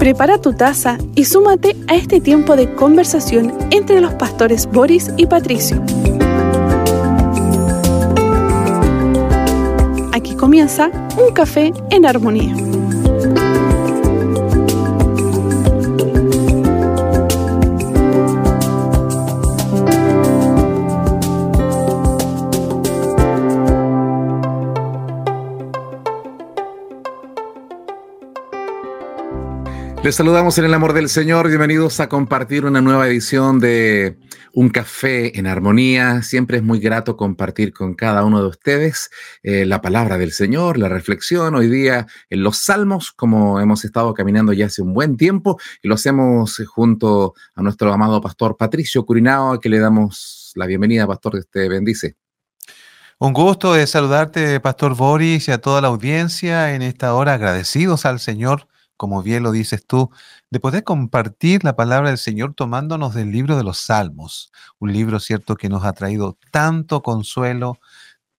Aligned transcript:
Prepara 0.00 0.40
tu 0.40 0.54
taza 0.54 0.96
y 1.14 1.26
súmate 1.26 1.76
a 1.88 1.94
este 1.94 2.20
tiempo 2.22 2.56
de 2.56 2.72
conversación 2.74 3.52
entre 3.70 4.00
los 4.00 4.14
pastores 4.14 4.66
Boris 4.72 5.10
y 5.18 5.26
Patricio. 5.26 5.76
Aquí 10.14 10.34
comienza 10.36 10.90
un 11.18 11.34
café 11.34 11.70
en 11.90 12.06
armonía. 12.06 12.54
Les 30.02 30.16
saludamos 30.16 30.56
en 30.56 30.64
el 30.64 30.72
amor 30.72 30.94
del 30.94 31.10
Señor, 31.10 31.46
bienvenidos 31.48 32.00
a 32.00 32.08
compartir 32.08 32.64
una 32.64 32.80
nueva 32.80 33.06
edición 33.06 33.60
de 33.60 34.16
Un 34.54 34.70
Café 34.70 35.38
en 35.38 35.46
Armonía. 35.46 36.22
Siempre 36.22 36.56
es 36.56 36.62
muy 36.62 36.78
grato 36.80 37.18
compartir 37.18 37.74
con 37.74 37.92
cada 37.92 38.24
uno 38.24 38.40
de 38.40 38.48
ustedes 38.48 39.10
eh, 39.42 39.66
la 39.66 39.82
palabra 39.82 40.16
del 40.16 40.32
Señor, 40.32 40.78
la 40.78 40.88
reflexión 40.88 41.54
hoy 41.54 41.68
día 41.68 42.06
en 42.30 42.42
los 42.42 42.56
Salmos, 42.56 43.12
como 43.12 43.60
hemos 43.60 43.84
estado 43.84 44.14
caminando 44.14 44.54
ya 44.54 44.66
hace 44.66 44.80
un 44.80 44.94
buen 44.94 45.18
tiempo, 45.18 45.60
y 45.82 45.88
lo 45.88 45.96
hacemos 45.96 46.56
junto 46.72 47.34
a 47.54 47.60
nuestro 47.60 47.92
amado 47.92 48.22
pastor 48.22 48.56
Patricio 48.56 49.04
Curinao, 49.04 49.52
a 49.52 49.60
que 49.60 49.68
le 49.68 49.80
damos 49.80 50.52
la 50.54 50.64
bienvenida, 50.64 51.06
pastor, 51.06 51.32
que 51.34 51.42
te 51.42 51.68
bendice. 51.68 52.16
Un 53.18 53.34
gusto 53.34 53.74
de 53.74 53.86
saludarte, 53.86 54.60
Pastor 54.60 54.96
Boris, 54.96 55.48
y 55.48 55.50
a 55.52 55.58
toda 55.58 55.82
la 55.82 55.88
audiencia 55.88 56.74
en 56.74 56.80
esta 56.80 57.12
hora, 57.12 57.34
agradecidos 57.34 58.06
al 58.06 58.18
Señor 58.18 58.66
como 59.00 59.22
bien 59.22 59.42
lo 59.42 59.50
dices 59.50 59.86
tú, 59.86 60.10
de 60.50 60.60
poder 60.60 60.84
compartir 60.84 61.64
la 61.64 61.74
palabra 61.74 62.10
del 62.10 62.18
Señor 62.18 62.52
tomándonos 62.52 63.14
del 63.14 63.32
libro 63.32 63.56
de 63.56 63.64
los 63.64 63.78
Salmos, 63.78 64.52
un 64.78 64.92
libro, 64.92 65.20
cierto, 65.20 65.56
que 65.56 65.70
nos 65.70 65.86
ha 65.86 65.94
traído 65.94 66.36
tanto 66.50 67.02
consuelo, 67.02 67.78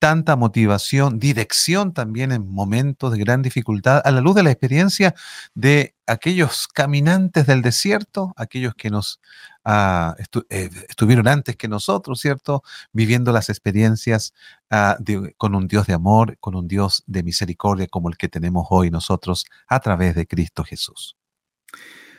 tanta 0.02 0.36
motivación, 0.36 1.20
dirección 1.20 1.94
también 1.94 2.32
en 2.32 2.48
momentos 2.50 3.12
de 3.12 3.20
gran 3.20 3.44
dificultad, 3.44 4.02
a 4.04 4.10
la 4.10 4.20
luz 4.20 4.34
de 4.34 4.42
la 4.42 4.50
experiencia 4.50 5.14
de 5.54 5.94
aquellos 6.08 6.68
caminantes 6.68 7.46
del 7.46 7.62
desierto, 7.62 8.34
aquellos 8.36 8.74
que 8.74 8.90
nos 8.90 9.22
ah, 9.64 10.16
eh, 10.50 10.72
estuvieron 10.90 11.28
antes 11.28 11.56
que 11.56 11.68
nosotros, 11.68 12.20
¿cierto? 12.20 12.64
Viviendo 12.92 13.32
las 13.32 13.50
experiencias 13.50 14.34
ah, 14.72 14.98
con 15.38 15.54
un 15.54 15.68
Dios 15.68 15.86
de 15.86 15.94
amor, 15.94 16.36
con 16.40 16.56
un 16.56 16.68
Dios 16.68 17.04
de 17.06 17.22
misericordia 17.22 17.86
como 17.86 18.10
el 18.10 18.18
que 18.18 18.28
tenemos 18.28 18.66
hoy 18.72 18.90
nosotros 18.90 19.46
a 19.68 19.80
través 19.82 20.16
de 20.16 20.26
Cristo 20.26 20.64
Jesús. 20.64 21.16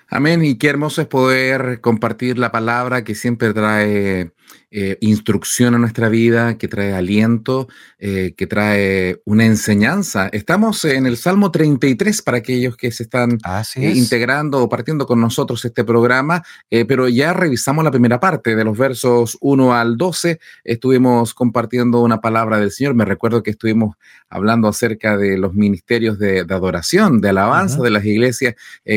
Amén, 0.09 0.45
y 0.45 0.57
qué 0.57 0.69
hermoso 0.69 1.01
es 1.03 1.09
poder 1.09 1.81
compartir 1.81 2.39
la 2.39 2.53
palabra 2.53 3.03
que 3.03 3.17
siempre 3.17 3.53
trae 3.53 4.33
eh, 4.75 4.97
instrucción 5.03 5.75
a 5.75 5.79
nuestra 5.79 6.09
vida, 6.09 6.57
que 6.57 6.67
trae 6.67 6.95
aliento, 6.95 7.69
eh, 7.99 8.33
que 8.35 8.47
trae 8.47 9.21
una 9.27 9.45
enseñanza. 9.45 10.29
Estamos 10.33 10.87
en 10.87 11.05
el 11.05 11.19
Salmo 11.19 11.51
33 11.51 12.23
para 12.23 12.39
aquellos 12.39 12.75
que 12.79 12.91
se 12.91 13.03
están 13.03 13.33
eh, 13.77 13.93
integrando 13.95 14.63
o 14.63 14.71
partiendo 14.71 15.07
con 15.07 15.21
nosotros 15.21 15.63
este 15.67 15.85
programa, 15.85 16.43
pero 16.89 17.07
ya 17.11 17.35
revisamos 17.35 17.85
la 17.85 17.91
primera 17.91 18.19
parte 18.19 18.57
de 18.57 18.65
los 18.65 18.79
versos 18.79 19.37
1 19.43 19.75
al 19.75 19.99
12. 19.99 20.41
Estuvimos 20.65 21.35
compartiendo 21.35 22.01
una 22.01 22.23
palabra 22.23 22.59
del 22.59 22.71
Señor. 22.71 22.95
Me 22.95 23.05
recuerdo 23.05 23.43
que 23.43 23.51
estuvimos 23.51 23.97
hablando 24.31 24.69
acerca 24.69 25.19
de 25.19 25.37
los 25.37 25.53
ministerios 25.53 26.19
de, 26.19 26.41
adoración, 26.49 27.21
de 27.21 27.29
alabanza 27.29 27.83
de 27.83 27.91
las 27.91 28.07
iglesias, 28.07 28.55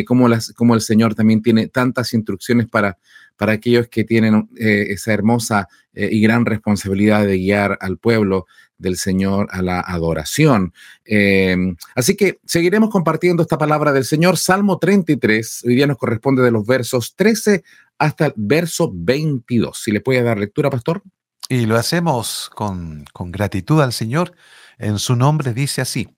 como, 0.08 0.30
las, 0.30 0.54
como 0.54 0.74
el 0.74 0.80
Señor 0.80 1.16
también 1.16 1.42
tiene 1.42 1.68
tantas 1.68 2.14
instrucciones 2.14 2.68
para 2.68 2.98
para 3.38 3.54
aquellos 3.54 3.88
que 3.88 4.04
tienen 4.04 4.50
eh, 4.58 4.88
esa 4.90 5.14
hermosa 5.14 5.68
eh, 5.94 6.10
y 6.12 6.22
gran 6.22 6.46
responsabilidad 6.46 7.26
de 7.26 7.38
guiar 7.38 7.78
al 7.82 7.98
pueblo 7.98 8.46
del 8.78 8.98
Señor 8.98 9.48
a 9.52 9.62
la 9.62 9.80
adoración. 9.80 10.74
Em, 11.06 11.76
así 11.96 12.16
que 12.16 12.40
seguiremos 12.46 12.90
compartiendo 12.90 13.42
esta 13.42 13.58
palabra 13.58 13.92
del 13.92 14.06
Señor. 14.06 14.38
Salmo 14.38 14.80
33, 14.80 15.64
hoy 15.66 15.76
día 15.76 15.88
nos 15.88 15.98
corresponde 15.98 16.42
de 16.44 16.52
los 16.52 16.66
versos 16.66 17.16
13 17.16 17.64
hasta 18.00 18.28
el 18.28 18.34
verso 18.36 18.92
22. 18.94 19.78
Si 19.82 19.92
le 19.92 20.02
puede 20.02 20.24
dar 20.24 20.38
lectura, 20.40 20.70
pastor. 20.70 21.02
Y 21.48 21.66
lo 21.68 21.76
hacemos 21.76 22.50
con, 22.56 23.06
con 23.14 23.32
gratitud 23.32 23.82
al 23.82 23.94
Señor. 23.94 24.36
En 24.78 25.00
su 25.00 25.16
nombre 25.16 25.54
dice 25.54 25.80
así, 25.80 26.10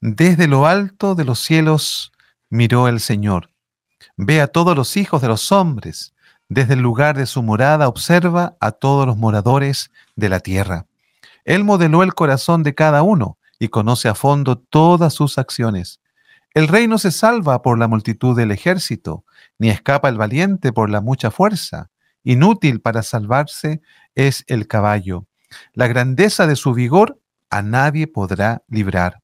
desde 0.00 0.46
lo 0.46 0.66
alto 0.66 1.16
de 1.16 1.24
los 1.24 1.40
cielos 1.40 2.12
miró 2.50 2.86
el 2.86 3.00
Señor. 3.00 3.50
Ve 4.16 4.40
a 4.40 4.46
todos 4.46 4.76
los 4.76 4.96
hijos 4.96 5.22
de 5.22 5.28
los 5.28 5.50
hombres 5.50 6.14
desde 6.48 6.74
el 6.74 6.80
lugar 6.80 7.16
de 7.16 7.26
su 7.26 7.42
morada 7.42 7.88
observa 7.88 8.56
a 8.60 8.70
todos 8.70 9.04
los 9.06 9.16
moradores 9.16 9.90
de 10.14 10.28
la 10.28 10.38
tierra. 10.40 10.86
Él 11.44 11.64
modeló 11.64 12.02
el 12.04 12.14
corazón 12.14 12.62
de 12.62 12.74
cada 12.74 13.02
uno 13.02 13.38
y 13.58 13.68
conoce 13.68 14.08
a 14.08 14.14
fondo 14.14 14.56
todas 14.56 15.12
sus 15.12 15.38
acciones. 15.38 16.00
El 16.54 16.68
rey 16.68 16.86
no 16.86 16.98
se 16.98 17.10
salva 17.10 17.62
por 17.62 17.78
la 17.78 17.88
multitud 17.88 18.36
del 18.36 18.52
ejército, 18.52 19.24
ni 19.58 19.70
escapa 19.70 20.08
el 20.08 20.16
valiente 20.18 20.72
por 20.72 20.88
la 20.88 21.00
mucha 21.00 21.30
fuerza. 21.32 21.90
Inútil 22.22 22.80
para 22.80 23.02
salvarse 23.02 23.80
es 24.14 24.44
el 24.46 24.66
caballo. 24.68 25.26
La 25.72 25.86
grandeza 25.88 26.46
de 26.46 26.54
su 26.56 26.74
vigor 26.74 27.18
a 27.50 27.62
nadie 27.62 28.06
podrá 28.06 28.62
librar. 28.68 29.20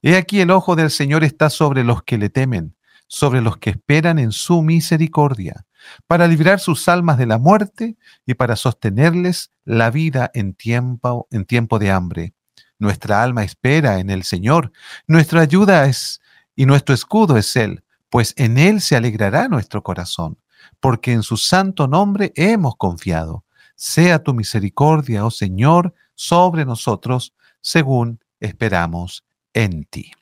He 0.00 0.16
aquí 0.16 0.40
el 0.40 0.50
ojo 0.50 0.74
del 0.74 0.90
Señor 0.90 1.22
está 1.22 1.50
sobre 1.50 1.84
los 1.84 2.02
que 2.02 2.16
le 2.18 2.30
temen, 2.30 2.76
sobre 3.08 3.40
los 3.42 3.58
que 3.58 3.70
esperan 3.70 4.18
en 4.18 4.32
su 4.32 4.62
misericordia, 4.62 5.64
para 6.06 6.26
librar 6.26 6.60
sus 6.60 6.88
almas 6.88 7.18
de 7.18 7.26
la 7.26 7.38
muerte 7.38 7.96
y 8.26 8.34
para 8.34 8.56
sostenerles 8.56 9.50
la 9.64 9.90
vida 9.90 10.30
en 10.34 10.54
tiempo, 10.54 11.26
en 11.30 11.44
tiempo 11.44 11.78
de 11.78 11.90
hambre. 11.90 12.32
Nuestra 12.78 13.22
alma 13.22 13.44
espera 13.44 14.00
en 14.00 14.10
el 14.10 14.24
Señor, 14.24 14.72
nuestra 15.06 15.40
ayuda 15.40 15.86
es 15.86 16.20
y 16.56 16.66
nuestro 16.66 16.94
escudo 16.94 17.36
es 17.36 17.54
Él, 17.56 17.82
pues 18.10 18.34
en 18.36 18.58
Él 18.58 18.80
se 18.80 18.96
alegrará 18.96 19.48
nuestro 19.48 19.82
corazón, 19.82 20.38
porque 20.80 21.12
en 21.12 21.22
su 21.22 21.36
santo 21.36 21.86
nombre 21.86 22.32
hemos 22.34 22.76
confiado. 22.76 23.44
Sea 23.76 24.22
tu 24.22 24.34
misericordia, 24.34 25.24
oh 25.24 25.30
Señor, 25.30 25.94
sobre 26.14 26.64
nosotros, 26.64 27.34
según 27.60 28.20
esperamos 28.40 29.24
en 29.54 29.84
ti. 29.84 30.12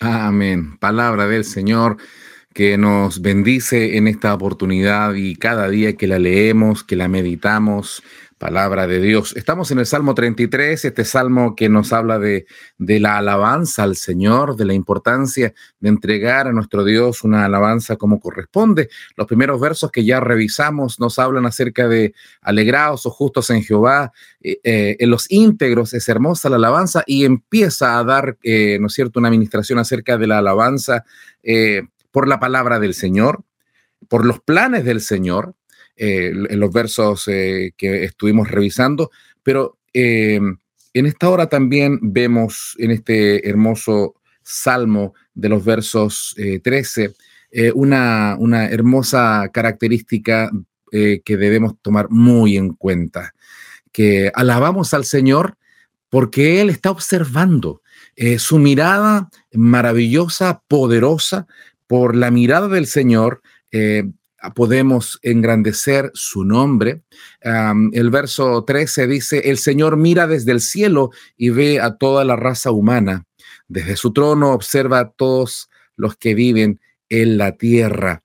Amén. 0.00 0.78
Palabra 0.78 1.26
del 1.26 1.44
Señor 1.44 1.98
que 2.56 2.78
nos 2.78 3.20
bendice 3.20 3.98
en 3.98 4.08
esta 4.08 4.32
oportunidad 4.32 5.12
y 5.12 5.36
cada 5.36 5.68
día 5.68 5.94
que 5.94 6.06
la 6.06 6.18
leemos, 6.18 6.84
que 6.84 6.96
la 6.96 7.06
meditamos, 7.06 8.02
palabra 8.38 8.86
de 8.86 8.98
Dios. 8.98 9.36
Estamos 9.36 9.70
en 9.72 9.78
el 9.78 9.84
Salmo 9.84 10.14
33, 10.14 10.82
este 10.86 11.04
salmo 11.04 11.54
que 11.54 11.68
nos 11.68 11.92
habla 11.92 12.18
de, 12.18 12.46
la 12.78 13.18
alabanza 13.18 13.82
al 13.82 13.94
Señor, 13.94 14.56
de 14.56 14.64
la 14.64 14.72
importancia 14.72 15.52
de 15.80 15.88
entregar 15.90 16.46
a 16.48 16.52
nuestro 16.54 16.82
Dios 16.82 17.24
una 17.24 17.44
alabanza 17.44 17.96
como 17.96 18.20
corresponde. 18.20 18.88
Los 19.18 19.26
primeros 19.26 19.60
versos 19.60 19.90
que 19.90 20.06
ya 20.06 20.18
revisamos 20.20 20.98
nos 20.98 21.18
hablan 21.18 21.44
acerca 21.44 21.86
de 21.88 22.14
alegrados 22.40 23.04
o 23.04 23.10
justos 23.10 23.50
en 23.50 23.64
Jehová, 23.64 24.12
eh, 24.40 24.60
eh, 24.64 24.96
en 24.98 25.10
los 25.10 25.30
íntegros 25.30 25.92
es 25.92 26.08
hermosa 26.08 26.48
la 26.48 26.56
alabanza 26.56 27.02
y 27.06 27.26
empieza 27.26 27.98
a 27.98 28.04
dar, 28.04 28.38
eh, 28.42 28.78
¿no 28.80 28.86
es 28.86 28.94
cierto?, 28.94 29.18
una 29.18 29.28
administración 29.28 29.78
acerca 29.78 30.16
de 30.16 30.26
la 30.26 30.38
alabanza 30.38 31.04
por 32.16 32.28
la 32.28 32.40
palabra 32.40 32.80
del 32.80 32.94
Señor, 32.94 33.42
por 34.08 34.24
los 34.24 34.40
planes 34.40 34.86
del 34.86 35.02
Señor, 35.02 35.54
eh, 35.96 36.32
en 36.48 36.60
los 36.60 36.72
versos 36.72 37.28
eh, 37.28 37.74
que 37.76 38.04
estuvimos 38.04 38.50
revisando, 38.50 39.10
pero 39.42 39.76
eh, 39.92 40.40
en 40.94 41.04
esta 41.06 41.28
hora 41.28 41.46
también 41.50 41.98
vemos 42.00 42.74
en 42.78 42.90
este 42.92 43.46
hermoso 43.46 44.14
salmo 44.42 45.12
de 45.34 45.50
los 45.50 45.62
versos 45.62 46.34
13 46.64 47.12
una, 47.74 48.34
una, 48.38 48.64
hermosa 48.70 49.50
característica 49.52 50.50
que 50.90 51.36
debemos 51.36 51.74
tomar 51.82 52.08
muy 52.08 52.56
en 52.56 52.72
cuenta, 52.76 53.34
que 53.92 54.32
alabamos 54.34 54.94
al 54.94 55.04
Señor 55.04 55.58
porque 56.08 56.62
Él 56.62 56.70
está 56.70 56.90
observando. 56.90 57.82
su 58.38 58.58
mirada 58.58 59.28
maravillosa, 59.52 60.62
poderosa, 60.66 61.46
por 61.86 62.16
la 62.16 62.30
mirada 62.30 62.68
del 62.68 62.86
Señor 62.86 63.42
eh, 63.70 64.04
podemos 64.54 65.18
engrandecer 65.22 66.10
su 66.14 66.44
nombre. 66.44 67.02
el 67.40 68.10
verso 68.10 68.62
13 68.64 69.06
dice, 69.08 69.38
el 69.50 69.58
Señor 69.58 69.96
mira 69.96 70.26
desde 70.28 70.52
el 70.52 70.60
cielo 70.60 71.10
y 71.36 71.50
ve 71.50 71.80
a 71.80 71.96
toda 71.96 72.24
la 72.24 72.36
raza 72.36 72.70
humana. 72.70 73.24
Desde 73.66 73.96
su 73.96 74.12
trono 74.12 74.52
observa 74.52 75.00
a 75.00 75.08
todos 75.10 75.68
los 75.96 76.16
que 76.16 76.34
viven 76.36 76.80
en 77.08 77.38
la 77.38 77.56
tierra. 77.56 78.22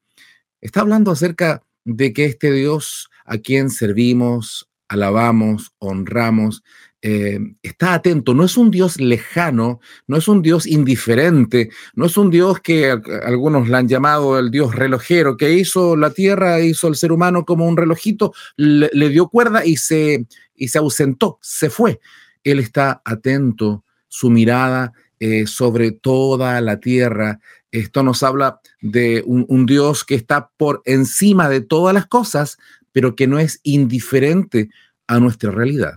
Está 0.59 0.81
hablando 0.81 1.09
acerca 1.09 1.63
de 1.85 2.13
que 2.13 2.25
este 2.25 2.51
Dios 2.51 3.09
a 3.25 3.37
quien 3.39 3.71
servimos, 3.71 4.69
alabamos, 4.89 5.71
honramos, 5.79 6.61
eh, 7.03 7.39
está 7.63 7.95
atento, 7.95 8.35
no 8.35 8.43
es 8.45 8.57
un 8.57 8.69
Dios 8.69 9.01
lejano, 9.01 9.79
no 10.07 10.17
es 10.17 10.27
un 10.27 10.43
Dios 10.43 10.67
indiferente, 10.67 11.71
no 11.95 12.05
es 12.05 12.15
un 12.15 12.29
Dios 12.29 12.59
que 12.59 12.91
algunos 12.91 13.67
le 13.67 13.75
han 13.77 13.87
llamado 13.87 14.37
el 14.37 14.51
Dios 14.51 14.75
relojero, 14.75 15.35
que 15.35 15.51
hizo 15.53 15.95
la 15.97 16.11
tierra, 16.11 16.59
hizo 16.61 16.87
el 16.87 16.95
ser 16.95 17.11
humano 17.11 17.43
como 17.43 17.65
un 17.67 17.75
relojito, 17.75 18.33
le, 18.55 18.89
dio 19.09 19.29
cuerda 19.29 19.65
y 19.65 19.77
se, 19.77 20.27
y 20.55 20.67
se 20.67 20.77
ausentó, 20.77 21.39
se 21.41 21.71
fue. 21.71 21.99
Él 22.43 22.59
está 22.59 23.01
atento, 23.03 23.83
su 24.07 24.29
mirada 24.29 24.93
eh, 25.19 25.47
sobre 25.47 25.91
toda 25.91 26.61
la 26.61 26.79
tierra. 26.79 27.39
Esto 27.71 28.03
nos 28.03 28.21
habla 28.21 28.59
de 28.79 29.23
un 29.25 29.65
Dios 29.65 30.03
que 30.03 30.15
está 30.15 30.51
por 30.55 30.83
encima 30.85 31.49
de 31.49 31.61
todas 31.61 31.95
las 31.95 32.05
cosas, 32.05 32.57
pero 32.91 33.15
que 33.15 33.25
no 33.25 33.39
es 33.39 33.59
indiferente 33.63 34.69
a 35.07 35.19
nuestra 35.19 35.49
realidad. 35.51 35.93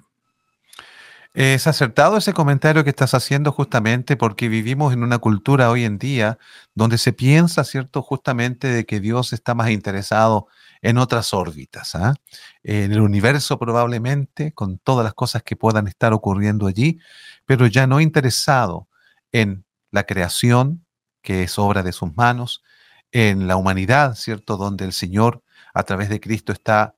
Es 1.35 1.67
acertado 1.67 2.17
ese 2.17 2.33
comentario 2.33 2.85
que 2.85 2.91
estás 2.91 3.13
haciendo 3.13 3.51
justamente 3.51 4.17
porque 4.17 4.49
vivimos 4.49 4.93
en 4.93 5.03
una 5.03 5.19
cultura 5.19 5.69
hoy 5.69 5.83
en 5.85 5.99
día 5.99 6.39
donde 6.77 6.97
se 6.97 7.13
piensa, 7.13 7.65
¿cierto?, 7.65 8.03
justamente 8.03 8.69
de 8.69 8.87
que 8.87 9.01
Dios 9.01 9.33
está 9.33 9.53
más 9.53 9.71
interesado 9.71 10.47
en 10.81 10.97
otras 10.97 11.35
órbitas, 11.35 11.97
ah? 11.97 12.15
en 12.63 12.93
el 12.93 13.01
universo 13.01 13.59
probablemente, 13.59 14.53
con 14.53 14.79
todas 14.79 15.03
las 15.03 15.15
cosas 15.15 15.43
que 15.43 15.57
puedan 15.57 15.89
estar 15.89 16.13
ocurriendo 16.13 16.69
allí, 16.69 17.01
pero 17.47 17.67
ya 17.67 17.89
no 17.89 18.01
interesado 18.01 18.87
en 19.33 19.65
la 19.91 20.05
creación, 20.05 20.87
que 21.21 21.43
es 21.43 21.59
obra 21.59 21.83
de 21.83 21.91
sus 21.93 22.15
manos, 22.17 22.63
en 23.11 23.49
la 23.49 23.57
humanidad, 23.57 24.15
¿cierto?, 24.15 24.57
donde 24.57 24.85
el 24.85 24.93
Señor, 24.93 25.43
a 25.75 25.83
través 25.83 26.11
de 26.11 26.21
Cristo, 26.21 26.53
está... 26.53 26.95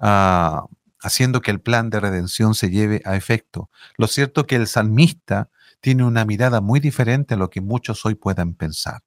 Ah, 0.00 0.64
haciendo 1.00 1.40
que 1.40 1.50
el 1.50 1.60
plan 1.60 1.90
de 1.90 2.00
redención 2.00 2.54
se 2.54 2.70
lleve 2.70 3.02
a 3.04 3.16
efecto. 3.16 3.70
Lo 3.96 4.06
cierto 4.06 4.42
es 4.42 4.46
que 4.46 4.56
el 4.56 4.66
salmista 4.66 5.48
tiene 5.80 6.04
una 6.04 6.24
mirada 6.24 6.60
muy 6.60 6.80
diferente 6.80 7.34
a 7.34 7.36
lo 7.36 7.50
que 7.50 7.60
muchos 7.60 8.04
hoy 8.04 8.14
puedan 8.14 8.54
pensar, 8.54 9.02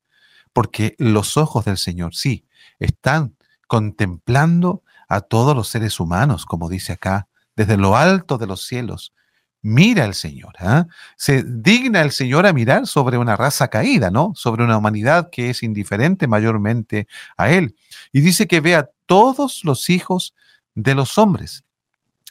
porque 0.54 0.96
los 1.00 1.38
ojos 1.38 1.66
del 1.66 1.78
Señor, 1.78 2.16
sí, 2.16 2.46
están 2.80 3.36
contemplando 3.68 4.84
a 5.08 5.22
todos 5.22 5.56
los 5.56 5.68
seres 5.68 6.00
humanos, 6.00 6.46
como 6.46 6.70
dice 6.70 6.94
acá, 6.94 7.28
desde 7.56 7.78
lo 7.78 7.98
alto 7.98 8.38
de 8.38 8.48
los 8.48 8.64
cielos. 8.66 9.14
Mira 9.64 10.06
el 10.06 10.16
Señor, 10.16 10.54
¿ah? 10.60 10.88
se 11.18 11.44
digna 11.44 12.02
el 12.02 12.12
Señor 12.12 12.48
a 12.48 12.54
mirar 12.54 12.88
sobre 12.88 13.18
una 13.20 13.36
raza 13.36 13.68
caída, 13.68 14.10
¿no? 14.10 14.32
Sobre 14.34 14.64
una 14.64 14.76
humanidad 14.76 15.30
que 15.32 15.52
es 15.52 15.62
indiferente 15.62 16.26
mayormente 16.26 17.08
a 17.38 17.52
Él. 17.52 17.76
Y 18.12 18.22
dice 18.22 18.48
que 18.48 18.60
ve 18.60 18.74
a 18.76 18.90
todos 19.06 19.64
los 19.64 19.90
hijos 19.92 20.34
de 20.74 20.96
los 20.96 21.20
hombres 21.20 21.64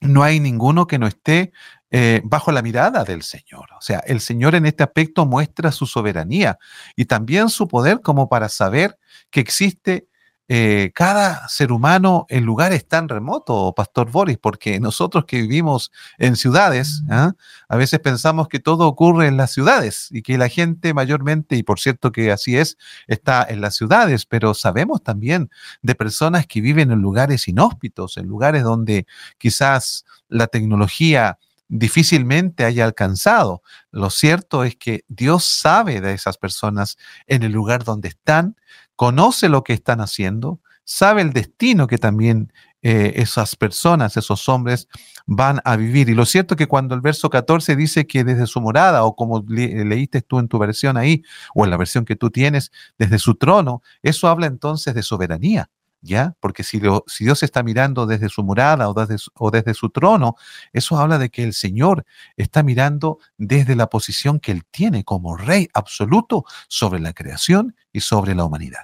no 0.00 0.23
hay 0.23 0.41
ninguno 0.41 0.87
que 0.87 0.99
no 0.99 1.06
esté 1.06 1.52
eh, 1.91 2.20
bajo 2.25 2.52
la 2.52 2.62
mirada 2.62 3.05
del 3.05 3.23
Señor. 3.23 3.67
O 3.76 3.81
sea, 3.82 3.99
el 4.00 4.20
Señor 4.20 4.55
en 4.55 4.67
este 4.67 4.82
aspecto 4.82 5.26
muestra 5.26 5.73
su 5.73 5.87
soberanía 5.87 6.58
y 6.97 7.05
también 7.05 7.49
su 7.50 7.69
poder 7.69 8.00
como 8.00 8.29
para 8.29 8.49
saber 8.49 8.99
que 9.31 9.41
existe 9.41 10.08
eh, 10.52 10.91
cada 10.97 11.47
ser 11.47 11.70
humano 11.70 12.26
en 12.29 12.44
lugares 12.44 12.88
tan 12.88 13.08
remotos, 13.08 13.73
Pastor 13.76 14.11
Boris, 14.11 14.37
porque 14.37 14.81
nosotros 14.81 15.25
que 15.25 15.43
vivimos 15.43 15.93
en 16.19 16.35
ciudades, 16.35 17.02
mm. 17.06 17.12
¿ah? 17.12 17.32
a 17.69 17.76
veces 17.76 18.00
pensamos 18.00 18.49
que 18.49 18.58
todo 18.58 18.88
ocurre 18.88 19.29
en 19.29 19.37
las 19.37 19.52
ciudades 19.52 20.08
y 20.11 20.23
que 20.23 20.37
la 20.38 20.49
gente 20.49 20.93
mayormente, 20.93 21.55
y 21.55 21.62
por 21.62 21.79
cierto 21.79 22.11
que 22.11 22.32
así 22.32 22.56
es, 22.58 22.79
está 23.06 23.47
en 23.49 23.61
las 23.61 23.76
ciudades, 23.76 24.26
pero 24.26 24.52
sabemos 24.55 25.05
también 25.05 25.50
de 25.82 25.94
personas 25.94 26.49
que 26.49 26.61
viven 26.61 26.91
en 26.91 26.99
lugares 27.00 27.47
inhóspitos, 27.47 28.17
en 28.17 28.26
lugares 28.26 28.64
donde 28.64 29.06
quizás 29.38 30.05
la 30.29 30.49
tecnología 30.49 31.38
difícilmente 31.69 32.64
haya 32.64 32.85
alcanzado. 32.85 33.62
Lo 33.93 34.11
cierto 34.11 34.64
es 34.64 34.75
que 34.75 35.05
Dios 35.06 35.44
sabe 35.44 36.00
de 36.00 36.12
esas 36.12 36.37
personas 36.37 36.97
en 37.29 37.44
el 37.44 37.52
lugar 37.52 37.85
donde 37.85 38.08
están 38.08 38.56
conoce 39.00 39.49
lo 39.49 39.64
que 39.64 39.73
están 39.73 40.02
haciendo, 40.02 40.61
sabe 40.85 41.23
el 41.23 41.32
destino 41.32 41.87
que 41.87 41.97
también 41.97 42.52
eh, 42.82 43.14
esas 43.17 43.56
personas, 43.56 44.19
esos 44.19 44.47
hombres 44.47 44.88
van 45.25 45.58
a 45.64 45.76
vivir. 45.76 46.11
Y 46.11 46.14
lo 46.14 46.26
cierto 46.26 46.52
es 46.52 46.58
que 46.58 46.67
cuando 46.67 46.94
el 46.94 47.00
verso 47.00 47.31
14 47.31 47.76
dice 47.76 48.06
que 48.06 48.25
desde 48.25 48.47
su 48.47 48.61
morada, 48.61 49.05
o 49.05 49.17
como 49.17 49.43
leíste 49.49 50.20
tú 50.20 50.38
en 50.38 50.49
tu 50.49 50.58
versión 50.58 50.99
ahí, 50.99 51.23
o 51.55 51.64
en 51.64 51.70
la 51.70 51.79
versión 51.79 52.05
que 52.05 52.14
tú 52.14 52.29
tienes, 52.29 52.73
desde 52.99 53.19
su 53.19 53.37
trono, 53.37 53.81
eso 54.02 54.29
habla 54.29 54.44
entonces 54.49 54.93
de 54.94 55.02
soberanía. 55.02 55.70
¿ya? 56.02 56.35
Porque 56.41 56.62
si, 56.62 56.81
si 57.06 57.25
Dios 57.25 57.43
está 57.43 57.62
mirando 57.62 58.06
desde 58.06 58.29
su 58.29 58.43
morada 58.43 58.88
o 58.88 58.94
o 59.35 59.50
desde 59.50 59.75
su 59.75 59.91
trono, 59.91 60.37
eso 60.73 60.99
habla 60.99 61.19
de 61.19 61.31
que 61.31 61.43
el 61.43 61.55
Señor 61.55 62.05
está 62.37 62.62
mirando 62.62 63.19
desde 63.38 63.75
la 63.76 63.88
posición 63.88 64.41
que 64.41 64.52
Él 64.52 64.64
tiene 64.70 65.05
como 65.05 65.37
Rey 65.37 65.69
absoluto 65.75 66.44
sobre 66.69 67.00
la 67.00 67.12
creación 67.12 67.75
y 67.93 68.00
sobre 68.00 68.35
la 68.35 68.44
humanidad. 68.44 68.82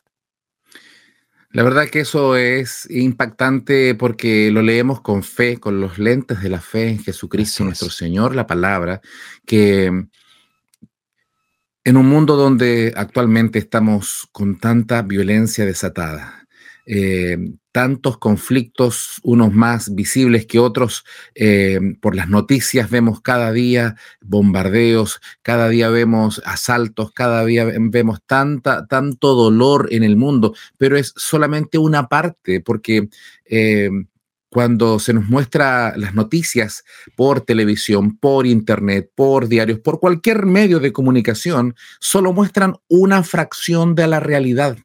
La 1.50 1.62
verdad 1.62 1.88
que 1.88 2.00
eso 2.00 2.36
es 2.36 2.86
impactante 2.90 3.94
porque 3.94 4.50
lo 4.50 4.62
leemos 4.62 5.00
con 5.00 5.22
fe, 5.22 5.58
con 5.58 5.80
los 5.80 5.96
lentes 5.98 6.42
de 6.42 6.50
la 6.50 6.60
fe 6.60 6.88
en 6.88 7.02
Jesucristo, 7.02 7.64
nuestro 7.64 7.88
Señor, 7.88 8.34
la 8.34 8.46
palabra, 8.46 9.00
que 9.46 9.86
en 11.84 11.96
un 11.96 12.06
mundo 12.08 12.36
donde 12.36 12.92
actualmente 12.96 13.58
estamos 13.58 14.28
con 14.32 14.58
tanta 14.58 15.02
violencia 15.02 15.64
desatada, 15.64 16.45
eh, 16.88 17.36
tantos 17.72 18.16
conflictos, 18.16 19.20
unos 19.24 19.52
más 19.52 19.92
visibles 19.94 20.46
que 20.46 20.60
otros. 20.60 21.04
Eh, 21.34 21.80
por 22.00 22.14
las 22.14 22.28
noticias 22.28 22.88
vemos 22.90 23.20
cada 23.20 23.50
día 23.52 23.96
bombardeos, 24.22 25.20
cada 25.42 25.68
día 25.68 25.90
vemos 25.90 26.40
asaltos, 26.46 27.10
cada 27.12 27.44
día 27.44 27.64
vemos 27.64 28.20
tanta, 28.24 28.86
tanto 28.86 29.34
dolor 29.34 29.88
en 29.90 30.04
el 30.04 30.16
mundo, 30.16 30.54
pero 30.78 30.96
es 30.96 31.12
solamente 31.16 31.76
una 31.76 32.08
parte, 32.08 32.60
porque 32.60 33.08
eh, 33.44 33.90
cuando 34.48 35.00
se 35.00 35.12
nos 35.12 35.26
muestra 35.26 35.94
las 35.96 36.14
noticias 36.14 36.84
por 37.16 37.40
televisión, 37.40 38.16
por 38.16 38.46
internet, 38.46 39.10
por 39.12 39.48
diarios, 39.48 39.80
por 39.80 39.98
cualquier 39.98 40.46
medio 40.46 40.78
de 40.78 40.92
comunicación, 40.92 41.74
solo 41.98 42.32
muestran 42.32 42.76
una 42.88 43.24
fracción 43.24 43.96
de 43.96 44.06
la 44.06 44.20
realidad. 44.20 44.78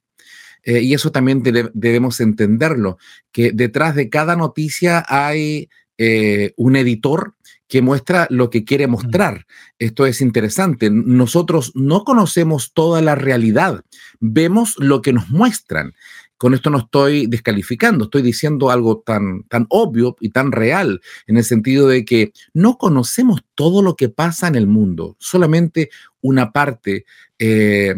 Eh, 0.63 0.81
y 0.81 0.93
eso 0.93 1.11
también 1.11 1.41
debemos 1.43 2.19
entenderlo, 2.19 2.97
que 3.31 3.51
detrás 3.51 3.95
de 3.95 4.09
cada 4.09 4.35
noticia 4.35 5.03
hay 5.07 5.69
eh, 5.97 6.53
un 6.55 6.75
editor 6.75 7.35
que 7.67 7.81
muestra 7.81 8.27
lo 8.29 8.49
que 8.49 8.63
quiere 8.65 8.85
mostrar. 8.85 9.47
Esto 9.79 10.05
es 10.05 10.19
interesante. 10.21 10.89
Nosotros 10.91 11.71
no 11.73 12.03
conocemos 12.03 12.73
toda 12.73 13.01
la 13.01 13.15
realidad, 13.15 13.83
vemos 14.19 14.75
lo 14.77 15.01
que 15.01 15.13
nos 15.13 15.29
muestran. 15.29 15.93
Con 16.37 16.55
esto 16.55 16.71
no 16.71 16.79
estoy 16.79 17.27
descalificando, 17.27 18.05
estoy 18.05 18.23
diciendo 18.23 18.71
algo 18.71 19.03
tan, 19.05 19.43
tan 19.43 19.67
obvio 19.69 20.15
y 20.19 20.29
tan 20.29 20.51
real, 20.51 20.99
en 21.27 21.37
el 21.37 21.43
sentido 21.43 21.87
de 21.87 22.03
que 22.03 22.33
no 22.53 22.77
conocemos 22.79 23.41
todo 23.53 23.81
lo 23.83 23.95
que 23.95 24.09
pasa 24.09 24.47
en 24.47 24.55
el 24.55 24.65
mundo, 24.67 25.15
solamente 25.19 25.89
una 26.19 26.51
parte. 26.51 27.05
Eh, 27.37 27.95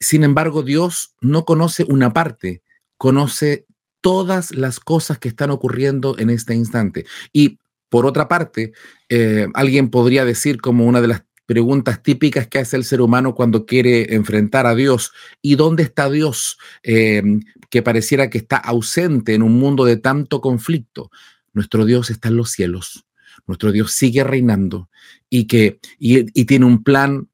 sin 0.00 0.24
embargo, 0.24 0.62
Dios 0.62 1.14
no 1.20 1.44
conoce 1.44 1.84
una 1.88 2.12
parte, 2.12 2.62
conoce 2.96 3.66
todas 4.00 4.52
las 4.54 4.78
cosas 4.80 5.18
que 5.18 5.28
están 5.28 5.50
ocurriendo 5.50 6.18
en 6.18 6.30
este 6.30 6.54
instante. 6.54 7.04
Y 7.32 7.58
por 7.88 8.06
otra 8.06 8.28
parte, 8.28 8.72
eh, 9.08 9.48
alguien 9.54 9.90
podría 9.90 10.24
decir 10.24 10.60
como 10.60 10.84
una 10.84 11.00
de 11.00 11.08
las 11.08 11.22
preguntas 11.46 12.02
típicas 12.02 12.46
que 12.46 12.58
hace 12.58 12.76
el 12.76 12.84
ser 12.84 13.00
humano 13.00 13.34
cuando 13.34 13.64
quiere 13.66 14.14
enfrentar 14.14 14.66
a 14.66 14.74
Dios. 14.74 15.12
¿Y 15.42 15.56
dónde 15.56 15.82
está 15.82 16.08
Dios 16.10 16.58
eh, 16.84 17.22
que 17.70 17.82
pareciera 17.82 18.30
que 18.30 18.38
está 18.38 18.56
ausente 18.56 19.34
en 19.34 19.42
un 19.42 19.54
mundo 19.58 19.84
de 19.84 19.96
tanto 19.96 20.40
conflicto? 20.40 21.10
Nuestro 21.54 21.86
Dios 21.86 22.10
está 22.10 22.28
en 22.28 22.36
los 22.36 22.50
cielos. 22.50 23.04
Nuestro 23.46 23.72
Dios 23.72 23.92
sigue 23.92 24.22
reinando 24.22 24.90
y 25.30 25.46
que 25.46 25.80
y 25.98 26.44
tiene 26.44 26.66
un 26.66 26.82
plan 26.84 27.28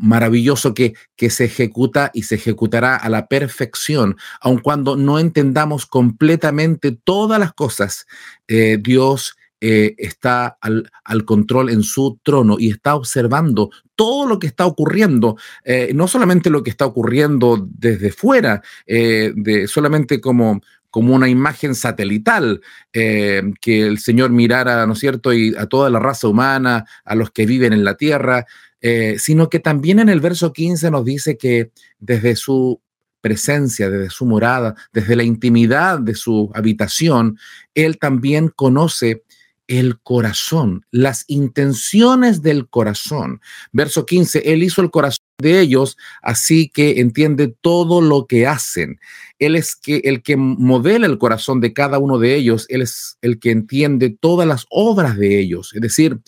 maravilloso 0.00 0.72
que, 0.74 0.94
que 1.16 1.28
se 1.30 1.44
ejecuta 1.44 2.10
y 2.14 2.22
se 2.22 2.36
ejecutará 2.36 2.96
a 2.96 3.08
la 3.10 3.26
perfección, 3.26 4.16
aun 4.40 4.58
cuando 4.58 4.96
no 4.96 5.18
entendamos 5.18 5.86
completamente 5.86 6.92
todas 6.92 7.38
las 7.38 7.52
cosas. 7.52 8.06
Eh, 8.48 8.78
Dios 8.80 9.36
eh, 9.60 9.94
está 9.98 10.56
al, 10.62 10.88
control 11.26 11.68
en 11.70 11.82
su 11.82 12.18
trono 12.22 12.56
y 12.58 12.70
está 12.70 12.94
observando 12.94 13.70
todo 13.94 14.26
lo 14.26 14.38
que 14.38 14.46
está 14.46 14.64
ocurriendo, 14.66 15.36
eh, 15.64 15.92
no 15.94 16.08
solamente 16.08 16.48
lo 16.48 16.62
que 16.62 16.70
está 16.70 16.86
ocurriendo 16.86 17.68
desde 17.70 18.10
fuera, 18.10 18.62
de, 18.86 19.66
solamente 19.68 20.22
como, 20.22 20.62
como 20.88 21.14
una 21.14 21.28
imagen 21.28 21.74
satelital, 21.74 22.62
que 22.92 23.52
el 23.66 23.98
Señor 23.98 24.30
mirara, 24.30 24.86
¿no 24.86 24.94
es 24.94 24.98
cierto?, 25.00 25.34
y 25.34 25.54
a 25.58 25.66
toda 25.66 25.90
la 25.90 25.98
raza 25.98 26.28
humana, 26.28 26.86
a 27.04 27.14
los 27.14 27.30
que 27.30 27.44
viven 27.44 27.74
en 27.74 27.84
la 27.84 27.98
tierra, 27.98 28.46
eh, 28.82 29.16
sino 29.18 29.50
que 29.50 29.60
también 29.60 29.98
en 29.98 30.08
el 30.08 30.20
verso 30.20 30.52
15 30.52 30.90
nos 30.90 31.04
dice 31.04 31.36
que 31.36 31.70
desde 31.98 32.34
su 32.34 32.80
presencia, 33.20 33.90
desde 33.90 34.08
su 34.08 34.24
morada, 34.24 34.74
desde 34.92 35.16
la 35.16 35.22
intimidad 35.22 35.98
de 36.00 36.14
su 36.14 36.50
habitación, 36.54 37.38
Él 37.74 37.98
también 37.98 38.48
conoce 38.54 39.22
el 39.66 40.00
corazón, 40.00 40.84
las 40.90 41.24
intenciones 41.28 42.42
del 42.42 42.68
corazón. 42.68 43.40
Verso 43.70 44.06
15, 44.06 44.50
Él 44.52 44.62
hizo 44.64 44.80
el 44.80 44.90
corazón 44.90 45.24
de 45.38 45.60
ellos, 45.60 45.96
así 46.22 46.70
que 46.70 47.00
entiende 47.00 47.54
todo 47.60 48.00
lo 48.00 48.26
que 48.26 48.46
hacen. 48.46 48.98
Él 49.38 49.54
es 49.56 49.76
que, 49.76 50.00
el 50.04 50.22
que 50.22 50.36
modela 50.38 51.06
el 51.06 51.18
corazón 51.18 51.60
de 51.60 51.74
cada 51.74 51.98
uno 51.98 52.18
de 52.18 52.34
ellos, 52.34 52.64
Él 52.70 52.80
es 52.82 53.18
el 53.20 53.38
que 53.38 53.50
entiende 53.50 54.16
todas 54.18 54.48
las 54.48 54.64
obras 54.70 55.18
de 55.18 55.38
ellos. 55.38 55.72
Es 55.74 55.82
decir, 55.82 56.18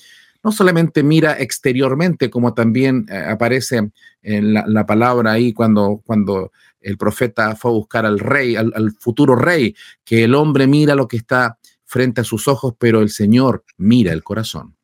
no 0.45 0.53
solamente 0.53 1.03
mira 1.03 1.35
exteriormente, 1.39 2.31
como 2.31 2.55
también 2.55 3.07
eh, 3.09 3.25
aparece 3.31 3.79
en 3.79 3.93
eh, 4.23 4.43
la, 4.43 4.87
palabra 4.87 5.33
ahí 5.33 5.53
cuando, 5.53 6.03
cuando 6.05 6.51
el 6.81 6.99
profeta 6.99 7.55
fue 7.55 7.71
a 7.71 7.75
buscar 7.75 8.07
al 8.07 8.19
rey, 8.19 8.57
al, 8.57 8.93
futuro 8.99 9.37
rey, 9.37 9.77
que 10.05 10.25
el 10.25 10.35
hombre 10.35 10.67
mira 10.67 10.95
lo 10.95 11.07
que 11.07 11.17
está 11.17 11.59
frente 11.85 12.23
a 12.23 12.25
sus 12.25 12.49
ojos, 12.49 12.75
pero 12.79 13.03
el 13.03 13.11
Señor 13.11 13.65
mira 13.77 14.13
el 14.13 14.25
corazón. 14.25 14.75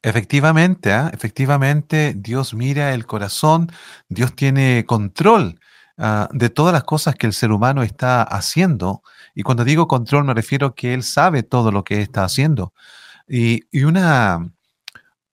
Efectivamente, 0.00 0.92
¿ah? 0.92 1.10
efectivamente, 1.12 2.14
Dios 2.16 2.54
mira 2.54 2.94
el 2.94 3.04
corazón, 3.04 3.70
Dios 4.08 4.34
tiene 4.34 4.84
control 4.86 5.58
ah, 5.98 6.28
de 6.32 6.48
todas 6.50 6.72
las 6.72 6.84
cosas 6.84 7.16
que 7.16 7.26
el 7.26 7.32
ser 7.32 7.50
humano 7.50 7.82
está 7.82 8.22
haciendo. 8.22 9.02
Y 9.34 9.42
cuando 9.42 9.64
digo 9.64 9.86
control 9.88 10.24
me 10.24 10.34
refiero 10.34 10.74
que 10.74 10.94
Él 10.94 11.02
sabe 11.02 11.42
todo 11.42 11.72
lo 11.72 11.84
que 11.84 12.00
está 12.00 12.24
haciendo. 12.24 12.72
Y, 13.28 13.64
y 13.72 13.82
una, 13.84 14.40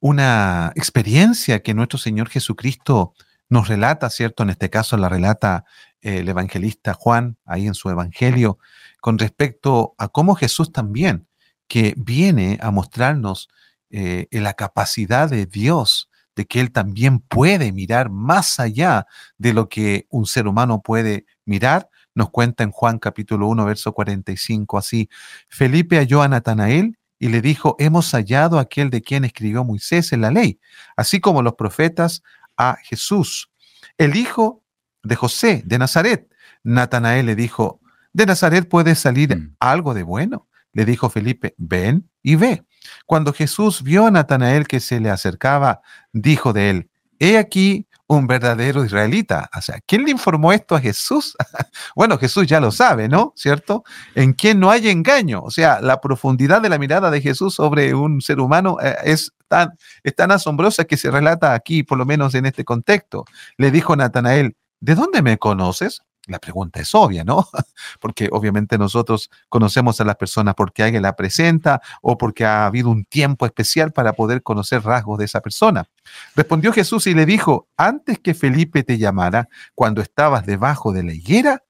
una 0.08 0.72
experiencia 0.76 1.64
que 1.64 1.74
nuestro 1.74 1.98
Señor 1.98 2.30
Jesucristo 2.30 3.16
nos 3.50 3.68
relata, 3.68 4.08
¿cierto? 4.12 4.44
En 4.44 4.52
este 4.52 4.70
caso 4.70 4.98
la 4.98 5.10
relata 5.10 5.66
eh, 6.00 6.20
el 6.20 6.30
evangelista 6.30 6.94
Juan 6.94 7.38
ahí 7.44 7.66
en 7.66 7.74
su 7.74 7.90
Evangelio, 7.90 8.60
con 9.02 9.18
respecto 9.18 9.96
a 9.98 10.10
cómo 10.10 10.36
Jesús 10.36 10.72
también, 10.72 11.28
que 11.68 11.96
viene 11.98 12.60
a 12.62 12.70
mostrarnos 12.70 13.50
eh, 13.90 14.28
la 14.30 14.54
capacidad 14.54 15.28
de 15.28 15.48
Dios, 15.48 16.12
de 16.36 16.46
que 16.46 16.60
Él 16.62 16.72
también 16.72 17.18
puede 17.20 17.72
mirar 17.72 18.12
más 18.12 18.60
allá 18.60 19.08
de 19.40 19.54
lo 19.54 19.70
que 19.70 20.06
un 20.12 20.28
ser 20.28 20.46
humano 20.46 20.84
puede 20.84 21.26
mirar, 21.46 21.90
nos 22.14 22.30
cuenta 22.30 22.64
en 22.64 22.70
Juan 22.70 23.00
capítulo 23.00 23.48
1, 23.48 23.66
verso 23.66 23.92
45 23.92 24.78
así, 24.78 25.10
Felipe 25.50 25.98
halló 25.98 26.22
a 26.22 26.28
Natanael 26.28 26.96
y 27.20 27.30
le 27.30 27.42
dijo, 27.42 27.76
hemos 27.80 28.12
hallado 28.12 28.58
a 28.58 28.62
aquel 28.64 28.90
de 28.90 29.02
quien 29.02 29.26
escribió 29.26 29.64
Moisés 29.64 30.12
en 30.14 30.22
la 30.22 30.32
ley, 30.32 30.60
así 30.98 31.20
como 31.20 31.42
los 31.42 31.54
profetas 31.56 32.24
a 32.58 32.78
Jesús, 32.84 33.52
el 33.98 34.16
hijo 34.16 34.64
de 35.04 35.16
José 35.16 35.64
de 35.66 35.78
Nazaret. 35.80 36.28
Natanael 36.64 37.26
le 37.26 37.36
dijo, 37.36 37.80
de 38.14 38.26
Nazaret 38.26 38.68
puede 38.68 38.96
salir 38.96 39.36
mm. 39.36 39.56
algo 39.60 39.94
de 39.94 40.04
bueno. 40.04 40.48
Le 40.74 40.84
dijo 40.84 41.10
Felipe, 41.10 41.56
ven 41.58 42.10
y 42.22 42.36
ve. 42.36 42.64
Cuando 43.06 43.32
Jesús 43.32 43.82
vio 43.82 44.06
a 44.08 44.12
Natanael 44.12 44.68
que 44.68 44.82
se 44.82 45.00
le 45.00 45.10
acercaba, 45.10 45.82
dijo 46.12 46.52
de 46.52 46.70
él, 46.70 46.90
he 47.20 47.38
aquí 47.38 47.88
un 48.08 48.28
verdadero 48.28 48.86
israelita. 48.86 49.50
O 49.58 49.62
sea, 49.62 49.80
¿quién 49.86 50.04
le 50.04 50.12
informó 50.12 50.54
esto 50.54 50.76
a 50.76 50.82
Jesús? 50.82 51.36
bueno, 51.96 52.18
Jesús 52.18 52.46
ya 52.48 52.60
lo 52.60 52.72
sabe, 52.72 53.08
¿no? 53.10 53.34
¿Cierto? 53.36 53.84
En 54.14 54.34
quien 54.34 54.60
no 54.60 54.70
hay 54.70 54.90
engaño. 54.90 55.42
O 55.42 55.52
sea, 55.52 55.82
la 55.82 56.02
profundidad 56.02 56.62
de 56.62 56.70
la 56.70 56.78
mirada 56.78 57.10
de 57.10 57.22
Jesús 57.22 57.56
sobre 57.56 57.94
un 57.94 58.22
ser 58.22 58.40
humano 58.40 58.78
eh, 58.82 58.96
es 59.06 59.34
tan, 59.48 59.78
es 60.04 60.16
tan 60.16 60.32
asombrosa 60.32 60.86
que 60.86 60.98
se 60.98 61.10
relata 61.12 61.54
aquí, 61.54 61.84
por 61.84 61.98
lo 61.98 62.06
menos 62.06 62.36
en 62.36 62.46
este 62.46 62.64
contexto. 62.64 63.26
Le 63.58 63.72
dijo 63.72 63.96
Natanael, 63.96 64.56
¿de 64.80 64.96
dónde 64.96 65.22
me 65.22 65.38
conoces? 65.38 66.02
la 66.28 66.40
pregunta 66.40 66.80
es 66.82 66.94
obvia, 66.96 67.24
¿no? 67.24 67.48
Porque 68.00 68.30
obviamente 68.32 68.78
nosotros 68.78 69.30
conocemos 69.50 70.00
a 70.02 70.04
las 70.06 70.16
personas 70.16 70.56
porque 70.56 70.84
alguien 70.84 71.04
la 71.04 71.16
presenta 71.16 71.82
o 72.02 72.18
porque 72.18 72.46
ha 72.46 72.66
habido 72.66 72.90
un 72.90 73.06
tiempo 73.06 73.46
especial 73.46 73.92
para 73.92 74.14
poder 74.14 74.42
conocer 74.44 74.84
rasgos 74.84 75.20
de 75.20 75.26
esa 75.26 75.42
persona. 75.42 75.88
Respondió 76.36 76.72
Jesús 76.74 77.08
y 77.08 77.14
le 77.14 77.26
dijo, 77.26 77.68
antes 77.78 78.20
que 78.20 78.34
Felipe 78.34 78.84
te 78.84 78.98
llamara, 78.98 79.50
cuando 79.74 80.02
estabas 80.02 80.46
debajo 80.46 80.92
de 80.94 81.04
la 81.04 81.14
higuera, 81.14 81.64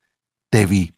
te 0.49 0.65
vi. 0.65 0.93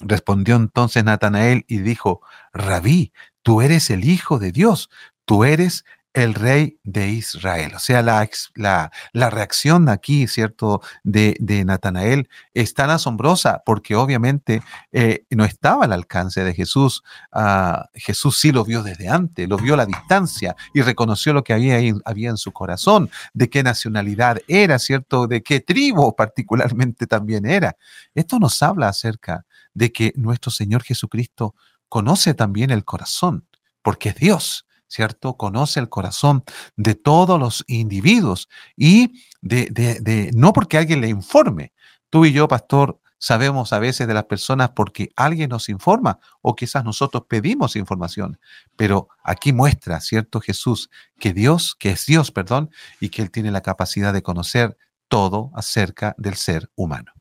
Respondió 0.00 0.56
entonces 0.56 1.04
Natanael 1.04 1.64
y 1.68 1.78
dijo, 1.78 2.22
Rabí, 2.52 3.12
tú 3.42 3.60
eres 3.62 3.90
el 3.90 4.04
Hijo 4.04 4.38
de 4.38 4.50
Dios, 4.52 4.90
tú 5.24 5.44
eres 5.44 5.84
el 6.14 6.34
rey 6.34 6.78
de 6.82 7.08
Israel. 7.08 7.72
O 7.74 7.78
sea, 7.78 8.02
la, 8.02 8.90
la, 9.14 9.30
reacción 9.30 9.88
aquí, 9.88 10.26
¿cierto?, 10.26 10.82
de, 11.04 11.34
de, 11.40 11.64
Natanael 11.64 12.28
es 12.54 12.74
tan 12.74 12.90
asombrosa 12.90 13.62
porque 13.64 13.94
obviamente 13.96 14.62
eh, 14.92 15.24
no 15.30 15.44
estaba 15.44 15.84
al 15.86 15.92
alcance 15.92 16.44
de 16.44 16.52
Jesús. 16.54 17.02
Ah, 17.32 17.86
Jesús 17.94 18.36
sí 18.38 18.52
lo 18.52 18.64
vio 18.64 18.82
desde 18.82 19.08
antes, 19.08 19.48
lo 19.48 19.56
vio 19.56 19.74
a 19.74 19.78
la 19.78 19.86
distancia 19.86 20.54
y 20.74 20.82
reconoció 20.82 21.32
lo 21.32 21.42
que 21.44 21.54
había, 21.54 21.78
había 22.04 22.28
en 22.30 22.36
su 22.36 22.52
corazón, 22.52 23.10
de 23.32 23.48
qué 23.48 23.62
nacionalidad 23.62 24.38
era, 24.48 24.78
¿cierto?, 24.78 25.26
de 25.26 25.42
qué 25.42 25.60
tribu 25.60 26.14
particularmente 26.14 27.06
también 27.06 27.46
era. 27.46 27.76
Esto 28.14 28.38
nos 28.38 28.62
habla 28.62 28.88
acerca 28.88 29.46
de 29.72 29.90
que 29.92 30.12
nuestro 30.16 30.50
Señor 30.50 30.82
Jesucristo 30.82 31.54
conoce 31.88 32.34
también 32.34 32.70
el 32.70 32.84
corazón, 32.84 33.46
porque 33.82 34.10
es 34.10 34.16
Dios 34.16 34.66
¿cierto? 34.92 35.38
Conoce 35.38 35.80
el 35.80 35.88
corazón 35.88 36.44
de 36.76 36.94
todos 36.94 37.40
los 37.40 37.64
individuos 37.66 38.50
y 38.76 39.24
de, 39.40 40.30
no 40.34 40.52
porque 40.52 40.76
alguien 40.76 41.00
le 41.00 41.08
informe. 41.08 41.72
Tú 42.10 42.26
y 42.26 42.32
yo, 42.32 42.46
pastor, 42.46 43.00
sabemos 43.16 43.72
a 43.72 43.78
veces 43.78 44.06
de 44.06 44.12
las 44.12 44.24
personas 44.26 44.72
porque 44.76 45.08
alguien 45.16 45.48
nos 45.48 45.70
informa 45.70 46.18
o 46.42 46.54
quizás 46.54 46.84
nosotros 46.84 47.24
pedimos 47.26 47.74
información, 47.76 48.38
pero 48.76 49.08
aquí 49.24 49.54
muestra, 49.54 49.98
¿cierto? 50.02 50.42
Jesús, 50.42 50.90
que 51.18 51.32
Dios, 51.32 51.74
que 51.78 51.90
es 51.92 52.04
Dios, 52.04 52.30
perdón, 52.30 52.68
y 53.00 53.08
que 53.08 53.22
Él 53.22 53.30
tiene 53.30 53.50
la 53.50 53.62
capacidad 53.62 54.12
de 54.12 54.22
conocer 54.22 54.76
todo 55.08 55.52
acerca 55.54 56.14
del 56.18 56.34
ser 56.34 56.70
humano. 56.76 57.12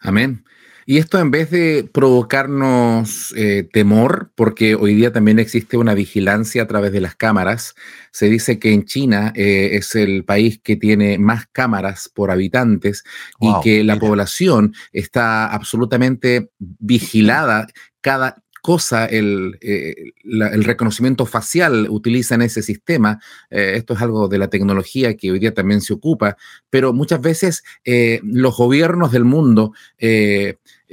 Amén. 0.00 0.44
Y 0.86 0.98
esto 0.98 1.18
en 1.18 1.30
vez 1.30 1.50
de 1.50 1.88
provocarnos 1.90 3.32
eh, 3.36 3.68
temor, 3.72 4.30
porque 4.34 4.74
hoy 4.74 4.94
día 4.94 5.12
también 5.12 5.38
existe 5.38 5.76
una 5.76 5.94
vigilancia 5.94 6.62
a 6.62 6.66
través 6.66 6.92
de 6.92 7.00
las 7.00 7.14
cámaras, 7.14 7.74
se 8.12 8.26
dice 8.28 8.58
que 8.58 8.72
en 8.72 8.84
China 8.84 9.32
eh, 9.34 9.70
es 9.72 9.94
el 9.94 10.24
país 10.24 10.60
que 10.62 10.76
tiene 10.76 11.18
más 11.18 11.46
cámaras 11.50 12.10
por 12.12 12.30
habitantes 12.30 13.04
y 13.40 13.50
que 13.62 13.82
la 13.82 13.98
población 13.98 14.74
está 14.92 15.46
absolutamente 15.46 16.50
vigilada 16.58 17.66
cada 18.00 18.43
cosa 18.64 19.04
el, 19.04 19.58
eh, 19.60 19.94
el 20.24 20.64
reconocimiento 20.64 21.26
facial, 21.26 21.86
utiliza 21.90 22.34
en 22.34 22.40
ese 22.40 22.62
sistema. 22.62 23.20
Eh, 23.50 23.74
esto 23.76 23.92
es 23.92 24.00
algo 24.00 24.26
de 24.26 24.38
la 24.38 24.48
tecnología 24.48 25.18
que 25.18 25.30
hoy 25.30 25.38
día 25.38 25.52
también 25.52 25.82
se 25.82 25.92
ocupa, 25.92 26.38
pero 26.70 26.94
muchas 26.94 27.20
veces 27.20 27.62
eh, 27.84 28.20
los 28.22 28.56
gobiernos 28.56 29.12
del 29.12 29.26
mundo 29.26 29.74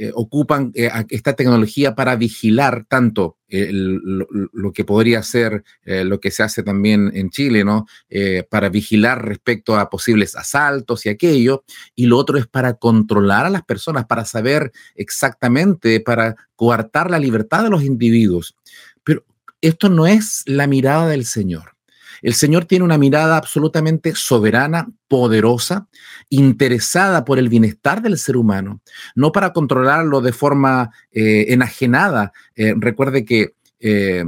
eh, 0.01 0.11
ocupan 0.15 0.71
eh, 0.73 0.89
esta 1.09 1.35
tecnología 1.35 1.93
para 1.93 2.15
vigilar 2.15 2.85
tanto 2.89 3.37
eh, 3.47 3.69
lo, 3.71 4.27
que 4.73 4.83
podría 4.83 5.21
ser 5.21 5.63
lo 5.83 6.19
que 6.19 6.31
se 6.31 6.41
hace 6.41 6.63
también 6.63 7.11
en 7.13 7.29
Chile, 7.29 7.63
¿no? 7.63 7.85
para 8.49 8.69
vigilar 8.69 9.23
respecto 9.23 9.75
a 9.77 9.91
posibles 9.91 10.35
asaltos 10.35 11.05
y 11.05 11.09
aquello. 11.09 11.63
Y 11.93 12.07
lo 12.07 12.17
otro 12.17 12.39
es 12.39 12.47
para 12.47 12.73
controlar 12.73 13.45
a 13.45 13.51
las 13.51 13.61
personas, 13.63 14.07
para 14.07 14.25
saber 14.25 14.71
exactamente, 14.95 15.99
para 15.99 16.35
coartar 16.55 17.11
la 17.11 17.19
libertad 17.19 17.63
de 17.63 17.69
los 17.69 17.83
individuos. 17.83 18.55
Pero 19.03 19.23
esto 19.61 19.87
no 19.87 20.07
es 20.07 20.41
la 20.47 20.65
mirada 20.65 21.07
del 21.09 21.25
Señor. 21.25 21.70
El 22.21 22.33
Señor 22.33 22.65
tiene 22.65 22.85
una 22.85 22.97
mirada 22.97 23.37
absolutamente 23.37 24.13
soberana, 24.15 24.87
poderosa, 25.07 25.87
interesada 26.29 27.25
por 27.25 27.39
el 27.39 27.49
bienestar 27.49 28.01
del 28.01 28.17
ser 28.17 28.37
humano, 28.37 28.81
no 29.15 29.31
para 29.31 29.53
controlarlo 29.53 30.21
de 30.21 30.31
forma 30.31 30.91
eh, 31.11 31.45
enajenada. 31.49 32.31
Eh, 32.55 32.73
recuerde 32.77 33.25
que... 33.25 33.53
Eh, 33.79 34.23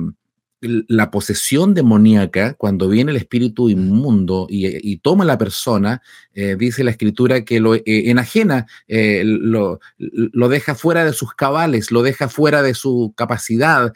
la 0.64 1.12
posesión 1.12 1.74
demoníaca, 1.74 2.54
cuando 2.54 2.88
viene 2.88 3.12
el 3.12 3.18
espíritu 3.18 3.70
inmundo 3.70 4.48
y, 4.50 4.98
toma 4.98 5.24
a 5.24 5.28
la 5.28 5.38
persona, 5.38 6.02
eh, 6.34 6.56
dice 6.58 6.84
la 6.84 6.92
escritura 6.92 7.44
que 7.44 7.60
lo 7.60 7.76
eh, 7.76 7.82
enajena, 7.86 8.66
eh, 8.88 9.24
lo, 9.26 9.80
lo, 9.98 10.50
deja 10.50 10.74
fuera 10.76 11.04
de 11.04 11.14
sus 11.14 11.34
cabales, 11.34 11.92
lo 11.92 12.02
deja 12.02 12.30
fuera 12.30 12.62
de 12.62 12.74
su 12.74 13.14
capacidad 13.16 13.92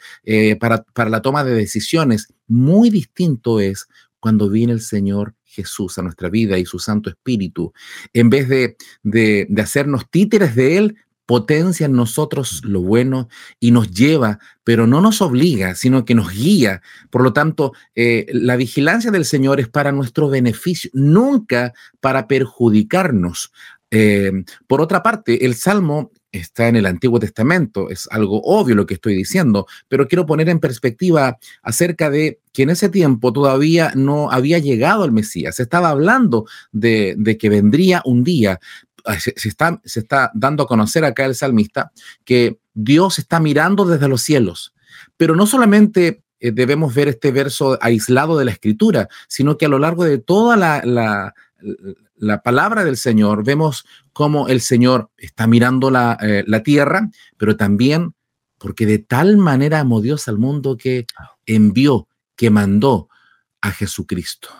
para, 0.60 0.84
la 1.08 1.22
toma 1.22 1.42
de 1.44 1.54
decisiones. 1.54 2.28
Muy 2.46 2.90
distinto 2.90 3.60
es 3.60 3.88
cuando 4.20 4.50
viene 4.50 4.72
el 4.74 4.80
Señor 4.80 5.34
Jesús 5.44 5.96
a 5.98 6.02
nuestra 6.02 6.28
vida 6.28 6.58
y 6.58 6.66
su 6.66 6.78
Santo 6.78 7.08
Espíritu. 7.08 7.72
En 8.12 8.28
vez 8.28 8.48
de, 8.48 8.76
de, 9.02 9.46
hacernos 9.62 10.10
títeres 10.10 10.54
de 10.54 10.76
Él, 10.76 10.96
potencia 11.28 11.84
en 11.84 11.92
nosotros 11.92 12.62
lo 12.64 12.80
bueno 12.80 13.28
y 13.60 13.70
nos 13.70 13.90
lleva, 13.90 14.38
pero 14.64 14.86
no 14.86 15.02
nos 15.02 15.20
obliga, 15.20 15.74
sino 15.74 16.06
que 16.06 16.14
nos 16.14 16.30
guía. 16.32 16.80
Por 17.10 17.20
lo 17.22 17.34
tanto, 17.34 17.74
eh, 17.94 18.24
la 18.32 18.56
vigilancia 18.56 19.10
del 19.10 19.26
Señor 19.26 19.60
es 19.60 19.68
para 19.68 19.92
nuestro 19.92 20.30
beneficio, 20.30 20.90
nunca 20.94 21.74
para 22.00 22.26
perjudicarnos. 22.28 23.52
Eh, 23.90 24.32
por 24.66 24.80
otra 24.80 25.02
parte, 25.02 25.44
el 25.44 25.54
Salmo 25.54 26.12
está 26.32 26.68
en 26.68 26.76
el 26.76 26.86
Antiguo 26.86 27.18
Testamento, 27.20 27.90
es 27.90 28.08
algo 28.10 28.40
obvio 28.42 28.74
lo 28.74 28.86
que 28.86 28.94
estoy 28.94 29.14
diciendo, 29.14 29.66
pero 29.86 30.08
quiero 30.08 30.24
poner 30.24 30.48
en 30.48 30.60
perspectiva 30.60 31.36
acerca 31.62 32.08
de 32.08 32.40
que 32.54 32.62
en 32.62 32.70
ese 32.70 32.88
tiempo 32.88 33.34
todavía 33.34 33.92
no 33.94 34.30
había 34.30 34.58
llegado 34.58 35.04
el 35.06 35.12
Mesías, 35.12 35.56
se 35.56 35.62
estaba 35.64 35.88
hablando 35.90 36.46
de 36.72 37.36
que 37.38 37.48
vendría 37.48 38.02
un 38.04 38.24
día, 38.24 38.60
Ah, 39.08 39.18
se, 39.18 39.32
está, 39.98 40.30
dando 40.34 40.64
a 40.64 40.66
conocer 40.66 41.02
acá 41.06 41.24
el 41.24 41.34
salmista 41.34 41.92
que 42.26 42.60
Dios 42.74 43.18
está 43.18 43.40
mirando 43.40 43.86
desde 43.86 44.06
los 44.06 44.20
cielos. 44.20 44.74
Pero 45.16 45.34
no 45.34 45.46
solamente 45.46 46.22
eh, 46.40 46.52
debemos 46.52 46.94
ver 46.94 47.08
este 47.08 47.32
verso 47.32 47.78
aislado 47.80 48.36
de 48.38 48.44
la 48.44 48.50
escritura, 48.50 49.08
sino 49.26 49.56
que 49.56 49.64
a 49.64 49.70
lo 49.70 49.78
largo 49.78 50.04
de 50.04 50.18
toda 50.18 50.58
la, 50.58 51.34
palabra 52.44 52.84
del 52.84 52.98
Señor 52.98 53.44
vemos 53.44 53.86
cómo 54.12 54.46
el 54.46 54.60
Señor 54.60 55.08
está 55.16 55.46
mirando 55.46 55.90
la, 55.90 56.18
eh, 56.20 56.44
la 56.46 56.62
tierra, 56.62 57.08
pero 57.38 57.56
también 57.56 58.12
porque 58.58 58.84
de 58.84 58.98
tal 58.98 59.38
manera 59.38 59.80
amó 59.80 60.02
Dios 60.02 60.28
al 60.28 60.36
mundo 60.36 60.76
que 60.76 61.06
ah. 61.18 61.30
envió, 61.46 62.08
que 62.36 62.50
mandó 62.50 63.08
a 63.62 63.70
Jesucristo 63.70 64.50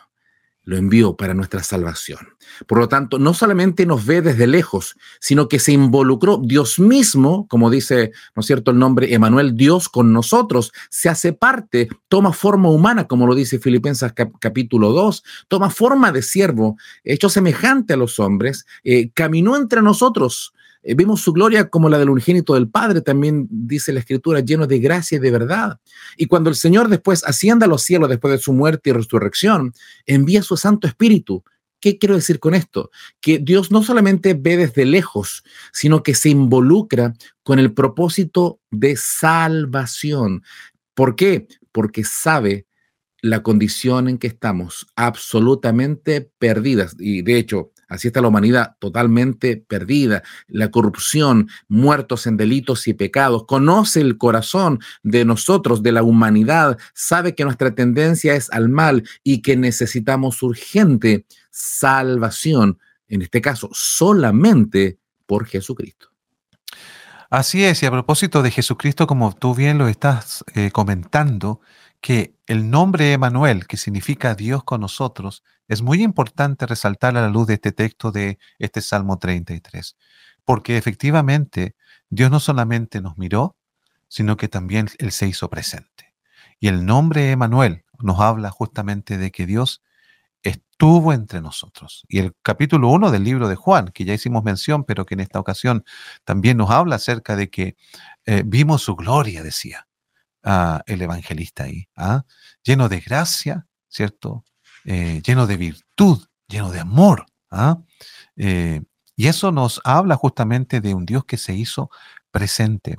lo 0.68 0.76
envió 0.76 1.16
para 1.16 1.32
nuestra 1.32 1.62
salvación. 1.62 2.36
Por 2.66 2.76
lo 2.78 2.88
tanto, 2.90 3.18
no 3.18 3.32
solamente 3.32 3.86
nos 3.86 4.04
ve 4.04 4.20
desde 4.20 4.46
lejos, 4.46 4.96
sino 5.18 5.48
que 5.48 5.58
se 5.60 5.72
involucró 5.72 6.38
Dios 6.44 6.78
mismo, 6.78 7.46
como 7.48 7.70
dice, 7.70 8.12
¿no 8.36 8.40
es 8.40 8.46
cierto?, 8.46 8.72
el 8.72 8.78
nombre 8.78 9.14
Emanuel, 9.14 9.56
Dios 9.56 9.88
con 9.88 10.12
nosotros, 10.12 10.72
se 10.90 11.08
hace 11.08 11.32
parte, 11.32 11.88
toma 12.10 12.34
forma 12.34 12.68
humana, 12.68 13.06
como 13.06 13.26
lo 13.26 13.34
dice 13.34 13.58
Filipenses 13.58 14.12
capítulo 14.40 14.92
2, 14.92 15.22
toma 15.48 15.70
forma 15.70 16.12
de 16.12 16.20
siervo, 16.20 16.76
hecho 17.02 17.30
semejante 17.30 17.94
a 17.94 17.96
los 17.96 18.18
hombres, 18.20 18.66
eh, 18.84 19.10
caminó 19.14 19.56
entre 19.56 19.80
nosotros, 19.80 20.52
Vimos 20.88 20.88
eh, 20.88 20.94
vemos 20.96 21.20
su 21.20 21.32
gloria 21.34 21.68
como 21.68 21.90
la 21.90 21.98
del 21.98 22.08
unigénito 22.08 22.54
del 22.54 22.68
Padre, 22.70 23.02
también 23.02 23.46
dice 23.50 23.92
la 23.92 24.00
Escritura, 24.00 24.40
lleno 24.40 24.66
de 24.66 24.78
gracia 24.78 25.16
y 25.16 25.18
de 25.18 25.30
verdad. 25.30 25.78
Y 26.16 26.26
cuando 26.26 26.48
el 26.48 26.56
Señor 26.56 26.88
después 26.88 27.24
ascienda 27.24 27.66
a 27.66 27.68
los 27.68 27.82
cielos 27.82 28.08
después 28.08 28.32
de 28.32 28.38
su 28.38 28.54
muerte 28.54 28.88
y 28.88 28.92
resurrección, 28.94 29.74
envía 30.06 30.42
su 30.42 30.56
Santo 30.56 30.86
Espíritu. 30.86 31.44
¿Qué 31.80 31.98
quiero 31.98 32.14
decir 32.16 32.40
con 32.40 32.54
esto? 32.54 32.90
Que 33.20 33.38
Dios 33.38 33.70
no 33.70 33.82
solamente 33.84 34.32
ve 34.34 34.56
desde 34.56 34.84
lejos, 34.86 35.44
sino 35.72 36.02
que 36.02 36.14
se 36.14 36.30
involucra 36.30 37.12
con 37.42 37.58
el 37.58 37.72
propósito 37.74 38.60
de 38.70 38.96
salvación. 38.96 40.42
¿Por 40.94 41.14
qué? 41.16 41.46
Porque 41.70 42.02
sabe 42.04 42.66
la 43.20 43.42
condición 43.42 44.08
en 44.08 44.16
que 44.18 44.26
estamos, 44.28 44.86
absolutamente 44.96 46.30
perdidas. 46.38 46.96
Y 46.98 47.22
de 47.22 47.38
hecho, 47.38 47.72
Así 47.88 48.08
está 48.08 48.20
la 48.20 48.28
humanidad 48.28 48.76
totalmente 48.80 49.56
perdida, 49.56 50.22
la 50.46 50.70
corrupción, 50.70 51.48
muertos 51.68 52.26
en 52.26 52.36
delitos 52.36 52.86
y 52.86 52.92
pecados. 52.92 53.46
Conoce 53.46 54.02
el 54.02 54.18
corazón 54.18 54.78
de 55.02 55.24
nosotros, 55.24 55.82
de 55.82 55.92
la 55.92 56.02
humanidad, 56.02 56.78
sabe 56.92 57.34
que 57.34 57.44
nuestra 57.44 57.74
tendencia 57.74 58.34
es 58.34 58.50
al 58.52 58.68
mal 58.68 59.04
y 59.24 59.40
que 59.40 59.56
necesitamos 59.56 60.42
urgente 60.42 61.24
salvación, 61.50 62.78
en 63.08 63.22
este 63.22 63.40
caso 63.40 63.70
solamente 63.72 64.98
por 65.24 65.46
Jesucristo. 65.46 66.08
Así 67.30 67.64
es, 67.64 67.82
y 67.82 67.86
a 67.86 67.90
propósito 67.90 68.42
de 68.42 68.50
Jesucristo, 68.50 69.06
como 69.06 69.34
tú 69.34 69.54
bien 69.54 69.76
lo 69.78 69.88
estás 69.88 70.44
eh, 70.54 70.70
comentando, 70.70 71.60
que 72.00 72.34
el 72.46 72.70
nombre 72.70 73.12
Emanuel, 73.12 73.66
que 73.66 73.76
significa 73.76 74.34
Dios 74.34 74.62
con 74.64 74.80
nosotros, 74.80 75.42
es 75.66 75.82
muy 75.82 76.02
importante 76.02 76.66
resaltar 76.66 77.16
a 77.16 77.22
la 77.22 77.28
luz 77.28 77.46
de 77.46 77.54
este 77.54 77.72
texto 77.72 78.12
de 78.12 78.38
este 78.58 78.80
Salmo 78.80 79.18
33, 79.18 79.96
porque 80.44 80.76
efectivamente 80.76 81.74
Dios 82.08 82.30
no 82.30 82.40
solamente 82.40 83.00
nos 83.00 83.18
miró, 83.18 83.56
sino 84.08 84.36
que 84.36 84.48
también 84.48 84.88
Él 84.98 85.12
se 85.12 85.26
hizo 85.28 85.50
presente. 85.50 86.14
Y 86.60 86.68
el 86.68 86.86
nombre 86.86 87.30
Emanuel 87.32 87.84
nos 88.00 88.20
habla 88.20 88.50
justamente 88.50 89.18
de 89.18 89.30
que 89.30 89.44
Dios 89.46 89.82
estuvo 90.42 91.12
entre 91.12 91.40
nosotros. 91.40 92.04
Y 92.08 92.20
el 92.20 92.32
capítulo 92.42 92.88
1 92.90 93.10
del 93.10 93.24
libro 93.24 93.48
de 93.48 93.56
Juan, 93.56 93.88
que 93.88 94.04
ya 94.04 94.14
hicimos 94.14 94.44
mención, 94.44 94.84
pero 94.84 95.04
que 95.04 95.14
en 95.14 95.20
esta 95.20 95.40
ocasión 95.40 95.84
también 96.24 96.56
nos 96.56 96.70
habla 96.70 96.96
acerca 96.96 97.34
de 97.34 97.50
que 97.50 97.76
eh, 98.24 98.44
vimos 98.46 98.82
su 98.82 98.94
gloria, 98.94 99.42
decía 99.42 99.87
el 100.86 101.02
evangelista 101.02 101.64
ahí, 101.64 101.88
¿ah? 101.96 102.24
lleno 102.62 102.88
de 102.88 103.00
gracia, 103.00 103.66
¿cierto? 103.88 104.44
Eh, 104.84 105.20
lleno 105.26 105.46
de 105.46 105.56
virtud, 105.56 106.26
lleno 106.48 106.70
de 106.70 106.80
amor. 106.80 107.26
¿ah? 107.50 107.78
Eh, 108.36 108.82
y 109.16 109.26
eso 109.26 109.50
nos 109.52 109.80
habla 109.84 110.16
justamente 110.16 110.80
de 110.80 110.94
un 110.94 111.04
Dios 111.04 111.24
que 111.24 111.36
se 111.36 111.54
hizo 111.54 111.90
presente. 112.30 112.96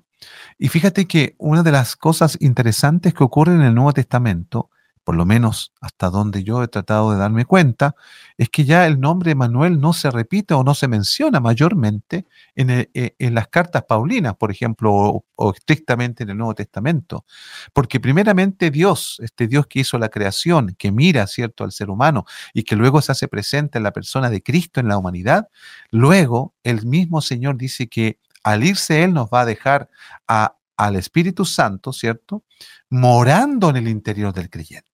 Y 0.58 0.68
fíjate 0.68 1.06
que 1.08 1.36
una 1.38 1.64
de 1.64 1.72
las 1.72 1.96
cosas 1.96 2.38
interesantes 2.42 3.14
que 3.14 3.24
ocurre 3.24 3.54
en 3.54 3.62
el 3.62 3.74
Nuevo 3.74 3.94
Testamento 3.94 4.70
por 5.10 5.16
lo 5.16 5.26
menos 5.26 5.74
hasta 5.82 6.12
donde 6.12 6.44
yo 6.44 6.62
he 6.62 6.68
tratado 6.68 7.10
de 7.12 7.18
darme 7.18 7.44
cuenta, 7.46 7.96
es 8.38 8.48
que 8.50 8.64
ya 8.64 8.86
el 8.86 9.00
nombre 9.00 9.34
Manuel 9.34 9.82
no 9.82 9.92
se 9.92 10.12
repite 10.12 10.54
o 10.54 10.64
no 10.64 10.76
se 10.76 10.88
menciona 10.88 11.40
mayormente 11.40 12.28
en, 12.54 12.70
eh, 12.94 13.14
las 13.18 13.48
cartas 13.48 13.86
paulinas, 13.90 14.36
por 14.36 14.52
ejemplo, 14.52 15.26
o, 15.36 15.52
estrictamente 15.56 16.22
en 16.22 16.30
el 16.30 16.38
Nuevo 16.38 16.54
Testamento. 16.54 17.26
Porque 17.74 18.00
primeramente 18.00 18.70
Dios, 18.70 19.20
este 19.24 19.48
Dios 19.48 19.66
que 19.66 19.80
hizo 19.80 19.98
la 19.98 20.10
creación, 20.10 20.76
que 20.78 20.92
mira, 20.92 21.26
¿cierto?, 21.26 21.64
al 21.64 21.72
ser 21.72 21.90
humano 21.90 22.26
y 22.54 22.62
que 22.62 22.76
luego 22.76 23.02
se 23.02 23.12
hace 23.14 23.28
presente 23.28 23.80
en 23.80 23.86
la 23.86 23.94
persona 23.94 24.30
de 24.30 24.44
Cristo, 24.44 24.80
en 24.80 24.88
la 24.90 24.98
humanidad, 25.00 25.50
luego 25.90 26.54
el 26.64 26.86
mismo 26.86 27.22
Señor 27.22 27.58
dice 27.58 27.88
que 27.88 28.20
al 28.44 28.64
irse 28.64 29.04
Él 29.04 29.16
nos 29.16 29.28
va 29.32 29.42
a 29.42 29.46
dejar 29.46 29.90
al 30.28 30.96
Espíritu 30.98 31.46
Santo, 31.46 31.94
¿cierto? 31.94 32.44
Morando 32.92 33.72
en 33.72 33.78
el 33.78 33.88
interior 33.88 34.34
del 34.34 34.52
creyente. 34.52 34.88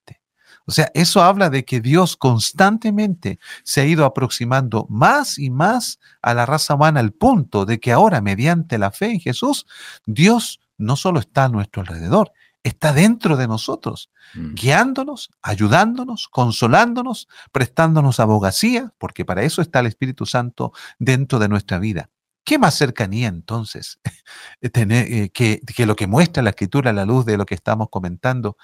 O 0.67 0.71
sea, 0.71 0.89
eso 0.95 1.21
habla 1.21 1.49
de 1.51 1.63
que 1.63 1.79
Dios 1.79 2.17
constantemente 2.17 3.39
se 3.63 3.81
ha 3.81 3.85
ido 3.85 4.03
aproximando 4.05 4.87
más 4.89 5.37
y 5.37 5.51
más 5.51 5.99
a 6.23 6.33
la 6.33 6.45
raza 6.47 6.73
humana 6.73 6.99
al 7.01 7.11
punto 7.11 7.65
de 7.65 7.79
que 7.79 7.91
ahora, 7.91 8.19
mediante 8.21 8.79
la 8.79 8.89
fe 8.91 9.11
en 9.11 9.19
Jesús, 9.19 9.67
Dios 10.07 10.59
no 10.77 10.95
solo 10.95 11.19
está 11.19 11.43
a 11.45 11.49
nuestro 11.49 11.81
alrededor, 11.81 12.31
está 12.63 12.93
dentro 12.93 13.37
de 13.37 13.47
nosotros, 13.47 14.09
mm. 14.33 14.55
guiándonos, 14.55 15.29
ayudándonos, 15.43 16.29
consolándonos, 16.29 17.27
prestándonos 17.51 18.19
abogacía, 18.19 18.91
porque 18.97 19.23
para 19.23 19.43
eso 19.43 19.61
está 19.61 19.81
el 19.81 19.85
Espíritu 19.85 20.25
Santo 20.25 20.71
dentro 20.97 21.37
de 21.37 21.47
nuestra 21.47 21.77
vida. 21.77 22.09
¿Qué 22.45 22.59
más 22.59 22.75
cercanía 22.77 23.27
entonces 23.27 23.99
tener, 24.71 25.11
eh, 25.11 25.29
que, 25.33 25.61
lo 25.85 25.95
que 25.95 26.05
muestra 26.07 26.43
la 26.43 26.51
escritura 26.51 26.91
a 26.91 26.93
la 26.93 27.03
luz 27.05 27.25
de 27.25 27.37
lo 27.37 27.45
que 27.45 27.55
estamos 27.55 27.89
comentando? 27.89 28.55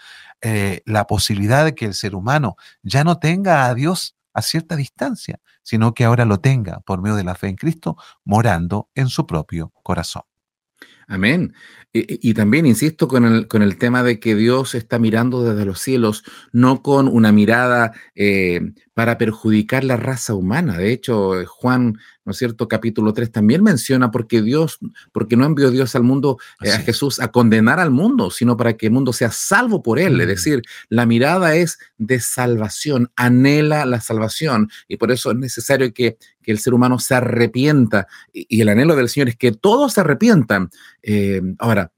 Eh, 0.42 0.82
la 0.86 1.08
posibilidad 1.08 1.66
de 1.66 1.74
que 1.74 1.86
el 1.86 1.96
ser 1.96 2.14
humano 2.14 2.56
ya 2.84 3.04
no 3.04 3.18
tenga 3.18 3.66
a 3.66 3.74
Dios 3.74 4.16
a 4.34 4.44
cierta 4.44 4.76
distancia, 4.76 5.40
sino 5.64 5.96
que 5.96 6.04
ahora 6.06 6.26
lo 6.26 6.40
tenga 6.40 6.80
por 6.82 7.02
medio 7.02 7.16
de 7.16 7.24
la 7.24 7.34
fe 7.34 7.48
en 7.48 7.56
Cristo 7.56 7.98
morando 8.24 8.90
en 8.94 9.10
su 9.10 9.26
propio 9.26 9.74
corazón. 9.84 10.22
Amén. 11.08 11.54
Y, 11.92 12.34
también 12.36 12.66
insisto 12.66 13.10
con 13.10 13.26
el, 13.26 13.78
tema 13.78 14.02
de 14.02 14.18
que 14.22 14.34
Dios 14.34 14.76
está 14.76 14.98
mirando 14.98 15.44
desde 15.44 15.66
los 15.66 15.80
cielos, 15.82 16.24
no 16.54 16.82
con 16.82 17.10
una 17.10 17.34
mirada 17.34 17.92
eh, 18.16 18.62
para 18.94 19.18
perjudicar 19.18 19.84
la 19.84 19.96
raza 19.96 20.34
humana. 20.36 20.78
De 20.78 20.92
hecho, 20.92 21.40
eh, 21.40 21.46
Juan, 21.46 21.98
¿no 22.26 22.32
es 22.32 22.38
cierto?, 22.38 22.68
capítulo 22.68 23.14
3 23.14 23.32
también 23.32 23.64
menciona 23.64 24.12
porque 24.12 24.42
Dios, 24.42 24.80
porque 25.14 25.38
no 25.38 25.46
envió 25.46 25.72
Dios 25.72 25.96
al 25.96 26.04
mundo, 26.04 26.38
eh, 26.62 26.72
a 26.72 26.80
Jesús, 26.80 27.20
a 27.22 27.30
condenar 27.32 27.80
al 27.80 27.92
mundo, 27.92 28.32
sino 28.32 28.58
para 28.58 28.74
que 28.76 28.88
el 28.88 28.92
mundo 28.92 29.14
sea 29.14 29.32
salvo 29.32 29.82
por 29.82 29.98
él. 30.00 30.20
Es 30.20 30.28
mm. 30.28 30.30
decir, 30.30 30.62
la 30.90 31.06
mirada 31.06 31.56
es 31.56 31.80
de 31.98 32.20
salvación, 32.20 33.12
anhela 33.16 33.86
la 33.86 34.02
salvación. 34.02 34.70
Y 34.90 34.98
por 34.98 35.12
eso 35.12 35.32
es 35.32 35.38
necesario 35.38 35.94
que, 35.94 36.18
el 36.44 36.60
ser 36.60 36.74
humano 36.74 37.00
se 37.00 37.16
arrepienta. 37.16 38.08
Y, 38.34 38.60
el 38.60 38.68
anhelo 38.68 38.98
del 38.98 39.08
Señor 39.08 39.30
es 39.30 39.38
que 39.38 39.54
todos 39.54 39.94
se 39.94 40.02
arrepientan. 40.02 40.70
Eh, 41.02 41.42
ahora, 41.60 41.94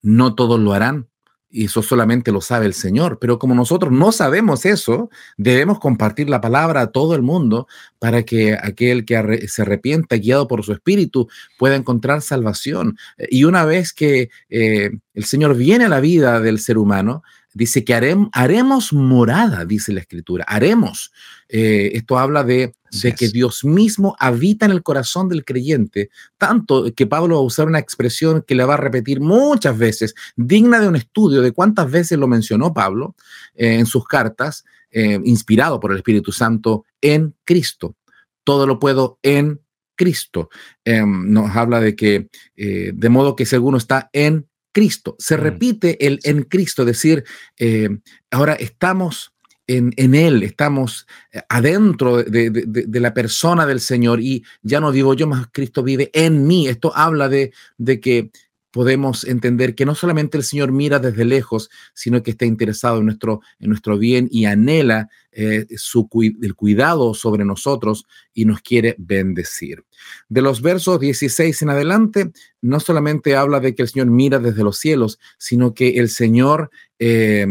no 0.00 0.36
todos 0.36 0.60
lo 0.60 0.74
harán 0.74 1.08
y 1.50 1.66
eso 1.66 1.82
solamente 1.82 2.32
lo 2.32 2.40
sabe 2.40 2.66
el 2.66 2.74
Señor, 2.74 3.18
pero 3.20 3.38
como 3.38 3.54
nosotros 3.54 3.92
no 3.92 4.10
sabemos 4.10 4.64
eso, 4.66 5.10
debemos 5.36 5.78
compartir 5.78 6.28
la 6.28 6.40
palabra 6.40 6.80
a 6.82 6.86
todo 6.90 7.14
el 7.14 7.22
mundo 7.22 7.68
para 7.98 8.24
que 8.24 8.54
aquel 8.60 9.04
que 9.04 9.46
se 9.48 9.62
arrepienta, 9.62 10.16
guiado 10.16 10.48
por 10.48 10.64
su 10.64 10.72
espíritu, 10.72 11.28
pueda 11.56 11.76
encontrar 11.76 12.20
salvación. 12.22 12.96
Eh, 13.16 13.28
y 13.30 13.44
una 13.44 13.64
vez 13.64 13.92
que 13.92 14.28
eh, 14.50 14.90
el 15.14 15.24
Señor 15.24 15.56
viene 15.56 15.84
a 15.84 15.88
la 15.88 16.00
vida 16.00 16.40
del 16.40 16.58
ser 16.58 16.78
humano, 16.78 17.22
Dice 17.56 17.84
que 17.84 17.94
haremos 17.94 18.92
morada, 18.92 19.64
dice 19.64 19.90
la 19.90 20.00
escritura, 20.00 20.44
haremos. 20.46 21.10
Eh, 21.48 21.92
esto 21.94 22.18
habla 22.18 22.44
de, 22.44 22.74
que 23.18 23.28
Dios 23.30 23.64
mismo 23.64 24.14
habita 24.18 24.66
en 24.66 24.72
el 24.72 24.82
corazón 24.82 25.30
del 25.30 25.42
creyente, 25.42 26.10
tanto 26.36 26.84
que 26.94 27.06
Pablo 27.06 27.36
va 27.36 27.40
a 27.40 27.44
usar 27.44 27.66
una 27.66 27.78
expresión 27.78 28.44
que 28.46 28.54
la 28.54 28.66
va 28.66 28.74
a 28.74 28.76
repetir 28.76 29.22
muchas 29.22 29.78
veces, 29.78 30.14
digna 30.36 30.80
de 30.80 30.88
un 30.88 30.96
estudio 30.96 31.40
de 31.40 31.52
cuántas 31.52 31.90
veces 31.90 32.18
lo 32.18 32.28
mencionó 32.28 32.74
Pablo 32.74 33.16
eh, 33.54 33.76
en 33.78 33.86
sus 33.86 34.04
cartas, 34.04 34.66
eh, 34.90 35.18
inspirado 35.24 35.80
por 35.80 35.92
el 35.92 35.96
Espíritu 35.96 36.32
Santo, 36.32 36.84
en 37.00 37.34
Cristo. 37.44 37.96
Todo 38.44 38.66
lo 38.66 38.78
puedo 38.78 39.18
en 39.22 39.62
Cristo. 39.94 40.50
Em, 40.84 41.32
nos 41.32 41.56
habla 41.56 41.80
de 41.80 41.96
que, 41.96 42.28
de 42.54 43.08
modo 43.08 43.34
que 43.34 43.46
si 43.46 43.54
alguno 43.54 43.78
está 43.78 44.10
en 44.12 44.46
Cristo. 44.76 45.16
Se 45.18 45.38
mm. 45.38 45.40
repite 45.40 46.06
el 46.06 46.20
en 46.22 46.42
Cristo, 46.42 46.84
decir, 46.84 47.24
eh, 47.58 47.88
ahora 48.30 48.52
estamos 48.52 49.32
en, 49.66 49.94
en, 49.96 50.14
Él, 50.14 50.42
estamos 50.42 51.06
eh, 51.32 51.40
adentro 51.48 52.18
de, 52.22 52.50
de, 52.50 52.84
de, 52.86 53.00
la 53.00 53.14
persona 53.14 53.64
del 53.64 53.80
Señor 53.80 54.20
y 54.20 54.44
ya 54.60 54.78
no 54.80 54.92
vivo 54.92 55.14
yo, 55.14 55.26
más 55.26 55.46
Cristo 55.50 55.82
vive 55.82 56.10
en 56.12 56.46
mí. 56.46 56.68
Esto 56.68 56.92
habla 56.94 57.30
de, 57.30 57.54
de 57.78 58.00
que 58.00 58.30
podemos 58.76 59.24
entender 59.24 59.74
que 59.74 59.86
no 59.86 59.94
solamente 59.94 60.36
el 60.36 60.44
Señor 60.44 60.70
mira 60.70 60.98
desde 60.98 61.24
lejos, 61.24 61.70
sino 61.94 62.22
que 62.22 62.32
está 62.32 62.44
interesado 62.44 62.98
en 62.98 63.06
nuestro, 63.06 63.40
en 63.58 63.70
nuestro 63.70 63.96
bien 63.96 64.28
y 64.30 64.44
anhela 64.44 65.08
eh, 65.32 65.64
su, 65.78 66.06
el 66.42 66.54
cuidado 66.54 67.14
sobre 67.14 67.46
nosotros 67.46 68.04
y 68.34 68.44
nos 68.44 68.60
quiere 68.60 68.94
bendecir. 68.98 69.82
De 70.28 70.42
los 70.42 70.60
versos 70.60 71.00
16 71.00 71.62
en 71.62 71.70
adelante, 71.70 72.32
no 72.60 72.78
solamente 72.78 73.34
habla 73.34 73.60
de 73.60 73.74
que 73.74 73.80
el 73.80 73.88
Señor 73.88 74.08
mira 74.08 74.40
desde 74.40 74.62
los 74.62 74.76
cielos, 74.76 75.18
sino 75.38 75.72
que 75.72 75.98
el 75.98 76.10
Señor, 76.10 76.70
eh, 76.98 77.46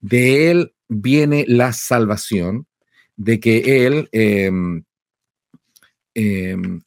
de 0.00 0.50
Él 0.50 0.72
viene 0.88 1.44
la 1.46 1.74
salvación, 1.74 2.66
de 3.16 3.38
que 3.38 3.84
Él... 3.86 4.08
Em, 4.14 4.82
em, 6.14 6.80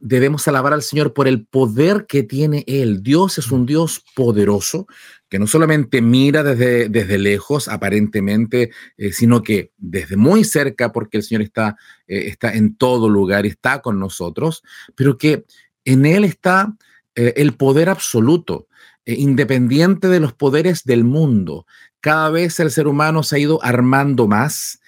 debemos 0.00 0.46
alabar 0.46 0.72
al 0.72 0.82
Señor 0.82 1.12
por 1.12 1.26
el 1.28 1.44
poder 1.46 2.06
que 2.08 2.22
tiene 2.22 2.64
Él. 2.66 3.02
Dios 3.02 3.38
es 3.38 3.50
un 3.50 3.62
mm. 3.62 3.66
Dios 3.66 4.04
poderoso 4.14 4.86
que 5.28 5.38
no 5.38 5.46
solamente 5.46 6.00
mira 6.00 6.42
desde, 6.42 6.88
desde 6.88 7.18
lejos, 7.18 7.68
aparentemente, 7.68 8.70
eh, 8.96 9.12
sino 9.12 9.42
que 9.42 9.72
desde 9.76 10.16
muy 10.16 10.42
cerca, 10.42 10.90
porque 10.90 11.18
el 11.18 11.22
Señor 11.22 11.42
está, 11.42 11.76
eh, 12.06 12.28
está 12.28 12.54
en 12.54 12.76
todo 12.76 13.10
lugar, 13.10 13.44
está 13.44 13.82
con 13.82 13.98
nosotros, 14.00 14.62
pero 14.94 15.18
que 15.18 15.44
en 15.84 16.06
Él 16.06 16.24
está 16.24 16.74
eh, 17.14 17.34
el 17.36 17.52
poder 17.54 17.90
absoluto, 17.90 18.68
independiente 19.04 20.08
de 20.08 20.20
los 20.20 20.32
poderes 20.34 20.84
del 20.84 21.02
mundo. 21.04 21.66
Cada 22.00 22.30
vez 22.30 22.60
el 22.60 22.70
ser 22.70 22.86
humano 22.86 23.22
se 23.22 23.36
ha 23.36 23.38
ido 23.38 23.62
armando 23.64 24.28
más 24.28 24.80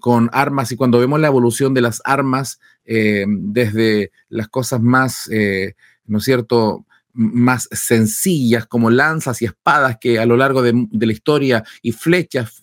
con 0.00 0.30
armas 0.32 0.72
y 0.72 0.76
cuando 0.76 0.98
vemos 0.98 1.20
la 1.20 1.26
evolución 1.26 1.74
de 1.74 1.82
las 1.82 2.00
armas 2.06 2.58
eh, 2.92 3.24
desde 3.28 4.10
las 4.30 4.48
cosas 4.48 4.80
más, 4.82 5.28
eh, 5.30 5.74
¿no 6.06 6.18
es 6.18 6.24
cierto?, 6.24 6.86
más 7.12 7.68
sencillas 7.72 8.66
como 8.66 8.88
lanzas 8.90 9.42
y 9.42 9.44
espadas 9.44 9.98
que 10.00 10.18
a 10.20 10.26
lo 10.26 10.36
largo 10.36 10.62
de, 10.62 10.72
la 10.92 11.12
historia 11.12 11.64
y 11.82 11.90
flechas 11.90 12.62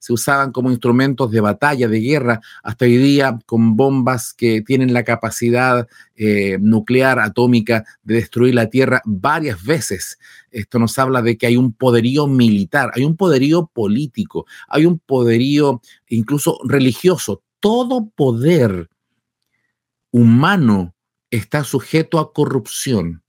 se 0.00 0.12
usaban 0.12 0.52
como 0.52 0.70
instrumentos 0.70 1.30
de 1.30 1.40
batalla, 1.40 1.88
de 1.88 2.00
guerra, 2.00 2.40
hasta 2.62 2.84
hoy 2.86 2.96
día 2.98 3.38
con 3.46 3.74
bombas 3.76 4.32
que 4.34 4.60
tienen 4.62 4.92
la 4.94 5.02
capacidad 5.02 5.88
eh, 6.14 6.58
nuclear, 6.60 7.18
atómica, 7.18 7.84
de 8.02 8.14
destruir 8.16 8.54
la 8.54 8.68
Tierra 8.70 9.00
varias 9.06 9.62
veces. 9.64 10.18
Esto 10.50 10.78
nos 10.78 10.98
habla 10.98 11.20
de 11.22 11.36
que 11.38 11.46
hay 11.46 11.56
un 11.58 11.72
poderío 11.74 12.26
militar, 12.26 12.92
hay 12.94 13.02
un 13.04 13.16
poderío 13.16 13.70
político, 13.74 14.46
hay 14.68 14.84
un 14.86 14.98
poderío 14.98 15.80
incluso 16.08 16.58
religioso. 16.64 17.42
Todo 17.60 18.08
poder 18.14 18.88
humano 20.14 20.94
está 21.28 21.64
sujeto 21.64 22.20
a 22.20 22.32
corrupción. 22.32 23.24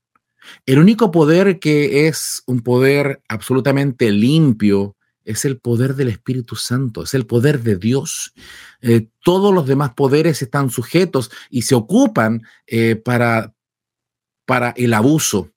El 0.66 0.78
único 0.78 1.10
poder 1.10 1.58
que 1.58 2.06
es 2.06 2.44
un 2.46 2.60
poder 2.60 3.20
absolutamente 3.28 4.12
limpio 4.12 4.94
es 5.24 5.44
el 5.44 5.58
poder 5.58 5.96
del 5.96 6.06
Espíritu 6.06 6.54
Santo, 6.54 7.02
es 7.02 7.12
el 7.14 7.26
poder 7.26 7.64
de 7.64 7.74
Dios. 7.74 8.32
Eh, 8.82 9.08
todos 9.24 9.52
los 9.52 9.66
demás 9.66 9.94
poderes 9.94 10.40
están 10.42 10.70
sujetos 10.70 11.32
y 11.50 11.62
se 11.62 11.74
ocupan 11.74 12.42
eh, 12.68 12.94
para, 12.94 13.52
para 14.44 14.70
el 14.76 14.94
abuso, 14.94 15.50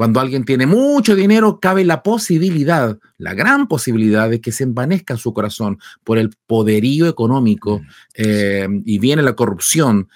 cuando 0.00 0.18
alguien 0.18 0.46
tiene 0.46 0.64
mucho 0.66 1.14
dinero, 1.14 1.60
cabe 1.60 1.84
la 1.84 2.02
posibilidad, 2.02 2.98
la 3.18 3.34
gran 3.34 3.68
posibilidad 3.68 4.30
de 4.30 4.40
que 4.40 4.50
se 4.50 4.64
envanezca 4.64 5.18
su 5.18 5.34
corazón 5.34 5.76
por 6.04 6.16
el 6.16 6.30
poderío 6.46 7.06
económico 7.06 7.80
mm, 7.80 7.82
eh, 8.14 8.68
y 8.86 8.98
viene 8.98 9.20
la 9.20 9.34
corrupción. 9.36 10.08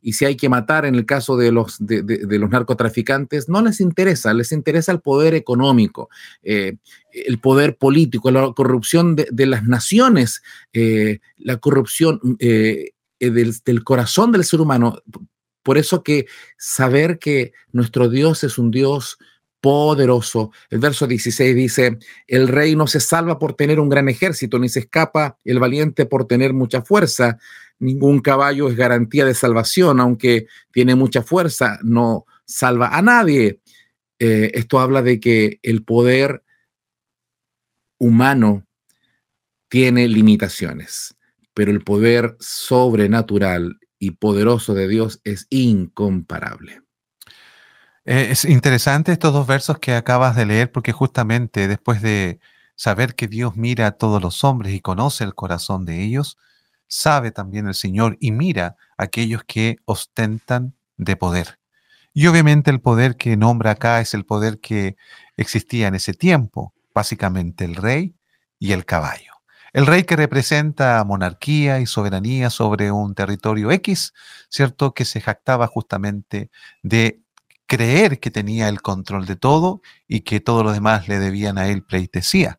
y 0.00 0.14
si 0.14 0.24
hay 0.24 0.34
que 0.36 0.48
matar 0.48 0.86
en 0.86 0.94
el 0.94 1.04
caso 1.04 1.36
de 1.36 1.52
los, 1.52 1.78
narcotraficantes, 1.82 3.50
no 3.50 3.60
les 3.60 3.82
interesa, 3.82 4.32
les 4.32 4.50
interesa 4.50 4.92
el 4.92 5.00
poder 5.00 5.34
económico, 5.34 6.08
eh, 6.42 6.78
el 7.12 7.38
poder 7.38 7.76
político, 7.76 8.30
la 8.30 8.50
corrupción 8.56 9.14
de, 9.14 9.44
las 9.44 9.62
naciones, 9.64 10.40
eh, 10.72 11.18
la 11.36 11.58
corrupción 11.58 12.18
del, 12.40 13.84
corazón 13.84 14.32
del 14.32 14.44
ser 14.44 14.62
humano 14.62 14.96
por 15.70 15.78
eso 15.78 16.02
que 16.02 16.26
saber 16.58 17.20
que 17.20 17.52
nuestro 17.70 18.08
Dios 18.08 18.42
es 18.42 18.58
un 18.58 18.72
Dios 18.72 19.18
poderoso. 19.60 20.50
El 20.68 20.80
verso 20.80 21.06
16 21.06 21.54
dice, 21.54 21.96
el 22.26 22.48
rey 22.48 22.74
no 22.74 22.88
se 22.88 22.98
salva 22.98 23.38
por 23.38 23.54
tener 23.54 23.78
un 23.78 23.88
gran 23.88 24.08
ejército, 24.08 24.58
ni 24.58 24.68
se 24.68 24.80
escapa 24.80 25.38
el 25.44 25.60
valiente 25.60 26.06
por 26.06 26.26
tener 26.26 26.54
mucha 26.54 26.82
fuerza. 26.82 27.38
Ningún 27.78 28.18
caballo 28.18 28.68
es 28.68 28.74
garantía 28.74 29.24
de 29.24 29.32
salvación, 29.32 30.00
aunque 30.00 30.48
tiene 30.72 30.96
mucha 30.96 31.22
fuerza, 31.22 31.78
no 31.84 32.24
salva 32.44 32.88
a 32.88 33.00
nadie. 33.00 33.60
Eh, 34.18 34.50
esto 34.54 34.80
habla 34.80 35.02
de 35.02 35.20
que 35.20 35.60
el 35.62 35.84
poder 35.84 36.42
humano 37.96 38.66
tiene 39.68 40.08
limitaciones, 40.08 41.14
pero 41.54 41.70
el 41.70 41.84
poder 41.84 42.36
sobrenatural 42.40 43.78
y 44.00 44.12
poderoso 44.12 44.74
de 44.74 44.88
Dios 44.88 45.20
es 45.24 45.46
incomparable. 45.50 46.82
E, 48.06 48.30
es 48.32 48.44
interesante 48.46 49.12
estos 49.12 49.32
dos 49.32 49.46
versos 49.46 49.78
que 49.78 49.94
acabas 49.94 50.34
de 50.34 50.46
leer 50.46 50.72
porque 50.72 50.90
justamente 50.90 51.68
después 51.68 52.02
de 52.02 52.40
saber 52.74 53.14
que 53.14 53.28
Dios 53.28 53.56
mira 53.56 53.86
a 53.86 53.90
todos 53.92 54.20
los 54.22 54.42
hombres 54.42 54.72
y 54.72 54.80
conoce 54.80 55.22
el 55.22 55.34
corazón 55.34 55.84
de 55.84 56.02
ellos, 56.02 56.38
sabe 56.88 57.30
también 57.30 57.68
el 57.68 57.74
Señor 57.74 58.16
y 58.20 58.32
mira 58.32 58.76
a 58.96 59.04
aquellos 59.04 59.44
que 59.46 59.76
ostentan 59.84 60.74
de 60.96 61.14
poder. 61.16 61.58
Y 62.14 62.26
obviamente 62.26 62.70
el 62.70 62.80
poder 62.80 63.16
que 63.18 63.36
nombra 63.36 63.72
acá 63.72 64.00
es 64.00 64.14
el 64.14 64.24
poder 64.24 64.58
que 64.60 64.96
existía 65.36 65.86
en 65.88 65.94
ese 65.94 66.14
tiempo, 66.14 66.74
básicamente 66.94 67.66
el 67.66 67.76
rey 67.76 68.14
y 68.58 68.72
el 68.72 68.84
caballo. 68.86 69.29
El 69.72 69.86
rey 69.86 70.02
que 70.02 70.16
representa 70.16 71.02
monarquía 71.04 71.78
y 71.78 71.86
soberanía 71.86 72.50
sobre 72.50 72.90
un 72.90 73.14
territorio 73.14 73.70
X, 73.70 74.12
¿cierto? 74.48 74.92
Que 74.94 75.04
se 75.04 75.20
jactaba 75.20 75.68
justamente 75.68 76.50
de 76.82 77.20
creer 77.66 78.18
que 78.18 78.32
tenía 78.32 78.68
el 78.68 78.82
control 78.82 79.26
de 79.26 79.36
todo 79.36 79.80
y 80.08 80.22
que 80.22 80.40
todos 80.40 80.64
los 80.64 80.74
demás 80.74 81.06
le 81.06 81.20
debían 81.20 81.56
a 81.56 81.68
él 81.68 81.84
pleitesía. 81.84 82.58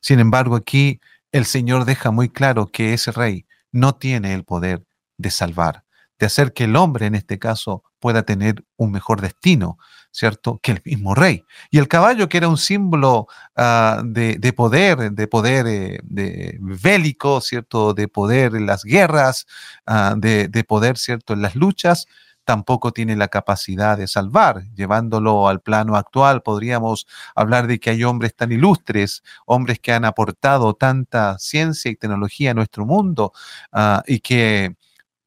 Sin 0.00 0.20
embargo, 0.20 0.54
aquí 0.54 1.00
el 1.32 1.46
Señor 1.46 1.84
deja 1.84 2.12
muy 2.12 2.28
claro 2.28 2.68
que 2.68 2.94
ese 2.94 3.10
rey 3.10 3.44
no 3.72 3.96
tiene 3.96 4.32
el 4.32 4.44
poder 4.44 4.84
de 5.16 5.30
salvar, 5.32 5.82
de 6.20 6.26
hacer 6.26 6.52
que 6.52 6.64
el 6.64 6.76
hombre 6.76 7.06
en 7.06 7.16
este 7.16 7.40
caso 7.40 7.82
pueda 7.98 8.22
tener 8.22 8.64
un 8.76 8.92
mejor 8.92 9.20
destino, 9.20 9.78
¿cierto?, 10.12 10.60
que 10.62 10.72
el 10.72 10.82
mismo 10.84 11.14
rey. 11.14 11.44
Y 11.70 11.78
el 11.78 11.88
caballo, 11.88 12.28
que 12.28 12.36
era 12.36 12.48
un 12.48 12.58
símbolo 12.58 13.26
ah, 13.56 14.02
de, 14.04 14.52
poder, 14.54 15.10
de 15.12 15.26
poder 15.26 15.66
eh, 15.66 16.00
de 16.04 16.58
bélico, 16.60 17.40
¿cierto?, 17.40 17.94
de 17.94 18.06
poder 18.08 18.54
en 18.54 18.66
las 18.66 18.84
guerras, 18.84 19.46
ah, 19.86 20.14
de, 20.16 20.48
poder, 20.68 20.98
¿cierto?, 20.98 21.32
en 21.32 21.40
las 21.42 21.56
luchas, 21.56 22.06
tampoco 22.44 22.92
tiene 22.92 23.16
la 23.16 23.28
capacidad 23.28 23.96
de 23.96 24.06
salvar. 24.06 24.64
Llevándolo 24.74 25.48
al 25.48 25.60
plano 25.62 25.96
actual, 25.96 26.42
podríamos 26.42 27.06
hablar 27.34 27.66
de 27.66 27.80
que 27.80 27.90
hay 27.90 28.04
hombres 28.04 28.34
tan 28.36 28.52
ilustres, 28.52 29.22
hombres 29.46 29.78
que 29.80 29.92
han 29.92 30.04
aportado 30.04 30.74
tanta 30.74 31.38
ciencia 31.38 31.90
y 31.90 31.96
tecnología 31.96 32.50
a 32.50 32.54
nuestro 32.54 32.84
mundo 32.84 33.32
ah, 33.72 34.02
y 34.06 34.20
que 34.20 34.76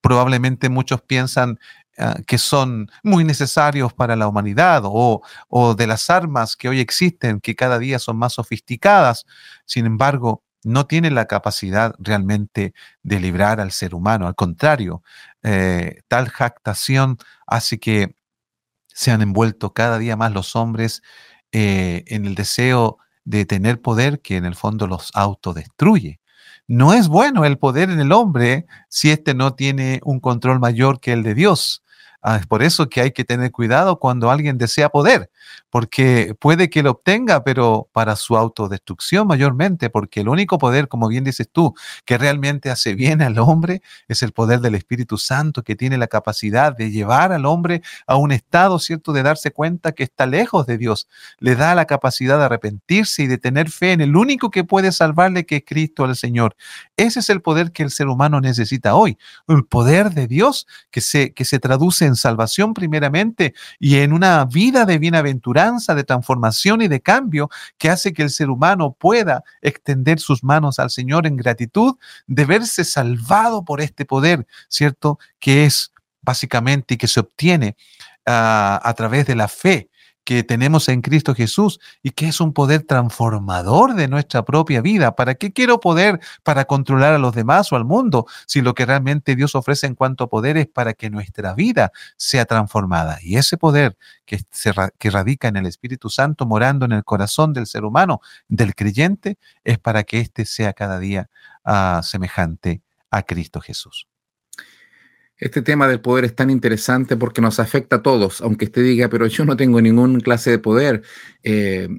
probablemente 0.01 0.69
muchos 0.69 1.01
piensan 1.01 1.57
Ah, 1.97 2.17
que 2.27 2.37
son 2.37 2.89
muy 3.03 3.23
necesarios 3.23 3.93
para 3.93 4.17
la 4.17 4.27
humanidad 4.27 4.81
o, 4.83 5.21
de 5.77 5.87
las 5.87 6.09
armas 6.09 6.57
que 6.57 6.67
hoy 6.67 6.81
existen, 6.81 7.39
que 7.39 7.55
cada 7.55 7.79
día 7.79 7.99
son 7.99 8.17
más 8.17 8.33
sofisticadas. 8.33 9.25
Sin 9.65 9.85
embargo, 9.85 10.43
no 10.65 10.87
tienen 10.87 11.15
la 11.15 11.25
capacidad 11.25 11.93
realmente 11.99 12.73
de 13.03 13.19
librar 13.21 13.61
al 13.61 13.71
ser 13.71 13.95
humano. 13.95 14.27
Al 14.27 14.35
contrario, 14.35 15.03
eh, 15.43 16.01
tal 16.09 16.27
jactación 16.27 17.17
hace 17.47 17.79
que 17.79 18.15
se 18.87 19.11
han 19.11 19.21
envuelto 19.21 19.73
cada 19.73 19.97
día 19.97 20.17
más 20.17 20.33
los 20.33 20.55
hombres 20.57 21.01
eh, 21.53 22.03
en 22.07 22.25
el 22.25 22.35
deseo 22.35 22.97
de 23.23 23.45
tener 23.45 23.81
poder 23.81 24.19
que 24.21 24.35
en 24.35 24.43
el 24.43 24.55
fondo 24.55 24.85
los 24.87 25.11
autodestruye. 25.13 26.19
No 26.67 26.93
es 26.93 27.07
bueno 27.07 27.45
el 27.45 27.57
poder 27.57 27.89
en 27.89 28.01
el 28.01 28.11
hombre 28.11 28.65
si 28.89 29.11
éste 29.11 29.33
no 29.33 29.53
tiene 29.55 30.01
un 30.03 30.19
control 30.19 30.59
mayor 30.59 30.99
que 30.99 31.13
el 31.13 31.23
de 31.23 31.35
Dios. 31.35 31.83
Ah, 32.27 32.37
es 32.37 32.47
por 32.47 32.63
eso 32.63 32.89
que 32.89 33.01
hay 33.01 33.11
que 33.11 33.23
tener 33.23 33.51
cuidado 33.51 33.99
cuando 33.99 34.31
alguien 34.31 34.57
desea 34.57 34.89
poder, 34.89 35.29
porque 35.69 36.33
puede 36.39 36.71
que 36.71 36.81
lo 36.81 36.89
obtenga, 36.91 37.43
pero 37.43 37.87
para 37.91 38.15
su 38.15 38.35
autodestrucción 38.35 39.27
mayormente, 39.27 39.91
porque 39.91 40.21
el 40.21 40.29
único 40.29 40.57
poder, 40.57 40.87
como 40.87 41.07
bien 41.07 41.23
dices 41.23 41.47
tú, 41.51 41.75
que 42.03 42.17
realmente 42.17 42.71
hace 42.71 42.95
bien 42.95 43.21
al 43.21 43.37
hombre 43.37 43.83
es 44.07 44.23
el 44.23 44.31
poder 44.31 44.59
del 44.61 44.73
Espíritu 44.73 45.19
Santo, 45.19 45.61
que 45.61 45.75
tiene 45.75 45.99
la 45.99 46.07
capacidad 46.07 46.75
de 46.75 46.89
llevar 46.89 47.31
al 47.31 47.45
hombre 47.45 47.83
a 48.07 48.15
un 48.15 48.31
estado, 48.31 48.79
¿cierto?, 48.79 49.13
de 49.13 49.21
darse 49.21 49.51
cuenta 49.51 49.91
que 49.91 50.01
está 50.01 50.25
lejos 50.25 50.65
de 50.65 50.79
Dios. 50.79 51.07
Le 51.37 51.55
da 51.55 51.75
la 51.75 51.85
capacidad 51.85 52.39
de 52.39 52.45
arrepentirse 52.45 53.21
y 53.21 53.27
de 53.27 53.37
tener 53.37 53.69
fe 53.69 53.91
en 53.91 54.01
el 54.01 54.15
único 54.15 54.49
que 54.49 54.63
puede 54.63 54.91
salvarle, 54.91 55.45
que 55.45 55.57
es 55.57 55.63
Cristo 55.63 56.03
al 56.05 56.15
Señor. 56.15 56.55
Ese 56.97 57.19
es 57.19 57.29
el 57.29 57.43
poder 57.43 57.71
que 57.71 57.83
el 57.83 57.91
ser 57.91 58.07
humano 58.07 58.41
necesita 58.41 58.95
hoy, 58.95 59.15
el 59.47 59.65
poder 59.67 60.09
de 60.09 60.25
Dios 60.25 60.65
que 60.89 61.01
se, 61.01 61.31
que 61.31 61.45
se 61.45 61.59
traduce 61.59 62.05
en 62.07 62.14
salvación 62.15 62.73
primeramente 62.73 63.53
y 63.79 63.97
en 63.97 64.13
una 64.13 64.43
vida 64.45 64.85
de 64.85 64.97
bienaventuranza, 64.97 65.95
de 65.95 66.03
transformación 66.03 66.81
y 66.81 66.87
de 66.87 67.01
cambio 67.01 67.49
que 67.77 67.89
hace 67.89 68.13
que 68.13 68.23
el 68.23 68.29
ser 68.29 68.49
humano 68.49 68.95
pueda 68.97 69.43
extender 69.61 70.19
sus 70.19 70.43
manos 70.43 70.79
al 70.79 70.89
Señor 70.89 71.27
en 71.27 71.37
gratitud 71.37 71.95
de 72.27 72.45
verse 72.45 72.83
salvado 72.85 73.63
por 73.63 73.81
este 73.81 74.05
poder, 74.05 74.47
¿cierto? 74.69 75.19
Que 75.39 75.65
es 75.65 75.91
básicamente 76.21 76.95
y 76.95 76.97
que 76.97 77.07
se 77.07 77.19
obtiene 77.19 77.75
ah, 78.25 78.79
a 78.83 78.93
través 78.93 79.27
de 79.27 79.35
la 79.35 79.47
fe 79.47 79.89
que 80.25 80.43
tenemos 80.43 80.89
en 80.89 81.01
Cristo 81.01 81.33
Jesús 81.35 81.79
y 82.03 82.09
que 82.09 82.27
es 82.27 82.41
un 82.41 82.51
poder 82.51 82.81
transformador 82.83 83.93
de 83.93 84.07
nuestra 84.09 84.43
propia 84.43 84.81
vida. 84.81 85.15
¿Para 85.15 85.35
qué 85.35 85.53
quiero 85.53 85.79
poder 85.79 86.19
para 86.43 86.65
controlar 86.65 87.13
a 87.13 87.19
los 87.19 87.33
demás 87.35 87.71
o 87.71 87.75
al 87.77 87.85
mundo 87.85 88.25
si 88.47 88.61
lo 88.61 88.73
que 88.73 88.85
realmente 88.87 89.35
Dios 89.35 89.53
ofrece 89.55 89.85
en 89.87 89.93
cuanto 89.95 90.23
a 90.25 90.29
poder 90.29 90.57
es 90.57 90.65
para 90.67 90.93
que 90.95 91.09
nuestra 91.11 91.53
vida 91.53 91.91
sea 92.17 92.45
transformada? 92.45 93.19
Y 93.21 93.37
ese 93.37 93.55
poder 93.55 93.95
que, 94.25 94.41
se, 94.51 94.73
radica 94.73 95.47
en 95.47 95.57
el 95.57 95.67
Espíritu 95.67 96.09
Santo 96.09 96.45
morando 96.47 96.85
en 96.85 96.91
el 96.93 97.03
corazón 97.05 97.53
del 97.53 97.67
ser 97.67 97.83
humano, 97.85 98.19
del 98.47 98.73
creyente, 98.73 99.37
es 99.63 99.77
para 99.77 100.03
que 100.03 100.19
éste 100.19 100.45
sea 100.45 100.73
cada 100.73 100.97
día 100.97 101.29
ah, 101.63 102.01
semejante 102.03 102.81
a 103.11 103.21
Cristo 103.21 103.61
Jesús. 103.61 104.07
Este 105.37 105.61
tema 105.61 105.87
del 105.87 105.99
poder 105.99 106.23
es 106.23 106.35
tan 106.35 106.49
interesante 106.49 107.17
porque 107.17 107.41
nos 107.41 107.59
afecta 107.59 107.97
a 107.97 108.01
todos, 108.01 108.41
aunque 108.41 108.65
usted 108.65 108.83
diga, 108.83 109.09
pero 109.09 109.27
yo 109.27 109.43
no 109.43 109.57
tengo 109.57 109.81
ninguna 109.81 110.19
clase 110.21 110.49
de 110.49 110.59
poder. 110.59 111.03
Eh, 111.43 111.89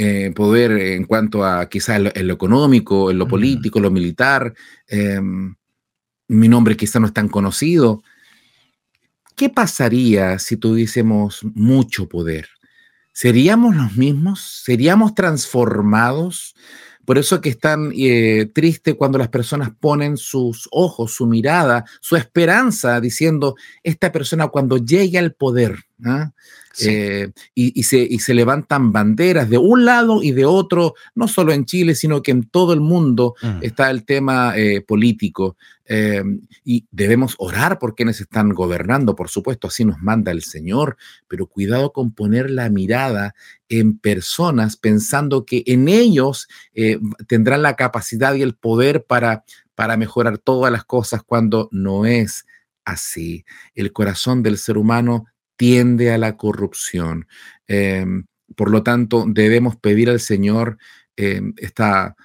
eh, 0.00 0.32
poder 0.34 0.70
en 0.72 1.04
cuanto 1.06 1.44
a 1.44 1.66
quizás 1.68 1.96
en, 2.14 2.28
lo, 2.28 2.34
económico, 2.34 3.10
en 3.10 3.18
lo 3.18 3.26
político, 3.26 3.78
en 3.80 3.82
lo 3.82 3.90
militar. 3.90 4.54
Em, 4.86 5.56
mi 6.28 6.48
nombre 6.48 6.76
quizás 6.76 7.00
no 7.00 7.08
es 7.08 7.12
tan 7.14 7.28
conocido. 7.28 8.02
¿Qué 9.36 9.48
pasaría 9.48 10.38
si 10.38 10.56
tuviésemos 10.56 11.40
mucho 11.54 12.08
poder? 12.08 12.48
¿Seríamos 13.12 13.74
los 13.76 13.96
mismos? 13.96 14.40
¿Seríamos 14.64 15.14
transformados? 15.16 16.54
Por 17.08 17.16
eso 17.16 17.36
es 17.36 17.40
que 17.40 17.48
están 17.48 17.84
tan 17.84 17.92
eh, 17.96 18.50
triste 18.52 18.92
cuando 18.92 19.16
las 19.16 19.28
personas 19.30 19.70
ponen 19.80 20.18
sus 20.18 20.68
ojos, 20.70 21.14
su 21.14 21.26
mirada, 21.26 21.86
su 22.02 22.16
esperanza, 22.16 23.00
diciendo, 23.00 23.54
esta 23.82 24.12
persona 24.12 24.48
cuando 24.48 24.76
llegue 24.76 25.16
al 25.18 25.32
poder, 25.32 25.84
¿ah? 26.04 26.30
Eh, 26.80 27.32
y, 27.56 27.82
se, 27.82 28.34
levantan 28.34 28.92
banderas 28.92 29.50
de 29.50 29.58
un 29.58 29.84
lado 29.84 30.22
y 30.22 30.30
de 30.30 30.44
otro, 30.44 30.94
no 31.16 31.26
solo 31.26 31.52
en 31.52 31.64
Chile, 31.64 31.96
sino 31.96 32.22
que 32.22 32.30
en 32.30 32.44
todo 32.48 32.72
el 32.72 32.80
mundo 32.80 33.34
está 33.62 33.90
el 33.90 34.04
tema 34.04 34.56
eh, 34.56 34.80
político. 34.82 35.56
Eh, 35.90 36.22
y 36.64 36.86
debemos 36.92 37.34
orar 37.38 37.78
por 37.80 37.96
quienes 37.96 38.20
están 38.20 38.50
gobernando, 38.50 39.16
por 39.16 39.28
supuesto, 39.28 39.66
así 39.66 39.84
nos 39.84 39.98
manda 39.98 40.30
el 40.30 40.42
Señor, 40.44 40.96
pero 41.26 41.46
cuidado 41.46 41.92
con 41.92 42.12
poner 42.12 42.50
la 42.50 42.68
mirada 42.68 43.34
en 43.68 43.98
personas 43.98 44.76
pensando 44.76 45.44
que 45.46 45.64
en 45.66 45.88
ellos 45.88 46.46
tendrán 47.26 47.62
la 47.62 47.74
capacidad 47.74 48.34
y 48.34 48.42
el 48.42 48.54
poder 48.54 49.04
para, 49.04 49.42
para 49.74 49.96
mejorar 49.96 50.38
todas 50.38 50.70
las 50.70 50.84
cosas 50.84 51.22
cuando 51.24 51.68
no 51.72 52.06
es 52.06 52.46
así. 52.84 53.44
El 53.74 53.92
corazón 53.92 54.44
del 54.44 54.58
ser 54.58 54.78
humano 54.78 55.26
tiende 55.58 56.12
a 56.12 56.16
la 56.18 56.38
corrupción. 56.38 57.26
Em, 57.66 58.24
por 58.56 58.70
lo 58.70 58.82
tanto, 58.82 59.26
debemos 59.28 59.76
pedir 59.76 60.08
al 60.08 60.20
Señor 60.20 60.78
em, 61.16 61.52
esta, 61.58 62.16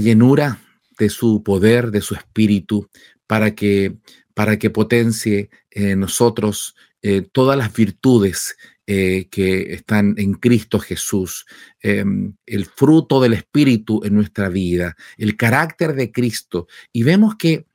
llenura 0.00 0.58
de 0.98 1.08
su 1.10 1.42
poder, 1.42 1.90
de 1.90 2.00
su 2.00 2.14
espíritu, 2.14 2.88
para 3.26 3.54
que, 3.54 3.96
para 4.34 4.56
que 4.58 4.70
potencie 4.70 5.50
en 5.70 5.90
eh, 5.90 5.96
nosotros 5.96 6.74
eh, 7.02 7.22
todas 7.32 7.56
las 7.58 7.72
virtudes 7.74 8.56
eh, 8.86 9.28
que 9.30 9.72
están 9.74 10.14
en 10.18 10.34
Cristo 10.34 10.78
Jesús, 10.78 11.44
em, 11.80 12.34
el 12.46 12.66
fruto 12.66 13.20
del 13.20 13.32
Espíritu 13.34 14.00
en 14.04 14.14
nuestra 14.14 14.48
vida, 14.48 14.96
el 15.16 15.36
carácter 15.36 15.94
de 15.94 16.12
Cristo. 16.12 16.68
Y 16.92 17.02
vemos 17.02 17.34
que 17.36 17.66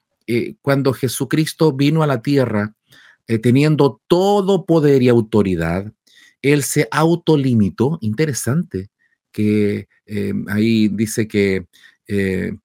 cuando 0.64 0.92
Jesucristo 0.92 1.72
vino 1.72 2.02
a 2.02 2.08
la 2.08 2.20
tierra, 2.24 2.75
eh, 3.28 3.40
teniendo 3.40 4.02
todo 4.08 4.66
poder 4.68 5.02
y 5.02 5.10
autoridad, 5.10 5.92
él 6.44 6.62
se 6.64 6.88
autolimitó. 6.92 7.98
Interesante 8.02 8.90
que 9.32 9.88
eh, 10.06 10.34
ahí 10.48 10.90
dice 10.90 11.28
que, 11.28 11.66
eh, 12.08 12.56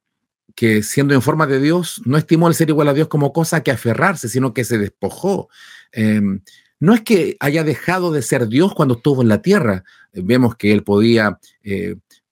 que 0.54 0.82
siendo 0.82 1.14
en 1.14 1.22
forma 1.22 1.46
de 1.46 1.60
Dios, 1.60 2.02
no 2.04 2.18
estimó 2.18 2.46
el 2.48 2.54
ser 2.54 2.68
igual 2.68 2.88
a 2.88 2.94
Dios 2.94 3.08
como 3.08 3.32
cosa 3.32 3.62
que 3.62 3.70
aferrarse, 3.70 4.28
sino 4.28 4.52
que 4.52 4.64
se 4.64 4.76
despojó. 4.76 5.48
Em, 5.92 6.42
no 6.78 6.92
es 6.94 7.00
que 7.02 7.36
haya 7.40 7.64
dejado 7.64 8.12
de 8.12 8.20
ser 8.22 8.46
Dios 8.48 8.74
cuando 8.74 8.96
estuvo 8.96 9.22
en 9.22 9.28
la 9.28 9.40
tierra. 9.40 9.84
Vemos 10.12 10.56
que 10.56 10.72
él 10.72 10.82
podía, 10.82 11.38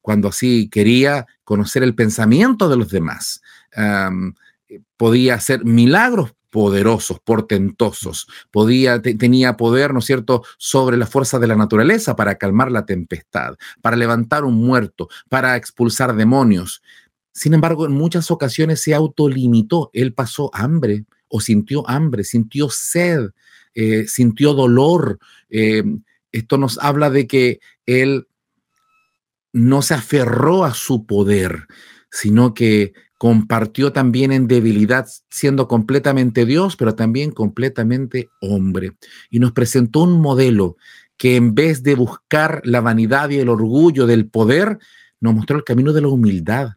cuando 0.01 0.29
así 0.29 0.69
quería, 0.71 1.27
conocer 1.45 1.83
el 1.83 1.95
pensamiento 1.95 2.69
de 2.69 2.77
los 2.79 2.91
demás. 2.91 3.43
podía 4.97 5.35
hacer 5.35 5.65
milagros 5.65 6.35
poderosos, 6.51 7.21
portentosos. 7.21 8.27
Podía, 8.51 9.01
tenía 9.03 9.57
poder, 9.57 9.93
¿no 9.93 9.99
es 10.01 10.05
cierto?, 10.07 10.43
sobre 10.57 10.97
las 10.97 11.09
fuerzas 11.11 11.41
de 11.41 11.47
la 11.47 11.57
naturaleza 11.57 12.17
para 12.17 12.37
calmar 12.37 12.71
la 12.71 12.87
tempestad, 12.87 13.57
para 13.83 13.97
levantar 13.97 14.45
un 14.45 14.55
muerto, 14.55 15.09
para 15.29 15.57
expulsar 15.57 16.15
demonios. 16.17 16.83
Sin 17.33 17.55
embargo, 17.55 17.87
en 17.87 17.93
muchas 17.93 18.31
ocasiones 18.31 18.83
se 18.83 18.95
autolimitó. 18.95 19.91
Él 19.93 20.13
pasó 20.15 20.51
hambre 20.55 21.05
o 21.29 21.41
sintió 21.41 21.89
hambre, 21.89 22.25
sintió 22.25 22.69
sed, 22.71 23.31
eh, 23.75 24.07
sintió 24.09 24.55
dolor. 24.55 25.19
Eh, 25.51 25.85
esto 26.33 26.57
nos 26.59 26.79
habla 26.79 27.11
de 27.11 27.27
que 27.27 27.61
él 27.87 28.27
no 29.53 29.83
se 29.83 29.95
aferró 29.95 30.65
a 30.65 30.75
su 30.75 31.07
poder, 31.07 31.67
sino 32.11 32.55
que 32.55 32.93
compartió 33.19 33.93
también 33.93 34.31
en 34.33 34.47
debilidad, 34.47 35.07
siendo 35.29 35.67
completamente 35.69 36.47
Dios, 36.47 36.77
pero 36.77 36.95
también 36.95 37.33
completamente 37.33 38.31
hombre. 38.41 38.93
Y 39.29 39.41
nos 39.41 39.53
presentó 39.53 40.03
un 40.05 40.21
modelo 40.21 40.77
que 41.17 41.35
en 41.35 41.55
vez 41.57 41.83
de 41.83 41.97
buscar 41.97 42.63
la 42.65 42.81
vanidad 42.81 43.29
y 43.31 43.39
el 43.39 43.49
orgullo 43.49 44.07
del 44.07 44.29
poder, 44.31 44.79
nos 45.21 45.35
mostró 45.35 45.57
el 45.57 45.65
camino 45.65 45.93
de 45.93 46.01
la 46.01 46.09
humildad. 46.09 46.71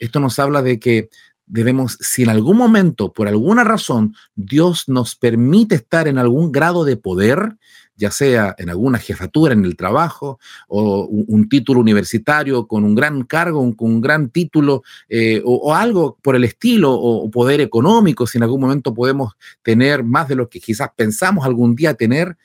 Esto 0.00 0.18
nos 0.18 0.38
habla 0.38 0.62
de 0.62 0.78
que 0.80 1.10
debemos, 1.52 1.98
si 2.00 2.22
en 2.22 2.30
algún 2.30 2.56
momento, 2.56 3.12
por 3.12 3.28
alguna 3.28 3.62
razón, 3.62 4.14
Dios 4.34 4.88
nos 4.88 5.14
permite 5.14 5.74
estar 5.74 6.08
en 6.08 6.16
algún 6.16 6.50
grado 6.50 6.82
de 6.86 6.96
poder, 6.96 7.58
ya 7.94 8.10
sea 8.10 8.54
en 8.56 8.70
alguna 8.70 8.96
jefatura 8.98 9.52
en 9.52 9.66
el 9.66 9.76
trabajo 9.76 10.38
o 10.66 11.04
un, 11.04 11.50
título 11.50 11.80
universitario 11.80 12.66
con 12.66 12.84
un 12.84 12.94
gran 12.94 13.24
cargo, 13.24 13.60
con 13.76 13.90
un 13.92 14.00
gran 14.00 14.30
título 14.30 14.82
eh, 15.10 15.42
o, 15.44 15.74
algo 15.74 16.16
por 16.22 16.34
el 16.36 16.44
estilo 16.44 16.94
o, 16.94 17.30
poder 17.30 17.60
económico, 17.60 18.26
si 18.26 18.38
en 18.38 18.44
algún 18.44 18.62
momento 18.62 18.94
podemos 18.94 19.34
tener 19.62 20.04
más 20.04 20.26
de 20.28 20.36
lo 20.36 20.48
que 20.48 20.58
quizás 20.58 20.88
pensamos 20.96 21.44
algún 21.44 21.76
día 21.76 21.92
tener, 21.92 22.38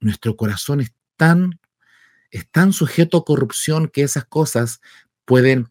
nuestro 0.00 0.36
corazón 0.36 0.82
es 0.82 0.92
tan, 1.16 1.58
es 2.30 2.46
tan 2.50 2.74
sujeto 2.74 3.16
a 3.16 3.24
corrupción 3.24 3.88
que 3.88 4.02
esas 4.02 4.26
cosas 4.26 4.82
pueden 5.24 5.68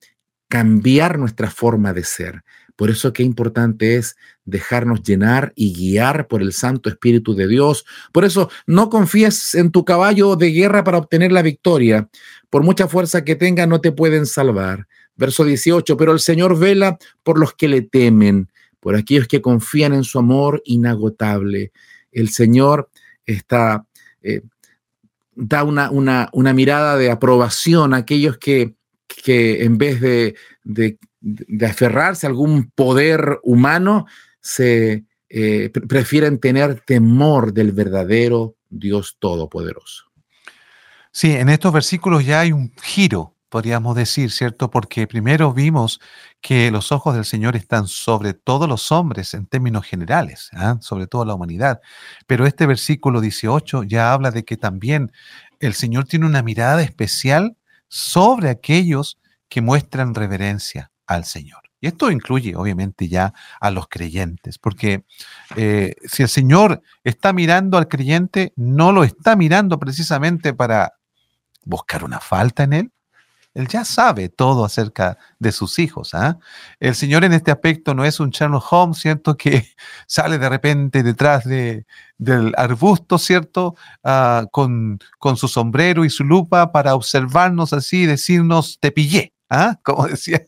cambiar 0.51 1.17
nuestra 1.17 1.49
forma 1.49 1.93
de 1.93 2.03
ser. 2.03 2.43
Por 2.75 2.89
eso 2.89 3.13
qué 3.13 3.23
importante 3.23 3.95
es 3.95 4.17
dejarnos 4.43 5.01
llenar 5.01 5.53
y 5.55 5.73
guiar 5.73 6.27
por 6.27 6.41
el 6.41 6.51
Santo 6.51 6.89
Espíritu 6.89 7.33
de 7.35 7.47
Dios. 7.47 7.85
Por 8.11 8.25
eso 8.25 8.49
no 8.67 8.89
confíes 8.89 9.55
en 9.55 9.71
tu 9.71 9.85
caballo 9.85 10.35
de 10.35 10.49
guerra 10.51 10.83
para 10.83 10.97
obtener 10.97 11.31
la 11.31 11.41
victoria. 11.41 12.09
Por 12.49 12.63
mucha 12.63 12.89
fuerza 12.89 13.23
que 13.23 13.37
tenga, 13.37 13.65
no 13.65 13.79
te 13.79 13.93
pueden 13.93 14.25
salvar. 14.25 14.87
Verso 15.15 15.45
18, 15.45 15.95
pero 15.95 16.11
el 16.11 16.19
Señor 16.19 16.59
vela 16.59 16.97
por 17.23 17.39
los 17.39 17.53
que 17.53 17.69
le 17.69 17.81
temen, 17.81 18.51
por 18.81 18.97
aquellos 18.97 19.27
que 19.29 19.41
confían 19.41 19.93
en 19.93 20.03
su 20.03 20.19
amor 20.19 20.61
inagotable. 20.65 21.71
El 22.11 22.27
Señor 22.29 22.89
está, 23.25 23.85
eh, 24.21 24.41
da 25.33 25.63
una, 25.63 25.91
una, 25.91 26.29
una 26.33 26.53
mirada 26.53 26.97
de 26.97 27.09
aprobación 27.09 27.93
a 27.93 27.97
aquellos 27.97 28.37
que 28.37 28.75
que 29.23 29.63
en 29.63 29.77
vez 29.77 30.01
de, 30.63 30.99
aferrarse 31.67 32.25
a 32.25 32.29
algún 32.29 32.71
poder 32.71 33.39
humano, 33.43 34.05
se 34.41 35.05
eh, 35.29 35.69
prefieren 35.69 36.39
tener 36.39 36.81
temor 36.81 37.53
del 37.53 37.71
verdadero 37.71 38.55
Dios 38.69 39.17
Todopoderoso. 39.19 40.05
Sí, 41.11 41.31
en 41.33 41.49
estos 41.49 41.73
versículos 41.73 42.25
ya 42.25 42.39
hay 42.39 42.51
un 42.53 42.73
giro, 42.81 43.35
podríamos 43.49 43.95
decir, 43.95 44.31
¿cierto? 44.31 44.71
Porque 44.71 45.05
primero 45.07 45.53
vimos 45.53 45.99
que 46.39 46.71
los 46.71 46.91
ojos 46.93 47.13
del 47.15 47.25
Señor 47.25 47.55
están 47.57 47.87
sobre 47.87 48.33
todos 48.33 48.67
los 48.67 48.91
hombres 48.93 49.33
en 49.33 49.45
términos 49.45 49.85
generales, 49.85 50.49
¿ah? 50.53 50.77
sobre 50.81 51.05
toda 51.07 51.25
la 51.25 51.35
humanidad. 51.35 51.81
Pero 52.27 52.45
este 52.47 52.65
versículo 52.65 53.19
18 53.21 53.83
ya 53.83 54.13
habla 54.13 54.31
de 54.31 54.43
que 54.45 54.55
también 54.57 55.11
el 55.59 55.73
Señor 55.73 56.05
tiene 56.05 56.25
una 56.25 56.41
mirada 56.41 56.81
especial 56.81 57.57
sobre 57.91 58.49
aquellos 58.49 59.19
que 59.49 59.61
muestran 59.61 60.15
reverencia 60.15 60.91
al 61.05 61.25
Señor. 61.25 61.59
Y 61.81 61.87
esto 61.87 62.09
incluye, 62.09 62.55
obviamente, 62.55 63.09
ya 63.09 63.33
a 63.59 63.69
los 63.69 63.87
creyentes, 63.87 64.57
porque 64.57 65.03
eh, 65.57 65.95
si 66.05 66.23
el 66.23 66.29
Señor 66.29 66.81
está 67.03 67.33
mirando 67.33 67.77
al 67.77 67.87
creyente, 67.89 68.53
no 68.55 68.93
lo 68.93 69.03
está 69.03 69.35
mirando 69.35 69.77
precisamente 69.77 70.53
para 70.53 70.93
buscar 71.65 72.05
una 72.05 72.19
falta 72.21 72.63
en 72.63 72.73
él, 72.73 72.91
él 73.53 73.67
ya 73.67 73.83
sabe 73.83 74.29
todo 74.29 74.63
acerca 74.63 75.17
de 75.39 75.51
sus 75.51 75.77
hijos. 75.79 76.13
¿ah? 76.13 76.37
El 76.79 76.95
Señor 76.95 77.23
en 77.25 77.33
este 77.33 77.51
aspecto 77.51 77.93
no 77.93 78.05
es 78.05 78.19
un 78.21 78.29
Sherlock 78.29 78.63
Holmes, 78.71 78.97
¿cierto? 78.99 79.35
Que 79.37 79.67
sale 80.07 80.37
de 80.37 80.49
repente 80.49 81.03
detrás 81.03 81.43
de, 81.43 81.85
del 82.17 82.53
arbusto, 82.57 83.17
¿cierto? 83.17 83.75
Ah, 84.03 84.45
con, 84.51 84.99
con, 85.19 85.37
su 85.37 85.47
sombrero 85.47 86.05
y 86.05 86.09
su 86.09 86.23
lupa 86.23 86.71
para 86.71 86.95
observarnos 86.95 87.73
así 87.73 88.03
y 88.03 88.05
decirnos, 88.05 88.77
te 88.79 88.91
pillé, 88.91 89.33
¿ah? 89.49 89.79
como, 89.83 90.07
decía, 90.07 90.41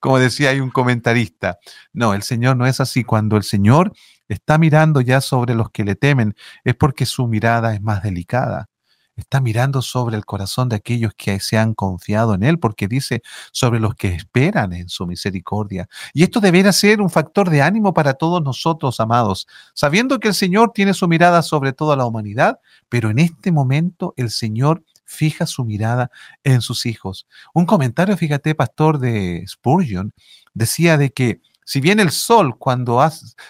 como 0.00 0.18
decía 0.18 0.50
hay 0.50 0.60
un 0.60 0.70
comentarista. 0.70 1.58
No, 1.92 2.14
el 2.14 2.22
Señor 2.22 2.56
no 2.56 2.66
es 2.66 2.80
así. 2.80 3.02
Cuando 3.04 3.36
el 3.36 3.42
Señor 3.42 3.92
está 4.28 4.58
mirando 4.58 5.00
ya 5.00 5.20
sobre 5.20 5.54
los 5.54 5.70
que 5.70 5.84
le 5.84 5.96
temen, 5.96 6.34
es 6.64 6.76
porque 6.76 7.04
su 7.06 7.26
mirada 7.26 7.74
es 7.74 7.82
más 7.82 8.02
delicada 8.02 8.68
está 9.16 9.40
mirando 9.40 9.82
sobre 9.82 10.16
el 10.16 10.24
corazón 10.24 10.68
de 10.68 10.76
aquellos 10.76 11.12
que 11.16 11.38
se 11.40 11.58
han 11.58 11.74
confiado 11.74 12.34
en 12.34 12.42
Él, 12.42 12.58
porque 12.58 12.88
dice 12.88 13.22
sobre 13.52 13.80
los 13.80 13.94
que 13.94 14.08
esperan 14.08 14.72
en 14.72 14.88
su 14.88 15.06
misericordia. 15.06 15.88
Y 16.14 16.22
esto 16.22 16.40
debería 16.40 16.72
ser 16.72 17.00
un 17.00 17.10
factor 17.10 17.50
de 17.50 17.62
ánimo 17.62 17.92
para 17.94 18.14
todos 18.14 18.42
nosotros, 18.42 19.00
amados, 19.00 19.46
sabiendo 19.74 20.18
que 20.18 20.28
el 20.28 20.34
Señor 20.34 20.72
tiene 20.74 20.94
su 20.94 21.08
mirada 21.08 21.42
sobre 21.42 21.72
toda 21.72 21.96
la 21.96 22.06
humanidad, 22.06 22.58
pero 22.88 23.10
en 23.10 23.18
este 23.18 23.52
momento 23.52 24.14
el 24.16 24.30
Señor 24.30 24.82
fija 25.04 25.46
su 25.46 25.64
mirada 25.64 26.10
en 26.42 26.62
sus 26.62 26.86
hijos. 26.86 27.26
Un 27.52 27.66
comentario, 27.66 28.16
fíjate, 28.16 28.54
pastor 28.54 28.98
de 28.98 29.44
Spurgeon, 29.46 30.12
decía 30.54 30.96
de 30.96 31.10
que 31.10 31.40
si 31.64 31.80
bien 31.80 32.00
el 32.00 32.10
sol 32.10 32.56
cuando 32.58 33.00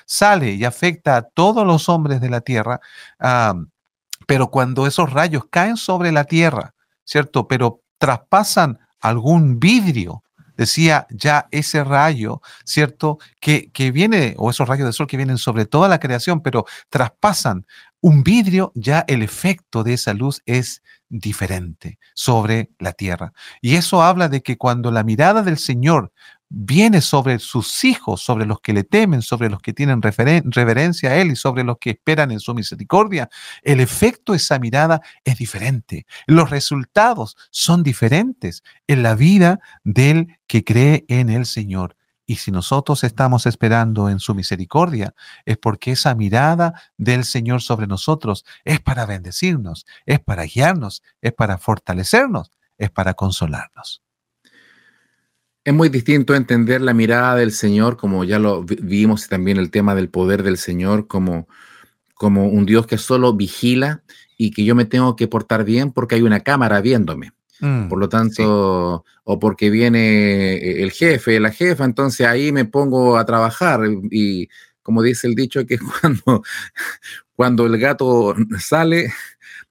sale 0.04 0.52
y 0.54 0.64
afecta 0.64 1.16
a 1.16 1.22
todos 1.22 1.66
los 1.66 1.88
hombres 1.88 2.20
de 2.20 2.30
la 2.30 2.40
tierra, 2.40 2.80
pero 4.26 4.50
cuando 4.50 4.86
esos 4.86 5.12
rayos 5.12 5.44
caen 5.50 5.76
sobre 5.76 6.12
la 6.12 6.24
tierra, 6.24 6.74
¿cierto? 7.04 7.48
Pero 7.48 7.82
traspasan 7.98 8.78
algún 9.00 9.58
vidrio, 9.58 10.22
decía 10.56 11.06
ya 11.10 11.48
ese 11.50 11.82
rayo, 11.84 12.40
¿cierto? 12.64 13.18
Que, 13.40 13.70
que 13.72 13.90
viene, 13.90 14.34
o 14.38 14.50
esos 14.50 14.68
rayos 14.68 14.86
de 14.86 14.92
sol 14.92 15.06
que 15.06 15.16
vienen 15.16 15.38
sobre 15.38 15.66
toda 15.66 15.88
la 15.88 15.98
creación, 16.00 16.40
pero 16.40 16.64
traspasan 16.88 17.66
un 18.00 18.22
vidrio, 18.22 18.72
ya 18.74 19.04
el 19.06 19.22
efecto 19.22 19.84
de 19.84 19.94
esa 19.94 20.12
luz 20.12 20.42
es 20.44 20.82
diferente 21.08 21.98
sobre 22.14 22.70
la 22.78 22.92
tierra. 22.92 23.32
Y 23.60 23.76
eso 23.76 24.02
habla 24.02 24.28
de 24.28 24.42
que 24.42 24.56
cuando 24.56 24.90
la 24.90 25.04
mirada 25.04 25.42
del 25.42 25.58
Señor 25.58 26.12
viene 26.54 27.00
sobre 27.00 27.38
sus 27.38 27.82
hijos, 27.84 28.20
sobre 28.20 28.44
los 28.44 28.60
que 28.60 28.74
le 28.74 28.84
temen, 28.84 29.22
sobre 29.22 29.48
los 29.48 29.60
que 29.62 29.72
tienen 29.72 30.02
reverencia 30.02 31.10
a 31.12 31.16
Él 31.16 31.32
y 31.32 31.36
sobre 31.36 31.64
los 31.64 31.78
que 31.78 31.90
esperan 31.90 32.30
en 32.30 32.40
su 32.40 32.52
misericordia, 32.54 33.30
el 33.62 33.80
efecto 33.80 34.32
de 34.32 34.36
esa 34.36 34.58
mirada 34.58 35.00
es 35.24 35.38
diferente. 35.38 36.04
Los 36.26 36.50
resultados 36.50 37.36
son 37.50 37.82
diferentes 37.82 38.62
en 38.86 39.02
la 39.02 39.14
vida 39.14 39.60
del 39.82 40.36
que 40.46 40.62
cree 40.62 41.06
en 41.08 41.30
el 41.30 41.46
Señor. 41.46 41.96
Y 42.26 42.36
si 42.36 42.50
nosotros 42.50 43.02
estamos 43.02 43.46
esperando 43.46 44.10
en 44.10 44.20
su 44.20 44.34
misericordia, 44.34 45.14
es 45.46 45.56
porque 45.56 45.92
esa 45.92 46.14
mirada 46.14 46.74
del 46.98 47.24
Señor 47.24 47.62
sobre 47.62 47.86
nosotros 47.86 48.44
es 48.66 48.78
para 48.80 49.06
bendecirnos, 49.06 49.86
es 50.04 50.20
para 50.20 50.44
guiarnos, 50.44 51.02
es 51.22 51.32
para 51.32 51.56
fortalecernos, 51.56 52.50
es 52.76 52.90
para 52.90 53.14
consolarnos. 53.14 54.02
Es 55.64 55.72
muy 55.72 55.88
distinto 55.88 56.34
entender 56.34 56.80
la 56.80 56.92
mirada 56.92 57.36
del 57.36 57.52
Señor, 57.52 57.96
como 57.96 58.24
ya 58.24 58.40
lo 58.40 58.64
vimos 58.64 59.28
también 59.28 59.58
el 59.58 59.70
tema 59.70 59.94
del 59.94 60.08
poder 60.08 60.42
del 60.42 60.56
Señor, 60.56 61.06
como, 61.06 61.48
como 62.14 62.48
un 62.48 62.66
Dios 62.66 62.86
que 62.88 62.98
solo 62.98 63.32
vigila 63.34 64.02
y 64.36 64.50
que 64.50 64.64
yo 64.64 64.74
me 64.74 64.86
tengo 64.86 65.14
que 65.14 65.28
portar 65.28 65.64
bien 65.64 65.92
porque 65.92 66.16
hay 66.16 66.22
una 66.22 66.40
cámara 66.40 66.80
viéndome. 66.80 67.32
Mm, 67.60 67.88
Por 67.88 68.00
lo 68.00 68.08
tanto, 68.08 69.04
o 69.22 69.38
porque 69.38 69.70
viene 69.70 70.54
eh, 70.54 70.82
el 70.82 70.90
jefe, 70.90 71.38
la 71.38 71.52
jefa, 71.52 71.84
entonces 71.84 72.26
ahí 72.26 72.50
me 72.50 72.64
pongo 72.64 73.16
a 73.16 73.24
trabajar 73.24 73.82
y 74.10 74.48
como 74.82 75.00
dice 75.00 75.28
el 75.28 75.36
dicho, 75.36 75.64
que 75.64 75.78
cuando, 76.00 76.42
cuando 77.36 77.66
el 77.66 77.78
gato 77.78 78.34
sale, 78.58 79.12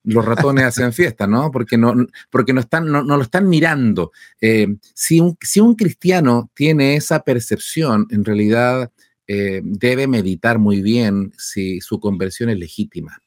los 0.03 0.25
ratones 0.25 0.65
hacen 0.65 0.93
fiesta, 0.93 1.27
¿no? 1.27 1.51
Porque 1.51 1.77
no, 1.77 1.93
porque 2.29 2.53
no, 2.53 2.59
están, 2.59 2.87
no, 2.87 3.03
lo 3.03 3.21
están 3.21 3.47
mirando. 3.49 4.11
Eh, 4.39 4.67
si, 4.95 5.19
un, 5.19 5.37
si 5.41 5.59
un 5.59 5.75
cristiano 5.75 6.49
tiene 6.55 6.95
esa 6.95 7.21
percepción, 7.21 8.07
en 8.09 8.25
realidad 8.25 8.91
eh, 9.27 9.61
debe 9.63 10.07
meditar 10.07 10.57
muy 10.59 10.81
bien 10.81 11.33
si 11.37 11.81
su 11.81 11.99
conversión 11.99 12.49
es 12.49 12.57
legítima, 12.57 13.19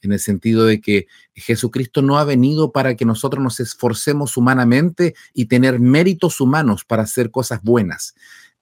en 0.00 0.12
el 0.12 0.18
sentido 0.20 0.64
de 0.64 0.80
que 0.80 1.06
Jesucristo 1.34 2.00
no 2.02 2.18
ha 2.18 2.24
venido 2.24 2.72
para 2.72 2.94
que 2.96 3.04
nosotros 3.04 3.42
nos 3.42 3.60
esforcemos 3.60 4.36
humanamente 4.36 5.14
y 5.34 5.46
tener 5.46 5.78
méritos 5.80 6.40
humanos 6.40 6.84
para 6.84 7.02
hacer 7.04 7.30
cosas 7.30 7.60
buenas, 7.62 8.14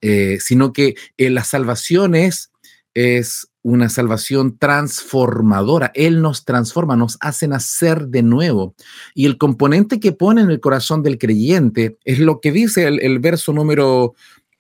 eh, 0.03 0.39
sino 0.41 0.73
que 0.75 0.97
la 1.17 1.45
salvación 1.45 2.15
es, 2.15 2.51
es 2.95 3.50
una 3.63 3.89
salvación 3.89 4.57
transformadora. 4.59 5.93
Él 5.95 6.23
nos 6.23 6.45
transforma, 6.45 6.97
nos 6.97 7.19
hace 7.21 7.47
nacer 7.49 8.09
de 8.09 8.23
nuevo. 8.23 8.75
Y 9.15 9.27
el 9.27 9.37
componente 9.39 10.01
que 10.01 10.13
pone 10.13 10.41
en 10.41 10.51
el 10.51 10.61
corazón 10.61 11.03
del 11.03 11.19
creyente 11.19 11.97
es 12.05 12.19
lo 12.19 12.41
que 12.41 12.53
dice 12.53 12.87
el, 12.87 13.19
verso 13.19 13.53
número, 13.53 14.15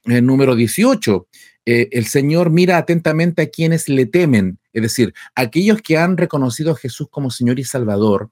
eh, 0.04 0.20
número 0.20 0.54
18. 0.54 1.26
Eh, 1.66 1.88
el 1.92 2.06
Señor 2.06 2.50
mira 2.50 2.76
atentamente 2.78 3.42
a 3.42 3.48
quienes 3.48 3.88
le 3.88 4.06
temen, 4.06 4.58
es 4.72 4.82
decir, 4.82 5.14
aquellos 5.34 5.80
que 5.82 5.96
han 5.98 6.16
reconocido 6.16 6.72
a 6.72 6.76
Jesús 6.76 7.08
como 7.10 7.30
Señor 7.30 7.58
y 7.58 7.64
Salvador, 7.64 8.30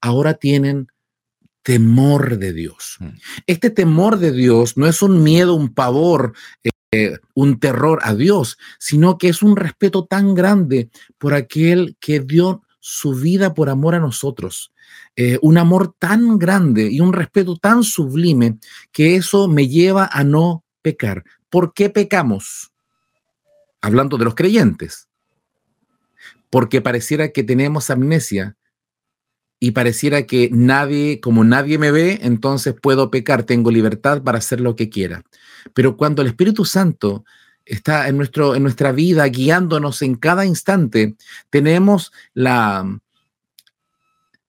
ahora 0.00 0.34
tienen 0.34 0.88
temor 1.62 2.38
de 2.38 2.52
Dios. 2.52 2.96
Mm. 3.00 3.08
Este 3.46 3.70
temor 3.70 4.18
de 4.18 4.32
Dios 4.32 4.76
no 4.78 4.86
es 4.86 5.02
un 5.02 5.22
miedo, 5.22 5.54
un 5.54 5.72
pavor. 5.74 6.32
Eh, 6.64 6.70
eh, 6.92 7.18
un 7.34 7.60
terror 7.60 8.00
a 8.02 8.16
Dios, 8.16 8.58
sino 8.80 9.16
que 9.16 9.28
es 9.28 9.42
un 9.44 9.54
respeto 9.56 10.06
tan 10.06 10.34
grande 10.34 10.90
por 11.18 11.34
aquel 11.34 11.96
que 12.00 12.18
dio 12.18 12.64
su 12.80 13.14
vida 13.14 13.54
por 13.54 13.70
amor 13.70 13.94
a 13.94 14.00
nosotros. 14.00 14.72
Eh, 15.14 15.38
un 15.40 15.56
amor 15.58 15.94
tan 16.00 16.36
grande 16.36 16.90
y 16.90 16.98
un 16.98 17.12
respeto 17.12 17.56
tan 17.56 17.84
sublime 17.84 18.58
que 18.90 19.14
eso 19.14 19.46
me 19.46 19.68
lleva 19.68 20.08
a 20.10 20.24
no 20.24 20.64
pecar. 20.82 21.22
¿Por 21.48 21.74
qué 21.74 21.90
pecamos? 21.90 22.72
Hablando 23.80 24.18
de 24.18 24.24
los 24.24 24.34
creyentes. 24.34 25.06
Porque 26.50 26.80
pareciera 26.80 27.28
que 27.30 27.44
tenemos 27.44 27.88
amnesia 27.90 28.56
y 29.60 29.72
pareciera 29.72 30.22
que 30.26 30.48
nadie, 30.50 31.20
como 31.20 31.44
nadie 31.44 31.76
me 31.78 31.90
ve, 31.92 32.18
entonces 32.22 32.74
puedo 32.80 33.10
pecar, 33.10 33.42
tengo 33.44 33.70
libertad 33.70 34.22
para 34.22 34.38
hacer 34.38 34.60
lo 34.60 34.74
que 34.74 34.88
quiera. 34.88 35.22
Pero 35.74 35.98
cuando 35.98 36.22
el 36.22 36.28
Espíritu 36.28 36.64
Santo 36.64 37.26
está 37.66 38.08
en, 38.08 38.16
nuestro, 38.16 38.54
en 38.56 38.62
nuestra 38.62 38.90
vida, 38.90 39.26
guiándonos 39.26 40.00
en 40.00 40.14
cada 40.14 40.46
instante, 40.46 41.14
tenemos 41.50 42.10
la, 42.32 42.98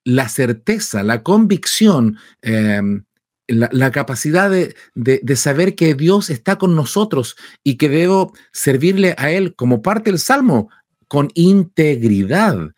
la 0.06 0.30
certeza, 0.30 1.04
la 1.04 1.24
convicción, 1.24 2.18
em, 2.42 3.04
la, 3.50 3.92
capacidad 3.92 4.50
de, 4.50 4.78
de, 4.96 5.36
saber 5.36 5.76
que 5.76 5.94
Dios 5.94 6.30
está 6.30 6.58
con 6.58 6.74
nosotros 6.74 7.36
y 7.66 7.76
que 7.76 7.90
debo 7.90 8.34
servirle 8.54 9.14
a 9.18 9.30
Él 9.30 9.56
como 9.58 9.82
parte 9.82 10.10
del 10.10 10.20
Salmo, 10.20 10.70
con 11.10 11.28
integridad 11.34 12.70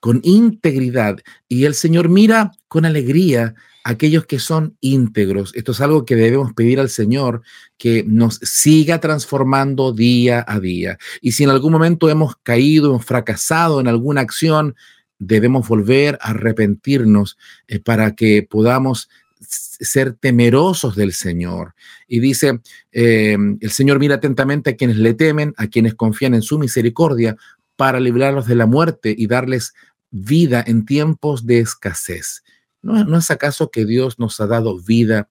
con 0.00 0.20
integridad. 0.24 1.18
Y 1.48 1.66
el 1.66 1.74
Señor 1.74 2.08
mira 2.08 2.52
con 2.68 2.84
alegría 2.84 3.54
a 3.84 3.90
aquellos 3.90 4.26
que 4.26 4.38
son 4.38 4.76
íntegros. 4.80 5.52
Esto 5.54 5.72
es 5.72 5.80
algo 5.80 6.04
que 6.04 6.16
debemos 6.16 6.52
pedir 6.54 6.80
al 6.80 6.88
Señor 6.88 7.42
que 7.78 8.02
nos 8.06 8.36
siga 8.36 8.98
transformando 9.00 9.92
día 9.92 10.44
a 10.46 10.58
día. 10.58 10.98
Y 11.20 11.32
si 11.32 11.44
en 11.44 11.50
algún 11.50 11.72
momento 11.72 12.10
hemos 12.10 12.34
caído, 12.42 12.88
hemos 12.90 13.04
fracasado 13.04 13.80
en 13.80 13.88
alguna 13.88 14.22
acción, 14.22 14.74
debemos 15.18 15.68
volver 15.68 16.18
a 16.20 16.30
arrepentirnos 16.30 17.36
eh, 17.68 17.78
para 17.78 18.14
que 18.14 18.42
podamos 18.48 19.08
ser 19.40 20.12
temerosos 20.12 20.96
del 20.96 21.14
Señor. 21.14 21.74
Y 22.06 22.20
dice, 22.20 22.60
em, 22.92 23.56
el 23.60 23.70
Señor 23.70 23.98
mira 23.98 24.16
atentamente 24.16 24.70
a 24.70 24.76
quienes 24.76 24.98
le 24.98 25.14
temen, 25.14 25.54
a 25.56 25.66
quienes 25.68 25.94
confían 25.94 26.34
en 26.34 26.42
su 26.42 26.58
misericordia, 26.58 27.36
para 27.76 27.98
librarlos 27.98 28.46
de 28.46 28.56
la 28.56 28.66
muerte 28.66 29.14
y 29.16 29.26
darles 29.26 29.72
vida 30.10 30.62
en 30.66 30.84
tiempos 30.84 31.46
de 31.46 31.60
escasez. 31.60 32.42
¿No, 32.82 33.18
es 33.18 33.30
acaso 33.30 33.70
que 33.70 33.84
Dios 33.84 34.18
nos 34.18 34.40
ha 34.40 34.46
dado 34.46 34.80
vida 34.80 35.28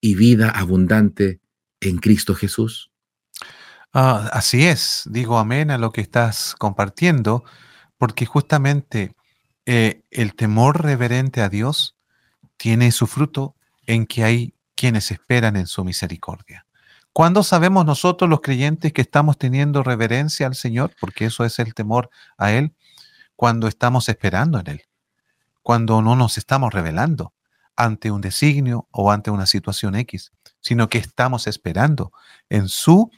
y 0.00 0.14
vida 0.14 0.50
abundante 0.50 1.40
en 1.80 1.98
Cristo 1.98 2.34
Jesús? 2.34 2.92
Ah, 3.92 4.28
así 4.32 4.66
es, 4.66 5.04
digo 5.10 5.38
amén 5.38 5.70
a 5.70 5.78
lo 5.78 5.92
que 5.92 6.02
estás 6.02 6.54
compartiendo, 6.58 7.44
porque 7.96 8.26
justamente 8.26 9.12
eh, 9.64 10.02
el 10.10 10.34
temor 10.34 10.82
reverente 10.82 11.40
a 11.40 11.48
Dios 11.48 11.96
tiene 12.58 12.92
su 12.92 13.06
fruto 13.06 13.56
en 13.86 14.06
que 14.06 14.24
hay 14.24 14.54
quienes 14.74 15.10
esperan 15.10 15.56
en 15.56 15.66
su 15.66 15.84
misericordia. 15.84 16.66
¿Cuándo 17.14 17.42
sabemos 17.42 17.86
nosotros 17.86 18.28
los 18.30 18.42
creyentes 18.42 18.92
que 18.92 19.00
estamos 19.00 19.38
teniendo 19.38 19.82
reverencia 19.82 20.46
al 20.46 20.54
Señor? 20.54 20.92
Porque 21.00 21.24
eso 21.24 21.44
es 21.44 21.58
el 21.58 21.72
temor 21.72 22.10
a 22.36 22.52
Él, 22.52 22.74
cuando 23.38 23.68
estamos 23.68 24.08
esperando 24.08 24.58
en 24.58 24.66
Él, 24.68 24.82
cuando 25.62 26.02
no 26.02 26.16
nos 26.16 26.38
estamos 26.38 26.74
revelando 26.74 27.34
ante 27.76 28.10
un 28.10 28.20
designio 28.20 28.88
o 28.90 29.12
ante 29.12 29.30
una 29.30 29.46
situación 29.46 29.94
X, 29.94 30.32
sino 30.60 30.88
que 30.88 30.98
estamos 30.98 31.46
esperando 31.46 32.10
en 32.50 32.68
su 32.68 33.12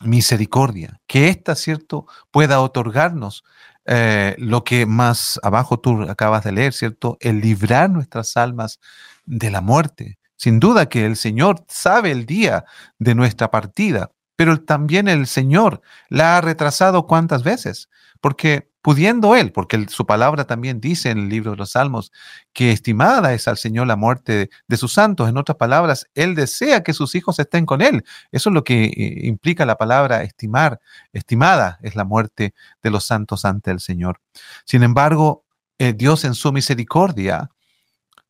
misericordia, 0.00 1.00
que 1.08 1.28
ésta, 1.28 1.56
¿cierto?, 1.56 2.06
pueda 2.30 2.60
otorgarnos 2.60 3.42
eh, 3.86 4.36
lo 4.38 4.62
que 4.62 4.86
más 4.86 5.40
abajo 5.42 5.80
tú 5.80 6.02
acabas 6.08 6.44
de 6.44 6.52
leer, 6.52 6.72
¿cierto?, 6.72 7.16
el 7.18 7.40
librar 7.40 7.90
nuestras 7.90 8.36
almas 8.36 8.78
de 9.26 9.50
la 9.50 9.60
muerte. 9.60 10.20
Sin 10.36 10.60
duda 10.60 10.88
que 10.88 11.04
el 11.04 11.16
Señor 11.16 11.64
sabe 11.66 12.12
el 12.12 12.26
día 12.26 12.64
de 13.00 13.16
nuestra 13.16 13.50
partida, 13.50 14.12
pero 14.36 14.60
también 14.60 15.08
el 15.08 15.26
Señor 15.26 15.82
la 16.10 16.36
ha 16.36 16.40
retrasado 16.42 17.08
cuántas 17.08 17.42
veces, 17.42 17.88
porque 18.20 18.68
pudiendo 18.80 19.34
él, 19.34 19.52
porque 19.52 19.86
su 19.88 20.06
palabra 20.06 20.44
también 20.46 20.80
dice 20.80 21.10
en 21.10 21.18
el 21.18 21.28
libro 21.28 21.52
de 21.52 21.56
los 21.56 21.70
Salmos 21.72 22.12
que 22.52 22.70
estimada 22.72 23.34
es 23.34 23.48
al 23.48 23.58
Señor 23.58 23.86
la 23.86 23.96
muerte 23.96 24.50
de, 24.66 24.76
sus 24.76 24.92
santos. 24.92 25.28
En 25.28 25.36
otras 25.36 25.56
palabras, 25.56 26.06
Él 26.14 26.34
desea 26.34 26.82
que 26.82 26.92
sus 26.92 27.14
hijos 27.14 27.38
estén 27.38 27.66
con 27.66 27.82
Él. 27.82 28.04
Eso 28.30 28.50
es 28.50 28.54
lo 28.54 28.64
que 28.64 28.84
eh, 28.84 29.26
implica 29.26 29.66
la 29.66 29.76
palabra 29.76 30.22
estimar. 30.22 30.80
Estimada 31.12 31.78
es 31.82 31.96
la 31.96 32.04
muerte 32.04 32.54
de 32.82 32.90
los 32.90 33.04
santos 33.04 33.44
ante 33.44 33.70
el 33.70 33.80
Señor. 33.80 34.20
Sin 34.64 34.82
embargo, 34.82 35.44
eh, 35.78 35.92
Dios 35.92 36.24
en 36.24 36.34
su 36.34 36.52
misericordia, 36.52 37.50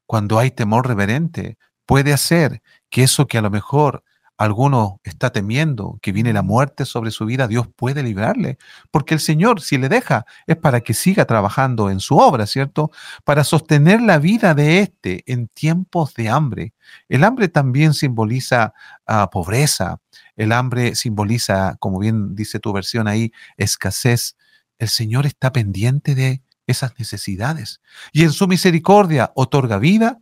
cuando 0.07 0.39
hay 0.39 0.51
temor 0.51 0.87
reverente, 0.89 1.59
puede 1.85 2.13
hacer 2.13 2.63
que 2.91 3.03
eso 3.03 3.27
que 3.27 3.39
a 3.39 3.43
lo 3.43 3.51
mejor 3.51 4.03
alguno 4.39 5.01
está 5.03 5.31
temiendo 5.31 5.99
que 6.01 6.13
viene 6.13 6.33
la 6.33 6.43
muerte 6.43 6.85
sobre 6.85 7.11
su 7.11 7.27
vida, 7.27 7.49
Dios 7.49 7.67
puede 7.75 8.05
librarle, 8.05 8.57
porque 8.93 9.15
el 9.15 9.21
Señor, 9.21 9.61
si 9.61 9.77
le 9.79 9.89
deja, 9.89 10.27
es 10.47 10.57
para 10.57 10.81
que 10.81 10.95
siga 10.95 11.25
trabajando 11.27 11.91
en 11.91 11.99
su 12.01 12.17
obra, 12.17 12.47
¿cierto? 12.47 12.93
Para 13.25 13.43
sostener 13.43 14.01
la 14.01 14.19
vida 14.19 14.55
de 14.55 14.79
éste 14.81 15.25
en 15.27 15.49
tiempos 15.49 16.15
de 16.15 16.29
hambre. 16.29 16.73
El 17.09 17.25
hambre 17.25 17.49
también 17.49 17.93
simboliza 17.95 18.75
ah, 19.07 19.29
pobreza, 19.31 19.99
el 20.37 20.53
hambre 20.53 20.95
simboliza, 20.95 21.77
como 21.81 21.99
bien 21.99 22.37
dice 22.37 22.61
tu 22.61 22.73
versión 22.73 23.09
ahí, 23.09 23.33
escasez. 23.57 24.37
El 24.79 24.89
Señor 24.89 25.27
está 25.27 25.51
pendiente 25.53 26.15
de 26.15 26.43
esas 26.69 26.97
necesidades 26.99 27.81
y 28.13 28.23
en 28.23 28.31
su 28.31 28.47
misericordia 28.47 29.33
otorga 29.35 29.79
vida 29.79 30.19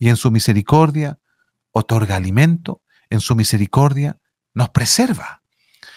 y 0.00 0.08
en 0.10 0.16
su 0.16 0.30
misericordia 0.32 1.18
otorga 1.72 2.16
alimento 2.16 2.82
en 3.10 3.20
su 3.20 3.34
misericordia, 3.34 4.18
nos 4.54 4.70
preserva. 4.70 5.42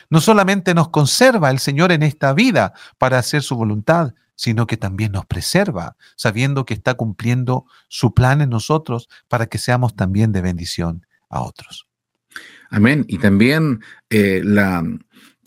No 0.10 0.22
solamente 0.22 0.74
nos 0.74 0.90
conserva 0.90 1.52
el 1.52 1.60
Señor 1.60 1.92
en 1.92 2.04
esta 2.04 2.34
vida 2.34 2.74
para 2.98 3.20
hacer 3.20 3.44
su 3.44 3.56
voluntad, 3.56 4.14
sino 4.36 4.68
que 4.68 4.78
también 4.78 5.12
nos 5.12 5.26
preserva, 5.26 5.98
sabiendo 6.16 6.66
que 6.66 6.74
está 6.74 6.96
cumpliendo 6.96 7.66
su 7.88 8.14
plan 8.14 8.42
en 8.42 8.50
nosotros 8.50 9.10
para 9.28 9.48
que 9.48 9.58
seamos 9.58 9.96
también 9.96 10.32
de 10.32 10.42
bendición 10.42 11.06
a 11.30 11.42
otros. 11.42 11.88
Amén. 12.72 13.06
Y 13.08 13.18
también 13.18 13.82
eh, 14.10 14.42
la, 14.44 14.84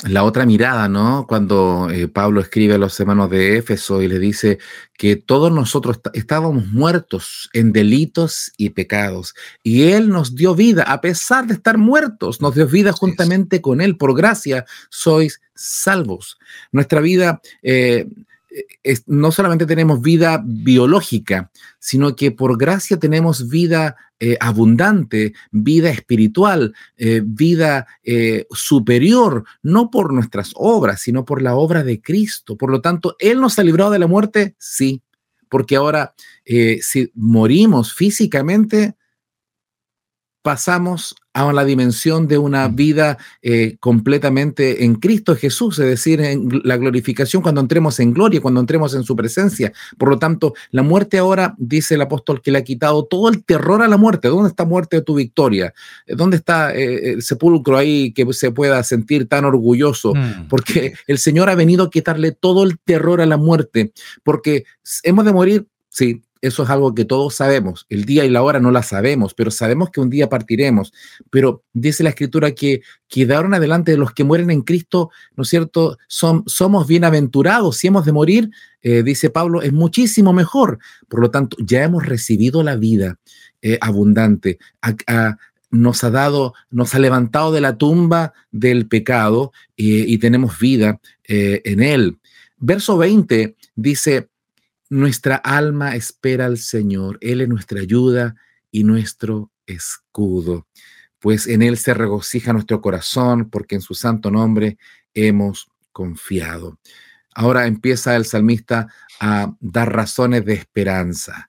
la 0.02 0.24
otra 0.24 0.46
mirada, 0.46 0.88
¿no? 0.88 1.26
Cuando 1.28 1.88
eh, 1.90 2.08
Pablo 2.08 2.40
escribe 2.40 2.74
a 2.74 2.78
los 2.78 2.98
hermanos 2.98 3.30
de 3.30 3.56
Éfeso 3.58 4.02
y 4.02 4.08
le 4.08 4.18
dice 4.18 4.58
que 4.96 5.16
todos 5.16 5.52
nosotros 5.52 6.00
estábamos 6.12 6.66
muertos 6.68 7.48
en 7.52 7.72
delitos 7.72 8.52
y 8.56 8.70
pecados, 8.70 9.34
y 9.62 9.84
Él 9.92 10.08
nos 10.08 10.34
dio 10.34 10.54
vida, 10.54 10.84
a 10.84 11.00
pesar 11.00 11.46
de 11.46 11.54
estar 11.54 11.78
muertos, 11.78 12.40
nos 12.40 12.54
dio 12.54 12.66
vida 12.66 12.92
juntamente 12.92 13.60
con 13.60 13.80
Él. 13.80 13.96
Por 13.96 14.16
gracia 14.16 14.64
sois 14.90 15.40
salvos. 15.54 16.38
Nuestra 16.72 17.00
vida 17.00 17.40
eh, 17.62 18.06
no 19.06 19.32
solamente 19.32 19.66
tenemos 19.66 20.00
vida 20.00 20.42
biológica, 20.44 21.50
sino 21.78 22.14
que 22.16 22.30
por 22.30 22.58
gracia 22.58 22.98
tenemos 22.98 23.48
vida 23.48 23.96
eh, 24.20 24.36
abundante, 24.40 25.32
vida 25.50 25.90
espiritual, 25.90 26.74
eh, 26.96 27.22
vida 27.24 27.86
eh, 28.02 28.46
superior, 28.50 29.44
no 29.62 29.90
por 29.90 30.12
nuestras 30.12 30.52
obras, 30.54 31.00
sino 31.00 31.24
por 31.24 31.42
la 31.42 31.54
obra 31.54 31.82
de 31.82 32.00
Cristo. 32.00 32.56
Por 32.56 32.70
lo 32.70 32.80
tanto, 32.80 33.16
Él 33.18 33.40
nos 33.40 33.58
ha 33.58 33.64
librado 33.64 33.90
de 33.92 33.98
la 33.98 34.06
muerte, 34.06 34.54
sí, 34.58 35.02
porque 35.48 35.76
ahora 35.76 36.14
si 36.44 37.10
morimos 37.14 37.92
físicamente, 37.94 38.94
pasamos 40.42 41.14
a 41.34 41.50
la 41.52 41.64
dimensión 41.64 42.28
de 42.28 42.36
una 42.36 42.68
vida 42.68 43.16
eh, 43.40 43.76
completamente 43.80 44.84
en 44.84 44.96
Cristo 44.96 45.34
Jesús, 45.34 45.78
es 45.78 45.86
decir, 45.86 46.20
en 46.20 46.60
la 46.64 46.76
glorificación 46.76 47.42
cuando 47.42 47.62
entremos 47.62 47.98
en 48.00 48.12
gloria, 48.12 48.40
cuando 48.42 48.60
entremos 48.60 48.94
en 48.94 49.04
su 49.04 49.16
presencia. 49.16 49.72
Por 49.96 50.10
lo 50.10 50.18
tanto, 50.18 50.52
la 50.72 50.82
muerte 50.82 51.16
ahora, 51.18 51.54
dice 51.56 51.94
el 51.94 52.02
apóstol, 52.02 52.42
que 52.42 52.50
le 52.50 52.58
ha 52.58 52.64
quitado 52.64 53.04
todo 53.06 53.30
el 53.30 53.44
terror 53.44 53.80
a 53.82 53.88
la 53.88 53.96
muerte. 53.96 54.28
¿Dónde 54.28 54.50
está 54.50 54.66
muerte 54.66 54.96
de 54.96 55.02
tu 55.02 55.14
victoria? 55.14 55.72
Eh, 56.06 56.16
¿Dónde 56.16 56.36
está 56.36 56.74
eh, 56.74 57.12
el 57.12 57.22
sepulcro 57.22 57.78
ahí 57.78 58.12
que 58.12 58.30
se 58.34 58.50
pueda 58.50 58.82
sentir 58.82 59.26
tan 59.26 59.46
orgulloso? 59.46 60.14
Mm. 60.14 60.48
Porque 60.48 60.92
el 61.06 61.16
Señor 61.18 61.48
ha 61.48 61.54
venido 61.54 61.84
a 61.84 61.90
quitarle 61.90 62.32
todo 62.32 62.62
el 62.64 62.78
terror 62.80 63.22
a 63.22 63.26
la 63.26 63.38
muerte, 63.38 63.92
porque 64.22 64.64
hemos 65.02 65.24
de 65.24 65.32
morir, 65.32 65.66
sí, 65.88 66.20
eso 66.42 66.64
es 66.64 66.70
algo 66.70 66.92
que 66.92 67.04
todos 67.04 67.36
sabemos. 67.36 67.86
El 67.88 68.04
día 68.04 68.24
y 68.24 68.28
la 68.28 68.42
hora 68.42 68.58
no 68.58 68.72
la 68.72 68.82
sabemos, 68.82 69.32
pero 69.32 69.52
sabemos 69.52 69.90
que 69.90 70.00
un 70.00 70.10
día 70.10 70.28
partiremos. 70.28 70.92
Pero 71.30 71.62
dice 71.72 72.02
la 72.02 72.08
escritura 72.10 72.50
que 72.50 72.82
quedaron 73.08 73.54
adelante 73.54 73.92
de 73.92 73.96
los 73.98 74.12
que 74.12 74.24
mueren 74.24 74.50
en 74.50 74.62
Cristo, 74.62 75.10
¿no 75.36 75.44
es 75.44 75.48
cierto? 75.48 75.98
somos 76.08 76.86
bienaventurados. 76.88 77.76
Si 77.76 77.86
hemos 77.86 78.04
de 78.04 78.12
morir, 78.12 78.50
eh, 78.82 79.04
dice 79.04 79.30
Pablo, 79.30 79.62
es 79.62 79.72
muchísimo 79.72 80.32
mejor. 80.32 80.80
Por 81.08 81.20
lo 81.20 81.30
tanto, 81.30 81.56
ya 81.60 81.84
hemos 81.84 82.06
recibido 82.06 82.64
la 82.64 82.74
vida 82.74 83.20
eh, 83.62 83.78
abundante. 83.80 84.58
nos 85.70 86.02
ha 86.02 86.10
dado, 86.10 86.54
nos 86.70 86.92
ha 86.96 86.98
levantado 86.98 87.52
de 87.52 87.60
la 87.60 87.78
tumba 87.78 88.32
del 88.50 88.88
pecado 88.88 89.52
eh, 89.76 90.04
y 90.08 90.18
tenemos 90.18 90.58
vida 90.58 91.00
en 91.34 91.82
él. 91.82 92.18
Verso 92.58 92.98
20 92.98 93.56
dice, 93.76 94.28
nuestra 94.92 95.36
alma 95.36 95.96
espera 95.96 96.44
al 96.44 96.58
Señor. 96.58 97.16
Él 97.22 97.40
es 97.40 97.48
nuestra 97.48 97.80
ayuda 97.80 98.34
y 98.70 98.84
nuestro 98.84 99.50
escudo. 99.64 100.68
Pues 101.18 101.46
en 101.46 101.62
Él 101.62 101.78
se 101.78 101.94
regocija 101.94 102.52
nuestro 102.52 102.82
corazón, 102.82 103.48
porque 103.48 103.74
en 103.74 103.80
su 103.80 103.94
santo 103.94 104.30
nombre 104.30 104.76
hemos 105.14 105.70
confiado. 105.92 106.78
Ahora 107.34 107.66
empieza 107.68 108.14
el 108.16 108.26
salmista 108.26 108.86
a 109.18 109.54
dar 109.62 109.96
razones 109.96 110.44
de 110.44 110.52
esperanza 110.52 111.48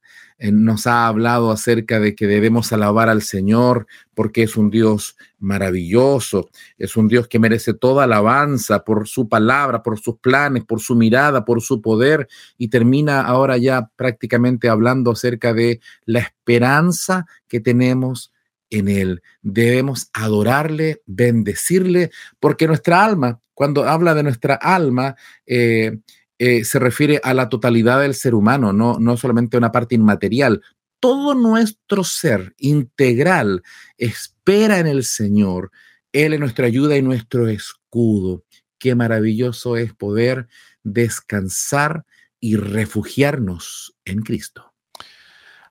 nos 0.52 0.88
ha 0.88 1.08
hablado 1.08 1.52
acerca 1.52 2.00
de 2.00 2.16
que 2.16 2.28
debemos 2.28 2.74
alabar 2.74 3.08
al 3.08 3.22
Señor 3.22 3.88
porque 4.14 4.44
es 4.44 4.58
un 4.58 4.70
Dios 4.70 5.16
maravilloso, 5.40 6.50
es 6.78 6.98
un 6.98 7.08
Dios 7.08 7.28
que 7.30 7.40
merece 7.40 7.74
toda 7.74 8.04
alabanza 8.04 8.84
por 8.84 9.08
su 9.08 9.30
palabra, 9.30 9.82
por 9.84 10.00
sus 10.00 10.18
planes, 10.20 10.66
por 10.66 10.82
su 10.82 10.96
mirada, 10.96 11.46
por 11.46 11.62
su 11.62 11.82
poder, 11.82 12.28
y 12.58 12.68
termina 12.68 13.22
ahora 13.22 13.58
ya 13.58 13.90
prácticamente 13.96 14.68
hablando 14.68 15.12
acerca 15.12 15.54
de 15.54 15.80
la 16.06 16.20
esperanza 16.20 17.26
que 17.48 17.62
tenemos 17.62 18.32
en 18.70 18.90
Él. 18.90 19.22
Debemos 19.42 20.10
adorarle, 20.14 21.02
bendecirle, 21.06 22.12
porque 22.40 22.68
nuestra 22.68 23.06
alma, 23.06 23.40
cuando 23.54 23.88
habla 23.88 24.14
de 24.14 24.24
nuestra 24.24 24.56
alma, 24.56 25.16
eh, 25.46 26.00
eh, 26.40 26.64
se 26.66 26.80
refiere 26.80 27.22
a 27.24 27.34
la 27.34 27.48
totalidad 27.50 28.02
del 28.02 28.16
ser 28.16 28.34
humano, 28.34 28.74
no, 28.74 28.98
no 29.00 29.18
solamente 29.18 29.56
a 29.56 29.60
una 29.60 29.72
parte 29.72 29.96
inmaterial. 29.96 30.62
Todo 31.00 31.36
nuestro 31.36 32.04
ser 32.04 32.54
integral 32.58 33.62
espera 33.98 34.80
en 34.80 34.88
el 34.88 35.04
Señor. 35.04 35.72
Él 36.12 36.34
es 36.34 36.40
nuestra 36.40 36.66
ayuda 36.66 36.98
y 36.98 37.02
nuestro 37.02 37.48
escudo. 37.48 38.44
Qué 38.80 38.96
maravilloso 38.96 39.78
es 39.78 39.94
poder 39.94 40.48
descansar 40.84 42.06
y 42.40 42.58
refugiarnos 42.58 43.96
en 44.06 44.22
Cristo. 44.22 44.74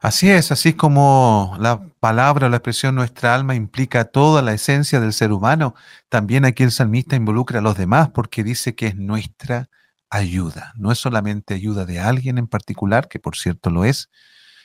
Así 0.01 0.29
es, 0.31 0.51
así 0.51 0.73
como 0.73 1.57
la 1.61 1.87
palabra, 2.01 2.49
la 2.49 2.57
expresión 2.57 2.95
nuestra 2.97 3.35
alma 3.35 3.55
implica 3.55 4.05
toda 4.07 4.43
la 4.43 4.53
esencia 4.55 5.01
del 5.01 5.13
ser 5.13 5.31
humano, 5.33 5.75
también 6.09 6.45
aquí 6.45 6.63
el 6.65 6.73
salmista 6.73 7.15
involucra 7.15 7.61
a 7.61 7.63
los 7.63 7.77
demás 7.77 8.09
porque 8.11 8.43
dice 8.43 8.75
que 8.75 8.89
es 8.89 8.97
nuestra 8.97 9.69
ayuda. 10.13 10.75
No 10.77 10.93
es 10.93 10.99
solamente 10.99 11.55
ayuda 11.55 11.87
de 11.87 11.99
alguien 11.99 12.37
en 12.37 12.47
particular, 12.47 13.09
que 13.09 13.19
por 13.19 13.35
cierto 13.35 13.71
lo 13.71 13.85
es, 13.85 14.11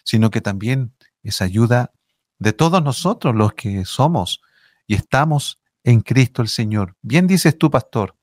sino 0.03 0.29
que 0.29 0.41
también 0.41 0.93
es 1.23 1.41
ayuda 1.41 1.91
de 2.37 2.51
todos 2.51 2.83
nosotros 2.83 3.33
los 3.33 3.53
que 3.53 3.85
somos 3.85 4.41
y 4.85 4.95
estamos 4.95 5.59
en 5.85 6.01
Cristo 6.01 6.41
el 6.41 6.49
Señor. 6.49 6.95
Bien 7.01 7.27
dices 7.27 7.57
tú, 7.57 7.71
pastor, 7.71 8.15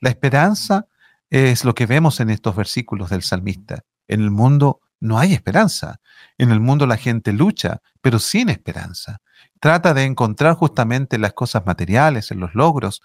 la 0.00 0.08
esperanza 0.08 0.86
es 1.30 1.64
lo 1.64 1.74
que 1.74 1.86
vemos 1.86 2.20
en 2.20 2.30
estos 2.30 2.54
versículos 2.54 3.10
del 3.10 3.22
salmista. 3.22 3.84
En 4.06 4.20
el 4.22 4.30
mundo 4.30 4.80
no 5.00 5.18
hay 5.18 5.32
esperanza. 5.32 6.00
En 6.38 6.50
el 6.50 6.60
mundo 6.60 6.86
la 6.86 6.96
gente 6.96 7.32
lucha, 7.32 7.80
pero 8.00 8.18
sin 8.18 8.48
esperanza. 8.48 9.20
Trata 9.60 9.94
de 9.94 10.04
encontrar 10.04 10.54
justamente 10.54 11.18
las 11.18 11.32
cosas 11.32 11.64
materiales, 11.66 12.30
en 12.30 12.40
los 12.40 12.54
logros, 12.54 13.02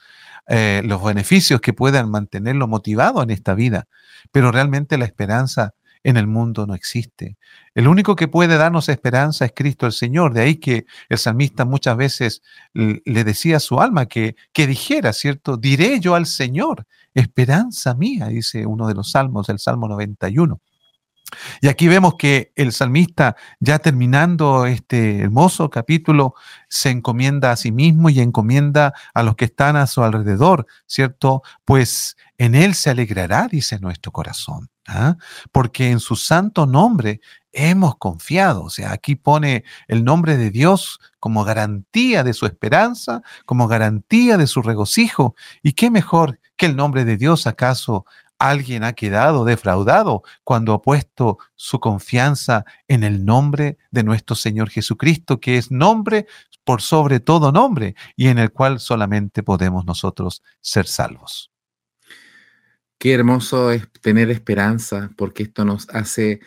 eh, 0.47 0.81
los 0.85 1.03
beneficios 1.03 1.61
que 1.61 1.73
puedan 1.73 2.09
mantenerlo 2.11 2.67
motivado 2.67 3.23
en 3.23 3.29
esta 3.31 3.53
vida. 3.55 3.87
Pero 4.31 4.51
realmente 4.51 4.97
la 4.97 5.05
esperanza 5.05 5.73
en 6.05 6.17
el 6.17 6.27
mundo 6.27 6.67
no 6.67 6.75
existe. 6.75 7.37
El 7.75 7.87
único 7.87 8.15
que 8.17 8.27
puede 8.27 8.57
darnos 8.57 8.89
esperanza 8.89 9.45
es 9.45 9.53
Cristo 9.55 9.85
el 9.85 9.93
Señor. 9.93 10.33
De 10.33 10.41
ahí 10.41 10.55
que 10.57 10.85
el 11.09 11.17
salmista 11.17 11.63
muchas 11.63 11.95
veces 11.95 12.41
le 12.73 13.23
decía 13.23 13.57
a 13.57 13.61
su 13.61 13.79
alma 13.79 14.05
que, 14.07 14.35
que 14.51 14.67
dijera, 14.67 15.13
¿cierto? 15.13 15.55
Diré 15.55 16.01
yo 16.01 16.15
al 16.15 16.25
Señor, 16.25 16.85
esperanza 17.13 17.93
mía, 17.95 18.27
dice 18.27 18.65
uno 18.65 18.87
de 18.87 18.95
los 18.95 19.11
salmos, 19.11 19.47
el 19.47 19.59
Salmo 19.59 19.87
91. 19.87 20.59
Y 21.61 21.67
aquí 21.67 21.87
vemos 21.87 22.15
que 22.15 22.51
el 22.55 22.71
salmista, 22.71 23.35
ya 23.59 23.79
terminando 23.79 24.65
este 24.65 25.21
hermoso 25.21 25.69
capítulo, 25.69 26.33
se 26.69 26.89
encomienda 26.89 27.51
a 27.51 27.55
sí 27.57 27.71
mismo 27.71 28.09
y 28.09 28.19
encomienda 28.19 28.93
a 29.13 29.23
los 29.23 29.35
que 29.35 29.45
están 29.45 29.75
a 29.75 29.87
su 29.87 30.03
alrededor, 30.03 30.65
¿cierto? 30.85 31.43
Pues 31.65 32.17
en 32.37 32.55
él 32.55 32.75
se 32.75 32.89
alegrará, 32.89 33.47
dice 33.47 33.79
nuestro 33.79 34.11
corazón, 34.11 34.69
¿ah? 34.87 35.15
porque 35.51 35.91
en 35.91 35.99
su 35.99 36.15
santo 36.15 36.65
nombre 36.65 37.21
hemos 37.51 37.97
confiado. 37.97 38.63
O 38.63 38.69
sea, 38.69 38.91
aquí 38.91 39.15
pone 39.15 39.63
el 39.87 40.03
nombre 40.03 40.37
de 40.37 40.49
Dios 40.49 40.99
como 41.19 41.43
garantía 41.43 42.23
de 42.23 42.33
su 42.33 42.45
esperanza, 42.45 43.21
como 43.45 43.67
garantía 43.67 44.37
de 44.37 44.47
su 44.47 44.61
regocijo. 44.61 45.35
¿Y 45.61 45.73
qué 45.73 45.91
mejor 45.91 46.39
que 46.57 46.65
el 46.65 46.75
nombre 46.75 47.05
de 47.05 47.17
Dios 47.17 47.45
acaso 47.47 48.05
Alguien 48.39 48.83
ha 48.83 48.93
quedado 48.93 49.45
defraudado 49.45 50.23
cuando 50.43 50.73
ha 50.73 50.81
puesto 50.81 51.37
su 51.55 51.79
confianza 51.79 52.65
en 52.87 53.03
el 53.03 53.23
nombre 53.25 53.77
de 53.91 54.03
nuestro 54.03 54.35
Señor 54.35 54.69
Jesucristo, 54.69 55.39
que 55.39 55.57
es 55.57 55.71
nombre 55.71 56.25
por 56.63 56.81
sobre 56.81 57.19
todo 57.19 57.51
nombre 57.51 57.95
y 58.15 58.27
en 58.27 58.37
el 58.39 58.51
cual 58.51 58.79
solamente 58.79 59.43
podemos 59.43 59.85
nosotros 59.85 60.41
ser 60.61 60.87
salvos. 60.87 61.51
Qué 62.97 63.13
hermoso 63.13 63.71
es 63.71 63.87
tener 64.01 64.29
esperanza 64.31 65.09
porque 65.17 65.43
esto 65.43 65.63
nos 65.65 65.89
hace 65.89 66.39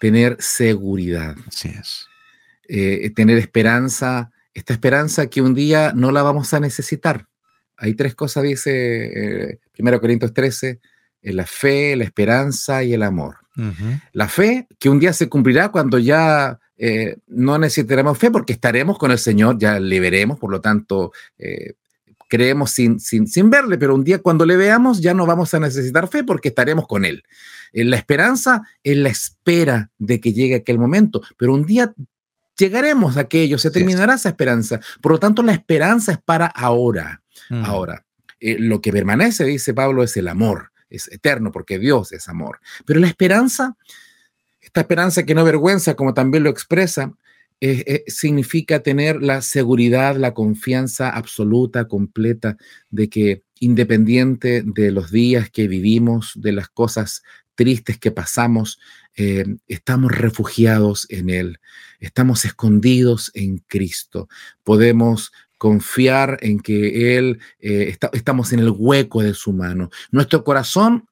tener 0.00 0.36
seguridad. 0.40 1.34
Así 1.48 1.68
es. 1.68 2.06
Eh, 2.68 3.10
tener 3.14 3.38
esperanza, 3.38 4.30
esta 4.54 4.72
esperanza 4.72 5.26
que 5.28 5.42
un 5.42 5.54
día 5.54 5.92
no 5.94 6.10
la 6.10 6.22
vamos 6.22 6.52
a 6.54 6.60
necesitar. 6.60 7.26
Hay 7.76 7.94
tres 7.94 8.14
cosas, 8.14 8.44
dice 8.44 9.60
1 9.78 9.90
eh, 9.94 10.00
Corintios 10.00 10.32
13, 10.32 10.80
eh, 11.24 11.32
la 11.32 11.46
fe, 11.46 11.96
la 11.96 12.04
esperanza 12.04 12.84
y 12.84 12.92
el 12.92 13.02
amor. 13.02 13.36
La 14.12 14.26
fe 14.28 14.66
que 14.80 14.88
un 14.90 14.98
día 14.98 15.12
se 15.12 15.28
cumplirá 15.28 15.68
cuando 15.70 15.98
ya 16.00 16.58
eh, 16.76 17.18
no 17.28 17.56
necesitaremos 17.56 18.18
fe 18.18 18.32
porque 18.32 18.52
estaremos 18.52 18.98
con 18.98 19.12
el 19.12 19.18
Señor, 19.18 19.58
ya 19.58 19.78
le 19.78 20.00
veremos, 20.00 20.40
por 20.40 20.50
lo 20.50 20.60
tanto, 20.60 21.12
eh, 21.38 21.74
creemos 22.28 22.72
sin, 22.72 22.98
verle, 23.50 23.78
pero 23.78 23.94
un 23.94 24.02
día 24.02 24.18
cuando 24.18 24.44
le 24.44 24.56
veamos 24.56 25.00
ya 25.00 25.14
no 25.14 25.24
vamos 25.24 25.54
a 25.54 25.60
necesitar 25.60 26.08
fe 26.08 26.24
porque 26.24 26.48
estaremos 26.48 26.88
con 26.88 27.04
Él. 27.04 27.22
la 27.72 27.96
esperanza 27.96 28.62
es 28.82 28.96
la 28.96 29.10
espera 29.10 29.88
de 29.98 30.18
que 30.18 30.32
llegue 30.32 30.56
aquel 30.56 30.80
momento, 30.80 31.22
pero 31.38 31.54
un 31.54 31.64
día 31.64 31.94
llegaremos 32.58 33.16
a 33.16 33.20
aquello, 33.20 33.56
se 33.58 33.70
terminará 33.70 34.14
esa 34.14 34.30
esperanza. 34.30 34.80
Por 35.00 35.12
lo 35.12 35.20
tanto, 35.20 35.44
la 35.44 35.52
esperanza 35.52 36.10
es 36.12 36.18
para 36.18 36.46
ahora. 36.46 37.22
Ahora, 37.50 38.04
lo 38.40 38.80
que 38.80 38.90
permanece, 38.90 39.44
dice 39.44 39.72
Pablo, 39.72 40.02
es 40.02 40.16
el 40.16 40.26
amor 40.26 40.72
es 40.94 41.08
eterno, 41.12 41.50
porque 41.52 41.78
Dios 41.78 42.12
es 42.12 42.28
amor. 42.28 42.60
Pero 42.86 43.00
la 43.00 43.06
esperanza, 43.06 43.76
esta 44.60 44.80
esperanza 44.82 45.24
que 45.24 45.34
no 45.34 45.40
avergüenza, 45.42 45.94
como 45.94 46.14
también 46.14 46.44
lo 46.44 46.50
expresa, 46.50 47.12
significa 48.06 48.80
tener 48.80 49.22
la 49.22 49.40
seguridad, 49.40 50.16
la 50.16 50.34
confianza 50.34 51.08
absoluta, 51.08 51.88
completa, 51.88 52.56
de 52.90 53.08
que 53.08 53.42
independiente 53.60 54.62
de 54.66 54.90
los 54.90 55.10
días 55.10 55.50
que 55.50 55.66
vivimos, 55.66 56.32
de 56.36 56.52
las 56.52 56.68
cosas 56.68 57.22
tristes 57.54 57.98
que 57.98 58.10
pasamos, 58.10 58.80
eh, 59.16 59.44
estamos 59.68 60.10
refugiados 60.12 61.06
en 61.08 61.30
Él, 61.30 61.60
estamos 62.00 62.44
escondidos 62.44 63.30
en 63.34 63.58
Cristo, 63.58 64.28
podemos 64.64 65.32
confiar 65.64 66.36
en 66.42 66.60
que 66.60 67.16
Él, 67.16 67.40
eh, 67.58 67.96
estamos 68.12 68.52
en 68.52 68.58
el 68.58 68.68
hueco 68.68 69.22
de 69.22 69.32
su 69.32 69.54
mano. 69.54 69.88
Nuestro 70.10 70.44
corazón 70.44 71.06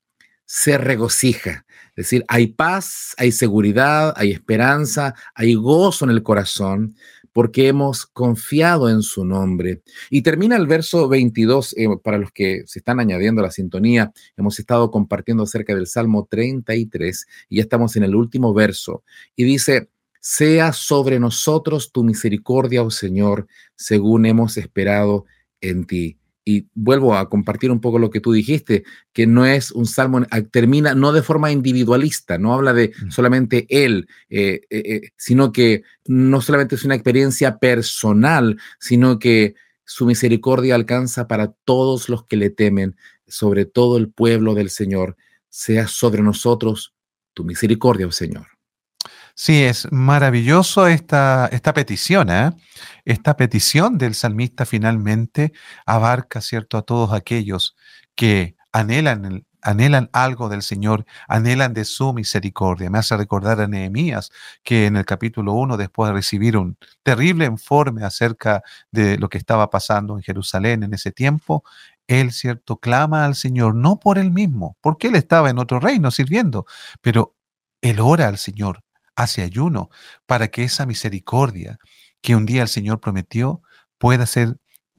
se 0.45 0.77
regocija. 0.77 1.65
Es 1.97 1.97
decir, 1.97 2.23
hay 2.29 2.49
paz, 2.49 3.15
hay 3.17 3.33
seguridad, 3.33 4.13
hay 4.15 4.31
esperanza, 4.33 5.15
hay 5.35 5.55
gozo 5.55 6.05
en 6.05 6.11
el 6.11 6.23
corazón, 6.23 6.97
porque 7.33 7.69
hemos 7.69 8.05
confiado 8.05 8.91
en 8.91 9.01
su 9.01 9.25
nombre. 9.25 9.81
Y 10.11 10.21
termina 10.21 10.57
el 10.57 10.67
verso 10.67 11.09
22, 11.09 11.75
eh, 11.79 11.87
para 12.05 12.19
los 12.19 12.31
que 12.31 12.65
se 12.67 12.81
están 12.81 13.01
añadiendo 13.01 13.41
a 13.41 13.47
la 13.47 13.51
sintonía, 13.51 14.13
hemos 14.37 14.59
estado 14.59 14.91
compartiendo 14.91 15.45
acerca 15.45 15.75
del 15.75 15.87
Salmo 15.87 16.29
33 16.31 17.27
y 17.49 17.57
ya 17.57 17.63
estamos 17.63 17.97
en 17.97 18.03
el 18.05 18.15
último 18.15 18.53
verso. 18.53 19.03
Y 19.35 19.45
dice, 19.45 19.89
sea 20.25 20.73
sobre 20.73 21.19
nosotros 21.19 21.91
tu 21.91 22.05
misericordia, 22.05 22.85
oh 22.85 22.93
Señor, 22.93 23.49
según 23.75 24.25
hemos 24.25 24.57
esperado 24.57 25.25
en 25.61 25.85
ti. 25.85 26.17
Y 26.45 26.69
vuelvo 26.75 27.17
a 27.17 27.29
compartir 27.29 27.73
un 27.73 27.81
poco 27.81 27.99
lo 27.99 28.09
que 28.11 28.21
tú 28.21 28.31
dijiste, 28.31 28.85
que 29.13 29.27
no 29.27 29.45
es 29.47 29.73
un 29.73 29.85
salmo, 29.87 30.25
ah, 30.31 30.41
termina 30.43 30.95
no 30.95 31.13
de 31.13 31.25
forma 31.25 31.51
individualista, 31.51 32.39
no 32.39 32.55
habla 32.55 32.73
de 32.73 32.93
mm. 33.07 33.11
solamente 33.11 33.67
él, 33.69 34.07
eh, 34.29 34.61
eh, 34.71 34.83
eh, 34.87 35.11
sino 35.17 35.51
que 35.51 35.83
no 36.07 36.41
solamente 36.41 36.77
es 36.77 36.85
una 36.85 36.95
experiencia 36.95 37.59
personal, 37.59 38.59
sino 38.79 39.19
que 39.19 39.57
su 39.85 40.07
misericordia 40.07 40.77
alcanza 40.77 41.27
para 41.27 41.51
todos 41.65 42.09
los 42.09 42.25
que 42.27 42.37
le 42.37 42.51
temen, 42.51 42.95
sobre 43.27 43.65
todo 43.65 43.97
el 43.99 44.09
pueblo 44.09 44.55
del 44.55 44.71
Señor. 44.71 45.17
Sea 45.49 45.89
sobre 45.89 46.23
nosotros 46.23 46.95
tu 47.35 47.43
misericordia, 47.43 48.07
oh 48.07 48.13
Señor. 48.13 48.52
Sí, 49.35 49.63
es 49.65 49.91
maravilloso 49.91 50.87
esta, 50.89 51.47
esta 51.53 51.73
petición. 51.73 52.29
¿eh? 52.31 52.51
Esta 53.05 53.37
petición 53.37 53.97
del 53.99 54.15
salmista 54.15 54.67
finalmente 54.67 55.53
abarca, 55.87 56.41
¿cierto?, 56.41 56.77
a 56.79 56.83
todos 56.83 57.13
aquellos 57.13 57.77
que 58.15 58.57
anhelan 58.73 59.45
anhelan 59.65 60.11
algo 60.13 60.49
del 60.49 60.63
Señor, 60.63 61.05
anhelan 61.29 61.73
de 61.73 61.85
su 61.85 62.13
misericordia. 62.13 62.91
Me 62.91 62.99
hace 62.99 63.17
recordar 63.17 63.61
a 63.61 63.69
Nehemías, 63.69 64.33
que 64.65 64.87
en 64.87 64.97
el 64.97 65.05
capítulo 65.07 65.53
1, 65.53 65.77
después 65.77 66.09
de 66.11 66.15
recibir 66.15 66.57
un 66.57 66.77
terrible 67.05 67.45
informe 67.45 68.03
acerca 68.05 68.65
de 68.91 69.19
lo 69.19 69.29
que 69.29 69.39
estaba 69.39 69.71
pasando 69.71 70.17
en 70.17 70.25
Jerusalén 70.25 70.83
en 70.83 70.95
ese 70.95 71.13
tiempo, 71.13 71.63
él, 72.09 72.33
cierto, 72.33 72.79
clama 72.79 73.25
al 73.25 73.37
Señor, 73.37 73.77
no 73.77 74.01
por 74.01 74.19
él 74.19 74.33
mismo, 74.33 74.77
porque 74.81 75.07
él 75.07 75.15
estaba 75.15 75.49
en 75.49 75.59
otro 75.61 75.79
reino 75.79 76.11
sirviendo, 76.11 76.67
pero 77.01 77.37
él 77.83 78.01
ora 78.01 78.27
al 78.27 78.39
Señor 78.39 78.83
hace 79.17 79.43
ayuno, 79.43 79.91
para 80.27 80.49
que 80.49 80.65
esa 80.65 80.87
misericordia 80.87 81.79
que 82.21 82.37
un 82.37 82.47
día 82.47 82.63
el 82.63 82.69
Señor 82.69 83.01
prometió 83.01 83.63
pueda 83.99 84.27
ser 84.27 84.57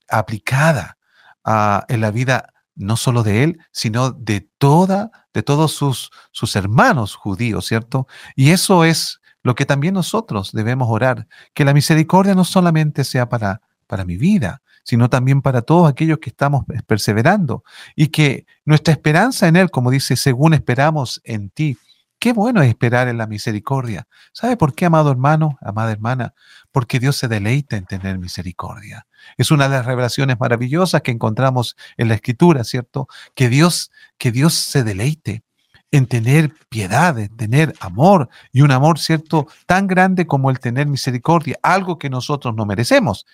aplicada 0.09 0.97
en 1.45 1.99
la 2.01 2.11
vida 2.11 2.49
no 2.75 2.95
solo 2.97 3.21
de 3.23 3.43
él, 3.43 3.59
sino 3.71 4.11
de 4.11 4.41
toda, 4.57 5.27
de 5.33 5.43
todos 5.43 5.73
sus, 5.73 6.09
sus 6.31 6.55
hermanos 6.55 7.15
judíos, 7.15 7.65
¿cierto? 7.67 8.07
Y 8.35 8.49
eso 8.51 8.83
es 8.85 9.19
lo 9.43 9.55
que 9.55 9.65
también 9.65 9.93
nosotros 9.93 10.51
debemos 10.53 10.87
orar, 10.89 11.27
que 11.53 11.65
la 11.65 11.73
misericordia 11.73 12.33
no 12.33 12.45
solamente 12.45 13.03
sea 13.03 13.27
para, 13.29 13.61
para 13.87 14.05
mi 14.05 14.17
vida, 14.17 14.61
sino 14.85 15.09
también 15.09 15.41
para 15.41 15.61
todos 15.61 15.87
aquellos 15.89 16.17
que 16.19 16.29
estamos 16.29 16.65
perseverando 16.87 17.63
y 17.95 18.07
que 18.07 18.45
nuestra 18.65 18.93
esperanza 18.93 19.47
en 19.47 19.55
Él, 19.57 19.69
como 19.69 19.91
dice, 19.91 20.15
según 20.15 20.53
esperamos 20.53 21.21
en 21.25 21.49
ti, 21.49 21.77
Qué 22.23 22.31
bueno 22.31 22.61
es 22.61 22.69
esperar 22.69 23.09
en 23.09 23.17
la 23.17 23.27
misericordia. 23.27 24.07
¿Sabe 24.31 24.55
por 24.55 24.73
qué, 24.73 24.85
amado 24.85 25.11
hermano, 25.11 25.57
amada 25.59 25.91
hermana? 25.91 26.33
Porque 26.71 26.97
Dios 26.97 27.17
se 27.17 27.27
deleita 27.27 27.75
en 27.75 27.83
tener 27.85 28.17
misericordia. 28.17 29.07
Es 29.35 29.51
una 29.51 29.67
de 29.67 29.75
las 29.75 29.85
revelaciones 29.85 30.39
maravillosas 30.39 31.01
que 31.01 31.11
encontramos 31.11 31.75
en 31.97 32.07
la 32.07 32.13
Escritura, 32.13 32.63
¿cierto? 32.63 33.09
Que 33.35 33.49
Dios, 33.49 33.91
que 34.17 34.31
Dios 34.31 34.53
se 34.53 34.85
deleite 34.85 35.43
en 35.91 36.05
tener 36.07 36.53
piedad, 36.69 37.19
en 37.19 37.35
tener 37.35 37.75
amor, 37.81 38.29
y 38.53 38.61
un 38.61 38.71
amor, 38.71 38.99
¿cierto?, 38.99 39.45
tan 39.65 39.87
grande 39.87 40.25
como 40.25 40.49
el 40.49 40.61
tener 40.61 40.87
misericordia, 40.87 41.57
algo 41.61 41.99
que 41.99 42.09
nosotros 42.09 42.55
no 42.55 42.65
merecemos, 42.65 43.25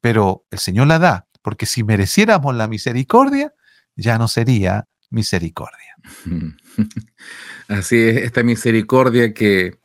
pero 0.00 0.44
el 0.50 0.58
Señor 0.58 0.88
la 0.88 0.98
da, 0.98 1.28
porque 1.42 1.64
si 1.66 1.84
mereciéramos 1.84 2.52
la 2.56 2.66
misericordia, 2.66 3.52
ya 3.94 4.18
no 4.18 4.26
sería 4.26 4.88
misericordia. 5.12 5.94
Así 7.68 7.96
es, 7.96 8.16
esta 8.22 8.42
misericordia 8.42 9.32
que, 9.32 9.78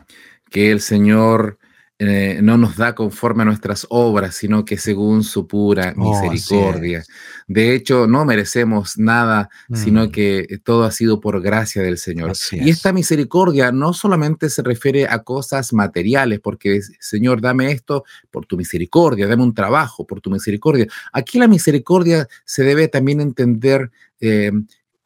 que 0.49 0.71
el 0.71 0.80
Señor 0.82 1.59
eh, 1.99 2.39
no 2.43 2.57
nos 2.57 2.78
da 2.78 2.93
conforme 2.95 3.41
a 3.41 3.45
nuestras 3.45 3.88
obras, 3.89 4.36
sino 4.36 4.63
que 4.65 4.78
según 4.78 5.23
su 5.23 5.47
pura 5.47 5.93
oh, 5.97 6.30
misericordia. 6.32 7.03
de 7.47 7.75
hecho, 7.75 8.05
no 8.07 8.23
merecemos 8.23 8.97
nada, 8.99 9.49
sino 9.73 10.05
mm. 10.05 10.11
que 10.11 10.59
todo 10.63 10.84
ha 10.86 10.91
sido 10.91 11.19
por 11.19 11.41
gracia 11.41 11.82
del 11.82 11.97
Señor. 11.97 12.34
y 12.51 12.69
esta 12.69 12.93
misericordia 12.93 13.71
no 13.71 13.93
solamente 13.93 14.49
se 14.49 14.61
refiere 14.61 15.07
a 15.07 15.23
cosas 15.23 15.73
materiales, 15.73 16.39
porque 16.39 16.82
Señor, 17.01 17.41
dame 17.41 17.71
esto 17.71 18.03
por 18.32 18.45
tu 18.45 18.57
misericordia, 18.57 19.28
dame 19.28 19.43
un 19.43 19.53
trabajo 19.55 20.05
por 20.07 20.21
tu 20.21 20.30
misericordia. 20.30 20.88
Aquí 21.13 21.38
la 21.39 21.47
misericordia 21.47 22.28
se 22.45 22.63
debe 22.63 22.88
también 22.88 23.19
entender 23.21 23.91
eh, 24.21 24.51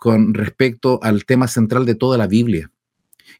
con 0.01 0.33
respecto 0.33 0.99
al 1.03 1.25
tema 1.25 1.47
central 1.47 1.85
de 1.85 1.93
toda 1.93 2.17
la 2.17 2.25
Biblia. 2.25 2.71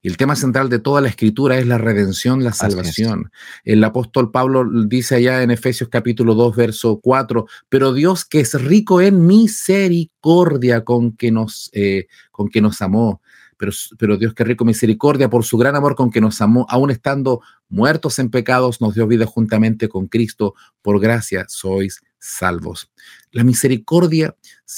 Y 0.03 0.07
el 0.09 0.15
tema 0.15 0.35
central 0.35 0.69
de 0.69 0.77
toda 0.77 1.01
la 1.01 1.07
escritura 1.07 1.57
es 1.57 1.65
la 1.65 1.79
redención, 1.79 2.43
la 2.43 2.53
salvación. 2.53 3.31
El 3.63 3.83
apóstol 3.83 4.29
Pablo 4.29 4.63
dice 4.85 5.15
allá 5.15 5.41
en 5.41 5.49
Efesios 5.49 5.89
capítulo 5.89 6.35
2, 6.35 6.55
verso 6.55 6.99
4, 7.01 7.47
pero 7.67 7.93
Dios 7.95 8.25
que 8.25 8.41
es 8.41 8.53
rico 8.61 9.01
en 9.01 9.25
misericordia 9.25 10.83
con 10.85 11.13
que 11.17 11.31
nos, 11.31 11.71
eh, 11.73 12.05
con 12.31 12.47
que 12.49 12.61
nos 12.61 12.79
amó. 12.83 13.23
Pero, 13.57 13.71
pero 13.97 14.17
Dios 14.17 14.35
que 14.35 14.43
es 14.43 14.49
rico 14.49 14.63
en 14.63 14.67
misericordia 14.67 15.31
por 15.31 15.43
su 15.43 15.57
gran 15.57 15.75
amor 15.75 15.95
con 15.95 16.11
que 16.11 16.21
nos 16.21 16.41
amó, 16.41 16.67
aun 16.69 16.91
estando 16.91 17.41
muertos 17.69 18.19
en 18.19 18.29
pecados, 18.29 18.81
nos 18.81 18.93
dio 18.93 19.07
vida 19.07 19.25
juntamente 19.25 19.89
con 19.89 20.05
Cristo. 20.07 20.53
Por 20.83 20.99
gracia 20.99 21.45
sois 21.47 22.01
salvos. 22.19 22.91
La 23.31 23.43
misericordia 23.43 24.35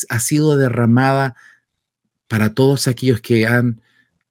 ha 0.08 0.20
sido 0.22 0.56
derramada 0.56 1.36
para 2.28 2.54
todos 2.54 2.88
aquellos 2.88 3.22
que 3.22 3.46
han 3.46 3.82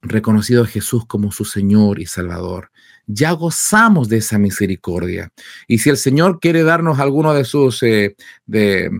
reconocido 0.01 0.64
a 0.64 0.66
Jesús 0.66 1.07
como 1.07 1.30
su 1.32 1.45
Señor 1.45 2.01
y 2.01 2.07
Salvador. 2.07 2.70
Ya 3.07 3.32
gozamos 3.32 4.09
de 4.09 4.18
esa 4.18 4.38
misericordia. 4.38 5.30
Y 5.66 5.78
si 5.78 5.90
el 5.90 5.97
Señor 5.97 6.40
quiere 6.40 6.62
darnos 6.62 6.99
alguno 6.99 7.34
de 7.34 7.45
sus, 7.45 7.82
eh, 7.82 8.16
de, 8.47 8.90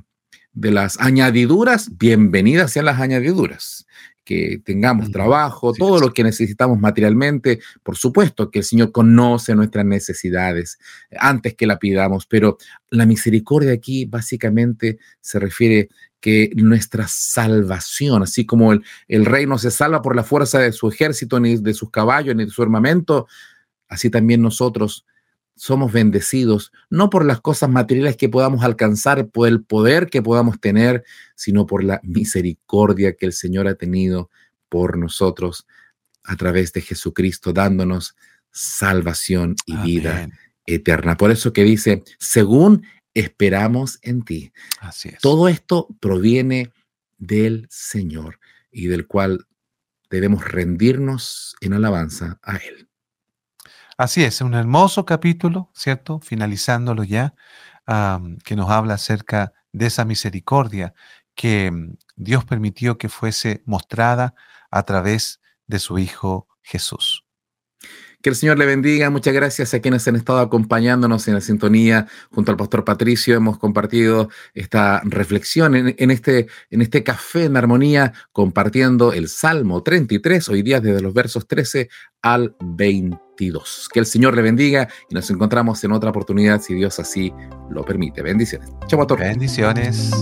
de 0.53 0.71
las 0.71 0.99
añadiduras, 1.01 1.91
bienvenidas 1.99 2.73
sean 2.73 2.87
las 2.87 3.01
añadiduras 3.01 3.87
que 4.25 4.61
tengamos 4.65 5.11
trabajo, 5.11 5.73
todo 5.73 5.99
lo 6.01 6.13
que 6.13 6.23
necesitamos 6.23 6.79
materialmente. 6.79 7.61
Por 7.83 7.97
supuesto 7.97 8.51
que 8.51 8.61
el 8.61 8.65
Señor 8.65 8.93
conoce 8.93 9.55
nuestras 9.55 9.85
necesidades 9.85 10.79
eh, 11.11 11.17
antes 11.19 11.55
que 11.55 11.67
la 11.67 11.79
pidamos, 11.79 12.27
pero 12.27 12.59
la 12.91 13.07
misericordia 13.07 13.73
aquí 13.73 14.05
básicamente 14.05 14.99
se 15.21 15.39
refiere 15.39 15.89
que 16.21 16.51
nuestra 16.55 17.07
salvación, 17.09 18.23
así 18.23 18.47
como 18.47 18.73
el, 18.73 18.85
el 19.09 19.25
rey 19.25 19.45
no 19.47 19.59
se 19.59 19.73
salva 19.73 20.03
por 20.03 20.15
la 20.15 20.23
fuerza 20.23 20.61
de 20.61 20.71
su 20.71 20.89
ejército, 20.89 21.41
ni 21.41 21.57
de 21.57 21.75
sus 21.75 21.91
caballos, 21.91 22.37
ni 22.37 22.45
de 22.45 22.51
su 22.51 22.63
armamento, 22.63 23.27
así 23.89 24.09
también 24.09 24.41
nosotros 24.41 25.05
somos 25.65 25.93
bendecidos, 25.93 26.73
no 26.91 27.09
por 27.09 27.25
las 27.25 27.41
cosas 27.41 27.71
materiales 27.71 28.17
que 28.17 28.29
podamos 28.29 28.65
alcanzar, 28.65 29.29
por 29.29 29.47
el 29.47 29.63
poder 29.63 30.09
que 30.09 30.21
podamos 30.21 30.59
tener, 30.59 31.05
sino 31.37 31.67
por 31.67 31.85
la 31.85 32.01
misericordia 32.03 33.15
que 33.15 33.27
el 33.27 33.33
Señor 33.33 33.69
ha 33.69 33.77
tenido 33.77 34.29
por 34.69 34.99
nosotros 34.99 35.69
a 36.25 36.35
través 36.35 36.73
de 36.73 36.81
Jesucristo, 36.81 37.53
dándonos 37.53 38.17
salvación 38.51 39.55
y 39.65 39.77
vida 39.77 40.29
eterna. 40.67 41.17
Por 41.17 41.31
eso 41.31 41.53
que 41.53 41.63
dice, 41.63 42.03
según 42.19 42.83
esperamos 43.15 44.01
en 44.03 44.25
ti. 44.25 44.53
Todo 45.21 45.47
esto 45.47 45.87
proviene 46.01 46.73
del 47.19 47.69
Señor 47.71 48.41
y 48.73 48.89
del 48.89 49.07
cual 49.07 49.47
debemos 50.11 50.45
rendirnos 50.45 51.55
en 51.61 51.75
alabanza 51.75 52.41
a 52.43 52.57
Él. 52.57 52.89
Así 53.99 54.23
es, 54.25 54.41
un 54.41 54.55
hermoso 54.55 55.05
capítulo, 55.05 55.71
¿cierto? 55.75 56.21
Finalizándolo 56.21 57.05
ya, 57.05 57.35
que 58.45 58.57
nos 58.57 58.71
habla 58.71 58.95
acerca 58.95 59.53
de 59.73 59.87
esa 59.87 60.05
misericordia 60.05 60.95
que 61.35 61.71
mm, 61.71 61.95
Dios 62.15 62.45
permitió 62.45 62.99
que 62.99 63.09
fuese 63.09 63.63
mostrada 63.65 64.35
a 64.71 64.83
través 64.85 65.41
de 65.67 65.79
su 65.79 65.99
Hijo 65.99 66.47
Jesús. 66.63 67.25
Que 68.23 68.29
el 68.31 68.37
Señor 68.37 68.59
le 68.59 68.67
bendiga. 68.67 69.09
Muchas 69.11 69.33
gracias 69.35 69.73
a 69.75 69.81
quienes 69.81 70.07
han 70.07 70.17
estado 70.17 70.39
acompañándonos 70.41 71.27
en 71.27 71.35
la 71.35 71.41
sintonía 71.41 72.07
junto 72.31 72.51
al 72.53 72.57
pastor 72.59 72.85
Patricio. 72.85 73.35
Hemos 73.35 73.59
compartido 73.59 74.29
esta 74.55 75.01
reflexión 75.05 75.75
en, 75.75 76.11
este, 76.11 76.47
en 76.71 76.83
este 76.83 77.03
café 77.03 77.45
en 77.47 77.57
armonía, 77.57 78.13
compartiendo 78.31 79.13
el 79.15 79.29
Salmo 79.31 79.83
33, 79.83 80.49
hoy 80.51 80.63
día 80.63 80.81
desde 80.83 81.01
los 81.01 81.13
versos 81.15 81.49
13 81.49 81.89
al 82.21 82.55
20. 82.61 83.19
Que 83.37 83.99
el 84.01 84.07
Señor 84.07 84.35
le 84.37 84.43
bendiga 84.43 84.89
y 85.09 85.15
nos 85.15 85.29
encontramos 85.31 85.83
en 85.85 85.93
otra 85.93 86.11
oportunidad 86.11 86.61
si 86.61 86.75
Dios 86.75 86.99
así 86.99 87.33
lo 87.71 87.85
permite. 87.85 88.23
Bendiciones. 88.23 88.69
Chau 88.87 89.07
Bendiciones. 89.17 90.13